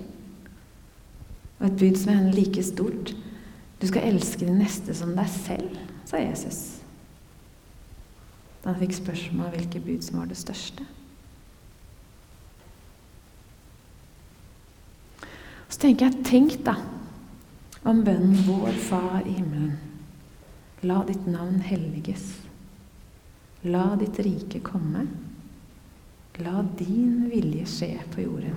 Og 1.59 1.65
et 1.67 1.79
bud 1.81 1.97
som 1.99 2.13
er 2.13 2.29
like 2.31 2.63
stort. 2.63 3.11
Du 3.81 3.87
skal 3.87 4.07
elske 4.07 4.45
din 4.45 4.61
neste 4.61 4.95
som 4.95 5.11
deg 5.17 5.27
selv, 5.33 5.81
sa 6.07 6.21
Jesus. 6.21 6.61
Da 8.63 8.71
han 8.71 8.79
fikk 8.79 8.95
spørsmål 9.01 9.49
om 9.49 9.57
hvilket 9.57 9.83
bud 9.83 10.05
som 10.05 10.21
var 10.21 10.31
det 10.31 10.39
største. 10.39 10.85
Så 15.69 15.83
tenker 15.83 16.09
jeg, 16.09 16.25
tenk 16.25 16.57
da 16.65 16.75
om 17.87 18.01
bønnen 18.03 18.41
Vår 18.47 18.73
Far 18.89 19.21
i 19.21 19.37
himmelen. 19.37 19.77
La 20.81 21.03
ditt 21.07 21.27
navn 21.29 21.59
helliges. 21.63 22.25
La 23.67 23.93
ditt 23.99 24.19
rike 24.23 24.61
komme. 24.65 25.05
La 26.39 26.61
din 26.79 27.27
vilje 27.29 27.65
skje 27.67 27.89
på 28.13 28.23
jorden, 28.23 28.55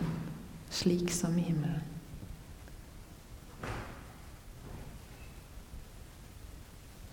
slik 0.70 1.10
som 1.12 1.34
i 1.38 1.48
himmelen. 1.48 1.88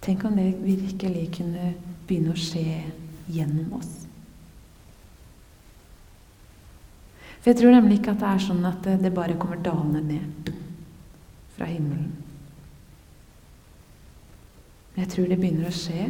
Tenk 0.05 0.23
om 0.25 0.37
det 0.37 0.51
virkelig 0.61 1.25
kunne 1.35 1.73
begynne 2.07 2.33
å 2.33 2.39
skje 2.39 2.83
gjennom 3.29 3.73
oss. 3.81 4.08
For 7.39 7.51
jeg 7.51 7.61
tror 7.61 7.75
nemlig 7.75 7.99
ikke 7.99 8.13
at 8.15 8.23
det 8.23 8.29
er 8.29 8.41
sånn 8.43 8.65
at 8.67 8.87
det 8.99 9.13
bare 9.15 9.37
kommer 9.39 9.61
dalende 9.63 10.01
ned 10.03 10.51
fra 11.55 11.67
himmelen. 11.69 12.11
Men 14.93 15.05
jeg 15.05 15.11
tror 15.13 15.29
det 15.31 15.39
begynner 15.39 15.69
å 15.69 15.75
skje 15.75 16.09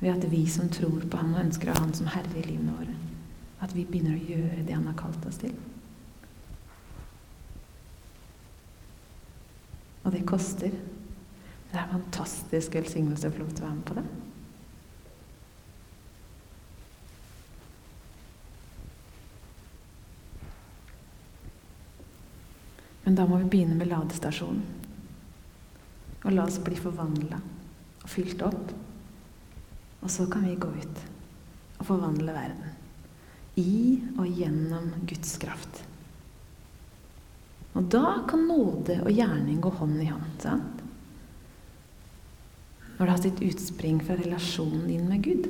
ved 0.00 0.12
at 0.12 0.24
vi 0.32 0.42
som 0.48 0.68
tror 0.72 1.04
på 1.04 1.20
Han 1.20 1.34
og 1.34 1.42
ønsker 1.42 1.70
å 1.70 1.76
ha 1.76 1.82
Han 1.84 1.94
som 1.96 2.08
herre 2.12 2.32
i 2.40 2.44
livene 2.46 2.76
våre, 2.76 2.94
at 3.64 3.72
vi 3.76 3.84
begynner 3.88 4.16
å 4.16 4.28
gjøre 4.30 4.64
det 4.64 4.76
Han 4.76 4.88
har 4.88 4.96
kalt 4.96 5.28
oss 5.28 5.40
til. 5.42 5.52
Og 10.06 10.12
det 10.14 10.22
koster. 10.28 10.72
Det 11.66 11.80
er 11.82 11.90
fantastisk 11.90 12.76
velsignelse 12.78 13.28
å 13.28 13.34
få 13.34 13.42
lov 13.42 13.52
til 13.52 13.64
å 13.64 13.66
være 13.66 13.76
med 13.76 13.86
på 13.88 13.96
det. 13.98 14.06
Men 23.06 23.14
da 23.14 23.24
må 23.26 23.38
vi 23.38 23.50
begynne 23.50 23.78
med 23.78 23.86
ladestasjonen. 23.86 24.64
Og 26.26 26.32
la 26.34 26.42
oss 26.48 26.58
bli 26.58 26.74
forvandla 26.74 27.38
og 28.02 28.08
fylt 28.10 28.40
opp. 28.42 28.72
Og 30.02 30.10
så 30.10 30.26
kan 30.30 30.42
vi 30.42 30.56
gå 30.58 30.70
ut 30.74 31.04
og 31.78 31.84
forvandle 31.86 32.34
verden. 32.34 32.72
I 33.62 34.02
og 34.18 34.26
gjennom 34.26 34.90
Guds 35.06 35.36
kraft. 35.38 35.84
Og 37.76 37.86
da 37.92 38.24
kan 38.26 38.42
nåde 38.48 38.98
og 39.04 39.12
gjerning 39.12 39.60
gå 39.62 39.70
hånd 39.78 40.02
i 40.02 40.08
hånd. 40.10 40.34
sant? 40.42 40.82
Når 42.96 43.04
det 43.04 43.12
har 43.12 43.22
sitt 43.22 43.42
utspring 43.44 44.00
fra 44.02 44.16
relasjonen 44.18 44.86
din 44.88 45.06
med 45.08 45.22
Gud. 45.22 45.46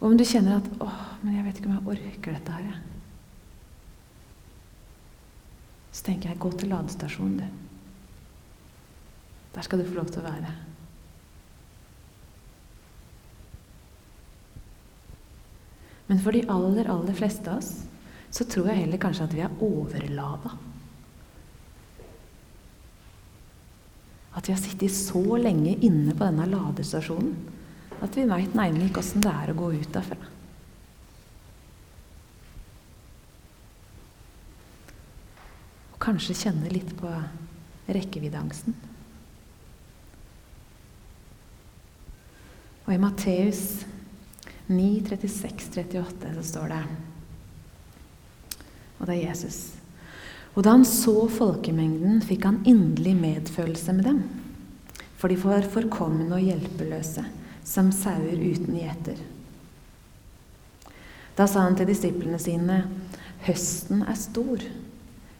Og 0.00 0.10
om 0.10 0.16
du 0.16 0.24
kjenner 0.24 0.58
at 0.58 0.68
'Å, 0.80 0.90
men 1.22 1.36
jeg 1.36 1.44
vet 1.44 1.58
ikke 1.58 1.68
om 1.70 1.76
jeg 1.76 1.88
orker 1.88 2.32
dette 2.32 2.52
her', 2.52 2.64
jeg. 2.70 2.80
Så 5.92 6.04
tenker 6.04 6.28
jeg 6.28 6.38
'gå 6.38 6.50
til 6.58 6.68
ladestasjonen, 6.68 7.38
du'. 7.40 7.50
Der 9.54 9.62
skal 9.62 9.78
du 9.78 9.84
få 9.84 9.94
lov 9.94 10.06
til 10.06 10.20
å 10.20 10.28
være. 10.30 10.54
Men 16.06 16.18
for 16.18 16.30
de 16.30 16.44
aller, 16.48 16.90
aller 16.90 17.14
fleste 17.14 17.50
av 17.50 17.58
oss 17.58 17.82
så 18.30 18.44
tror 18.44 18.68
jeg 18.68 18.82
heller 18.84 19.00
kanskje 19.00 19.24
at 19.24 19.34
vi 19.34 19.40
er 19.40 19.62
overlada. 19.64 20.52
At 24.36 24.48
vi 24.48 24.52
har 24.52 24.60
sittet 24.60 24.92
så 24.92 25.38
lenge 25.40 25.78
inne 25.80 26.12
på 26.12 26.26
denne 26.26 26.46
ladestasjonen 26.50 27.34
at 28.04 28.16
vi 28.16 28.26
veit 28.28 28.56
ikke 28.56 29.00
åssen 29.00 29.24
det 29.24 29.32
er 29.32 29.52
å 29.52 29.56
gå 29.56 29.70
ut 29.72 29.92
derfra. 29.94 30.18
Og 35.94 36.00
kanskje 36.02 36.36
kjenne 36.36 36.72
litt 36.72 36.92
på 36.98 37.10
rekkeviddeangsten. 37.86 38.76
Og 42.86 42.92
i 42.94 43.00
Matteus 43.02 43.62
9, 44.68 45.02
36, 45.08 45.72
38 45.88 46.34
så 46.36 46.44
står 46.44 46.70
det 46.74 46.84
Og 48.98 49.08
det 49.08 49.16
er 49.16 49.24
Jesus. 49.24 49.58
Og 50.56 50.64
da 50.64 50.72
han 50.72 50.86
så 50.88 51.26
folkemengden, 51.28 52.22
fikk 52.24 52.46
han 52.48 52.62
inderlig 52.64 53.16
medfølelse 53.18 53.96
med 53.96 54.06
dem. 54.08 54.22
For 55.16 55.32
de 55.32 55.36
var 55.40 55.66
forkomne 55.72 56.30
og 56.32 56.44
hjelpeløse 56.44 57.24
som 57.66 57.90
sauer 57.92 58.38
uten 58.38 58.78
gjeter. 58.78 59.18
Da 61.36 61.48
sa 61.50 61.66
han 61.66 61.76
til 61.76 61.90
disiplene 61.90 62.38
sine, 62.40 62.78
høsten 63.44 64.06
er 64.06 64.16
stor, 64.18 64.62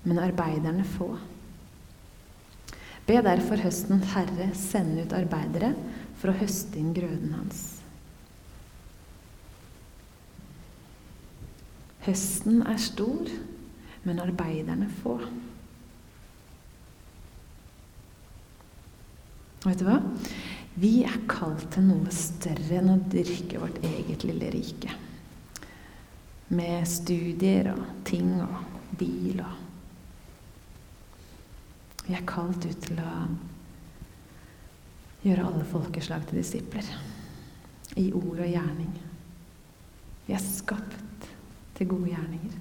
men 0.05 0.21
arbeiderne 0.21 0.85
få. 0.97 1.15
Be 3.07 3.21
derfor 3.23 3.63
høsten 3.63 4.03
herre 4.13 4.51
sende 4.59 5.07
ut 5.07 5.15
arbeidere 5.15 5.73
for 6.19 6.33
å 6.33 6.39
høste 6.41 6.81
inn 6.81 6.93
grøden 6.97 7.33
hans. 7.39 7.65
Høsten 12.07 12.61
er 12.67 12.79
stor, 12.83 13.31
men 14.07 14.23
arbeiderne 14.23 14.91
få. 15.01 15.17
Vet 19.67 19.81
du 19.81 19.87
hva? 19.89 19.97
Vi 20.77 21.07
er 21.09 21.23
kalt 21.25 21.71
til 21.73 21.87
noe 21.89 22.13
større 22.13 22.81
enn 22.83 22.91
å 22.93 22.99
dyrke 23.09 23.61
vårt 23.63 23.79
eget 23.87 24.27
lille 24.29 24.51
rike. 24.53 24.93
Med 26.53 26.85
studier 26.89 27.71
og 27.73 27.81
ting 28.07 28.35
og 28.45 28.59
bil 29.01 29.41
og 29.41 29.63
Vi 32.07 32.15
er 32.15 32.23
kalt 32.23 32.63
ut 32.63 32.85
til 32.85 33.01
å 33.03 33.13
gjøre 35.25 35.47
alle 35.49 35.65
folkeslag 35.67 36.23
til 36.29 36.39
disipler. 36.39 36.87
I 37.99 38.13
ord 38.15 38.45
og 38.45 38.47
gjerning. 38.47 38.93
Vi 40.29 40.37
er 40.37 40.45
skapt 40.45 41.27
til 41.75 41.91
gode 41.91 42.13
gjerninger. 42.13 42.61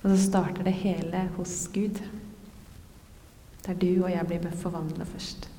Og 0.00 0.06
så 0.12 0.18
starter 0.22 0.70
det 0.70 0.78
hele 0.84 1.26
hos 1.34 1.56
Gud. 1.74 1.98
Der 3.66 3.74
du 3.74 3.90
og 4.04 4.12
jeg 4.12 4.28
blir 4.30 4.60
forvandla 4.62 5.08
først. 5.10 5.49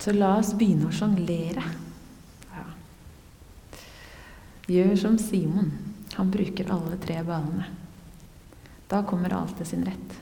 Så 0.00 0.12
la 0.16 0.32
oss 0.38 0.54
begynne 0.56 0.88
å 0.88 0.94
sjonglere. 0.94 1.62
Ja. 2.54 2.64
Gjør 4.72 4.96
som 4.96 5.18
Simon. 5.20 5.68
Han 6.16 6.32
bruker 6.32 6.72
alle 6.72 6.96
tre 7.02 7.18
ballene. 7.26 7.68
Da 8.88 9.02
kommer 9.06 9.36
alt 9.36 9.58
til 9.60 9.68
sin 9.68 9.84
rett. 9.84 10.16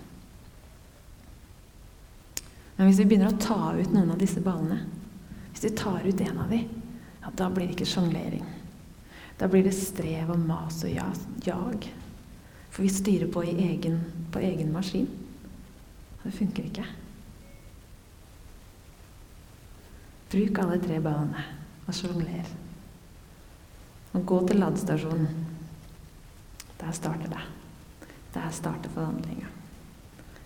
Men 2.77 2.91
hvis 2.91 2.99
vi 3.01 3.07
begynner 3.07 3.31
å 3.31 3.41
ta 3.43 3.73
ut 3.79 3.95
noen 3.95 4.11
av 4.15 4.19
disse 4.19 4.43
ballene, 4.43 4.83
hvis 5.53 5.65
vi 5.69 5.75
tar 5.79 6.05
ut 6.05 6.21
en 6.27 6.43
av 6.43 6.51
dem, 6.51 6.69
ja, 7.23 7.33
da 7.39 7.49
blir 7.51 7.71
det 7.71 7.79
ikke 7.79 7.89
sjonglering. 7.95 8.45
Da 9.39 9.47
blir 9.51 9.63
det 9.67 9.79
strev 9.79 10.35
og 10.35 10.43
mas 10.43 10.83
og 10.87 10.91
jag. 11.47 11.89
For 12.69 12.83
vi 12.83 12.91
styrer 12.93 13.31
på, 13.31 13.47
egen, 13.47 14.03
på 14.35 14.43
egen 14.43 14.75
maskin. 14.75 15.07
Det 16.23 16.35
funker 16.35 16.67
ikke. 16.67 16.87
Bruk 20.29 20.59
alle 20.61 20.77
tre 20.83 20.99
ballene 21.01 21.45
og 21.89 21.95
sjongler. 21.97 22.49
Og 24.13 24.27
gå 24.29 24.41
til 24.49 24.61
ladestasjonen. 24.61 25.47
Der 26.79 26.93
starter 26.93 27.33
det. 27.33 27.45
Der 28.35 28.51
starter 28.53 28.93
forvandlinga. 28.93 29.49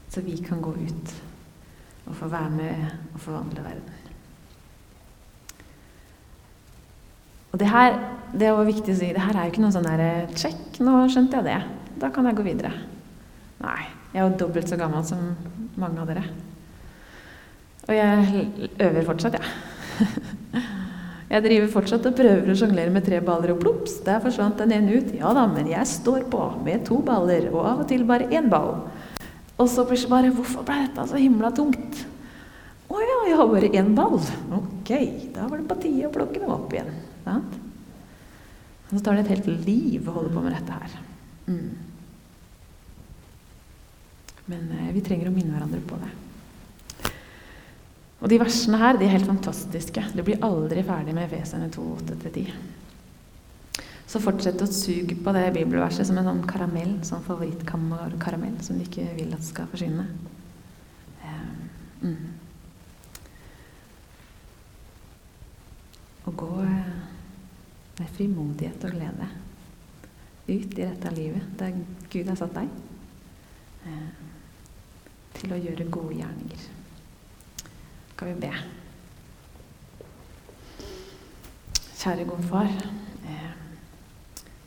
Så 0.08 0.20
vi 0.20 0.36
kan 0.36 0.60
gå 0.62 0.70
ut 0.70 1.14
og 2.06 2.14
få 2.16 2.28
være 2.28 2.50
med 2.50 2.86
og 3.14 3.20
forvandle 3.20 3.64
verden. 3.64 3.98
Og 7.52 7.58
det 7.60 7.68
her 7.68 7.98
det 8.32 8.48
var 8.48 8.64
viktig 8.64 8.94
å 8.94 8.96
si, 8.96 9.10
det 9.12 9.20
her 9.20 9.36
er 9.36 9.44
jo 9.44 9.52
ikke 9.52 9.64
noe 9.64 9.74
sånn 9.74 9.84
der 9.84 10.30
Check, 10.40 10.78
nå 10.80 11.02
skjønte 11.12 11.40
jeg 11.40 11.48
det. 11.50 11.58
Da 12.00 12.08
kan 12.14 12.24
jeg 12.28 12.38
gå 12.38 12.46
videre. 12.46 12.72
Nei. 13.60 13.82
Jeg 14.12 14.20
er 14.20 14.28
jo 14.28 14.38
dobbelt 14.40 14.68
så 14.68 14.76
gammel 14.80 15.04
som 15.08 15.20
mange 15.80 16.00
av 16.00 16.08
dere. 16.08 16.24
Og 17.88 17.94
jeg 17.96 18.72
øver 18.78 19.06
fortsatt, 19.08 19.36
jeg. 19.36 19.44
Ja. 19.44 19.71
Jeg 21.32 21.44
driver 21.46 21.70
fortsatt 21.72 22.06
og 22.10 22.16
prøver 22.16 22.50
å 22.52 22.56
sjonglere 22.60 22.92
med 22.92 23.06
tre 23.06 23.22
baller, 23.24 23.54
og 23.54 23.62
plops, 23.62 23.94
der 24.04 24.20
forsvant 24.20 24.58
den 24.60 24.74
ene 24.76 24.98
ut. 25.00 25.14
Ja 25.16 25.30
da, 25.32 25.46
men 25.48 25.70
jeg 25.70 25.88
står 25.88 26.26
på 26.32 26.42
med 26.60 26.84
to 26.84 26.98
baller, 27.04 27.46
og 27.54 27.62
av 27.64 27.80
og 27.84 27.88
til 27.88 28.04
bare 28.08 28.28
én 28.36 28.50
ball. 28.52 28.82
Og 29.56 29.70
så 29.70 29.86
plutselig 29.88 30.12
bare 30.12 30.32
Hvorfor 30.34 30.66
ble 30.66 30.76
dette 30.82 31.06
så 31.08 31.20
himla 31.20 31.52
tungt? 31.56 32.02
Å 32.92 33.00
ja, 33.00 33.18
jeg 33.30 33.38
har 33.38 33.48
bare 33.48 33.70
én 33.80 33.94
ball. 33.96 34.18
Ok, 34.58 34.92
da 35.32 35.46
var 35.48 35.62
det 35.62 35.68
på 35.70 35.78
tide 35.80 36.10
å 36.10 36.12
plukke 36.12 36.42
dem 36.42 36.52
opp 36.52 36.74
igjen. 36.74 36.92
Sant? 37.24 37.56
Så 38.90 39.00
tar 39.00 39.16
det 39.16 39.24
et 39.24 39.32
helt 39.38 39.64
liv 39.64 40.04
å 40.04 40.18
holde 40.18 40.34
på 40.34 40.42
med 40.44 40.52
dette 40.52 40.76
her. 40.82 40.98
Mm. 41.48 41.70
Men 44.52 44.68
eh, 44.76 44.90
vi 44.92 45.04
trenger 45.06 45.30
å 45.30 45.32
minne 45.32 45.54
hverandre 45.54 45.80
på 45.88 45.96
det. 46.02 46.10
Og 48.22 48.30
de 48.30 48.38
versene 48.38 48.78
her 48.78 48.94
de 48.98 49.06
er 49.08 49.16
helt 49.16 49.26
fantastiske. 49.26 50.04
Du 50.14 50.22
blir 50.22 50.42
aldri 50.46 50.84
ferdig 50.86 51.14
med 51.16 51.26
Efeserne 51.26 51.66
2, 51.74 51.86
8-10. 52.06 52.52
Så 54.06 54.20
fortsett 54.22 54.60
å 54.62 54.68
suge 54.68 55.16
på 55.18 55.32
det 55.34 55.48
bibelverset 55.56 56.06
som 56.06 56.18
en 56.20 56.28
sånn 56.28 56.44
karamell, 56.46 56.92
sånn 57.06 57.24
favorittkaramell 57.26 58.58
som 58.62 58.78
du 58.78 58.84
ikke 58.84 59.08
vil 59.16 59.32
at 59.34 59.42
skal 59.46 59.66
forsvinne. 59.72 60.04
Um, 61.24 61.64
mm. 62.02 62.28
Og 66.30 66.36
gå 66.38 66.50
eh, 66.62 66.92
med 67.98 68.12
frimodighet 68.18 68.84
og 68.86 68.94
glede 68.94 69.30
ut 70.46 70.76
i 70.76 70.84
dette 70.84 71.14
livet 71.16 71.56
der 71.58 71.74
Gud 72.12 72.30
har 72.30 72.38
satt 72.38 72.54
deg, 72.54 72.70
eh, 73.88 74.06
til 75.40 75.56
å 75.56 75.60
gjøre 75.64 75.88
gode 75.90 76.20
gjerninger 76.20 76.81
skal 78.22 78.34
vi 78.34 78.40
be. 78.40 78.54
Kjære 81.98 82.24
gode 82.26 82.44
far. 82.46 82.68
Eh, 83.26 83.54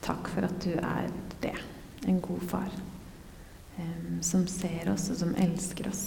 takk 0.03 0.27
for 0.27 0.47
at 0.47 0.57
du 0.63 0.73
er 0.75 1.07
det. 1.43 1.55
En 2.07 2.19
god 2.21 2.41
far. 2.49 2.73
Eh, 3.77 4.19
som 4.21 4.43
ser 4.47 4.91
oss, 4.91 5.09
og 5.09 5.17
som 5.21 5.31
elsker 5.39 5.87
oss. 5.87 6.03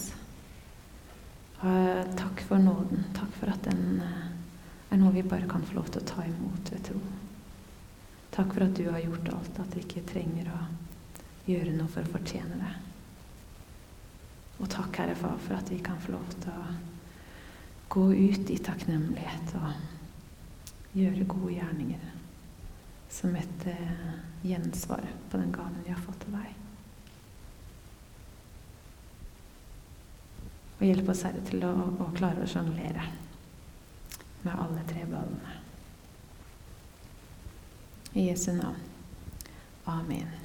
Og 1.63 2.11
takk 2.21 2.43
for 2.51 2.61
nåden. 2.61 3.07
Takk 3.17 3.33
for 3.39 3.55
at 3.55 3.65
den 3.65 4.03
eh, 4.05 4.93
er 4.93 5.01
noe 5.01 5.15
vi 5.17 5.25
bare 5.25 5.49
kan 5.49 5.65
få 5.65 5.79
lov 5.79 5.89
til 5.89 6.03
å 6.03 6.11
ta 6.13 6.27
imot 6.29 6.69
ved 6.75 6.85
tro. 6.91 7.01
Takk 8.37 8.53
for 8.53 8.67
at 8.67 8.77
du 8.77 8.91
har 8.91 9.01
gjort 9.07 9.33
alt, 9.39 9.63
at 9.65 9.73
vi 9.73 9.87
ikke 9.87 10.05
trenger 10.13 10.53
å 10.53 10.61
gjøre 11.49 11.73
noe 11.81 11.89
for 11.97 12.05
å 12.05 12.13
fortjene 12.13 12.61
det. 12.61 12.77
Og 14.59 14.69
takk, 14.69 15.01
Herre 15.01 15.17
Far, 15.17 15.41
for 15.41 15.57
at 15.57 15.73
vi 15.73 15.81
kan 15.81 15.97
få 16.03 16.13
lov 16.19 16.37
til 16.45 16.53
å 16.53 16.98
gå 17.89 18.13
ut 18.15 18.51
i 18.51 18.59
takknemlighet 18.59 19.55
og 19.59 20.97
gjøre 20.99 21.29
gode 21.29 21.53
gjerninger 21.57 22.09
som 23.09 23.37
et 23.37 23.67
uh, 23.67 24.17
gjensvar 24.45 25.05
på 25.31 25.41
den 25.41 25.53
gaven 25.53 25.81
vi 25.85 25.93
har 25.95 26.03
fått 26.03 26.27
av 26.29 26.37
deg. 26.39 26.57
Og 30.79 30.85
hjelp 30.87 31.09
oss, 31.11 31.25
Herre, 31.27 31.41
til 31.49 31.65
å, 31.67 31.73
å 32.05 32.11
klare 32.15 32.45
å 32.45 32.51
sjonglere 32.51 33.09
med 34.45 34.53
alle 34.53 34.85
tre 34.87 35.07
ballene. 35.11 35.57
I 38.15 38.29
Jesu 38.29 38.53
navn. 38.55 38.85
Amen. 39.89 40.38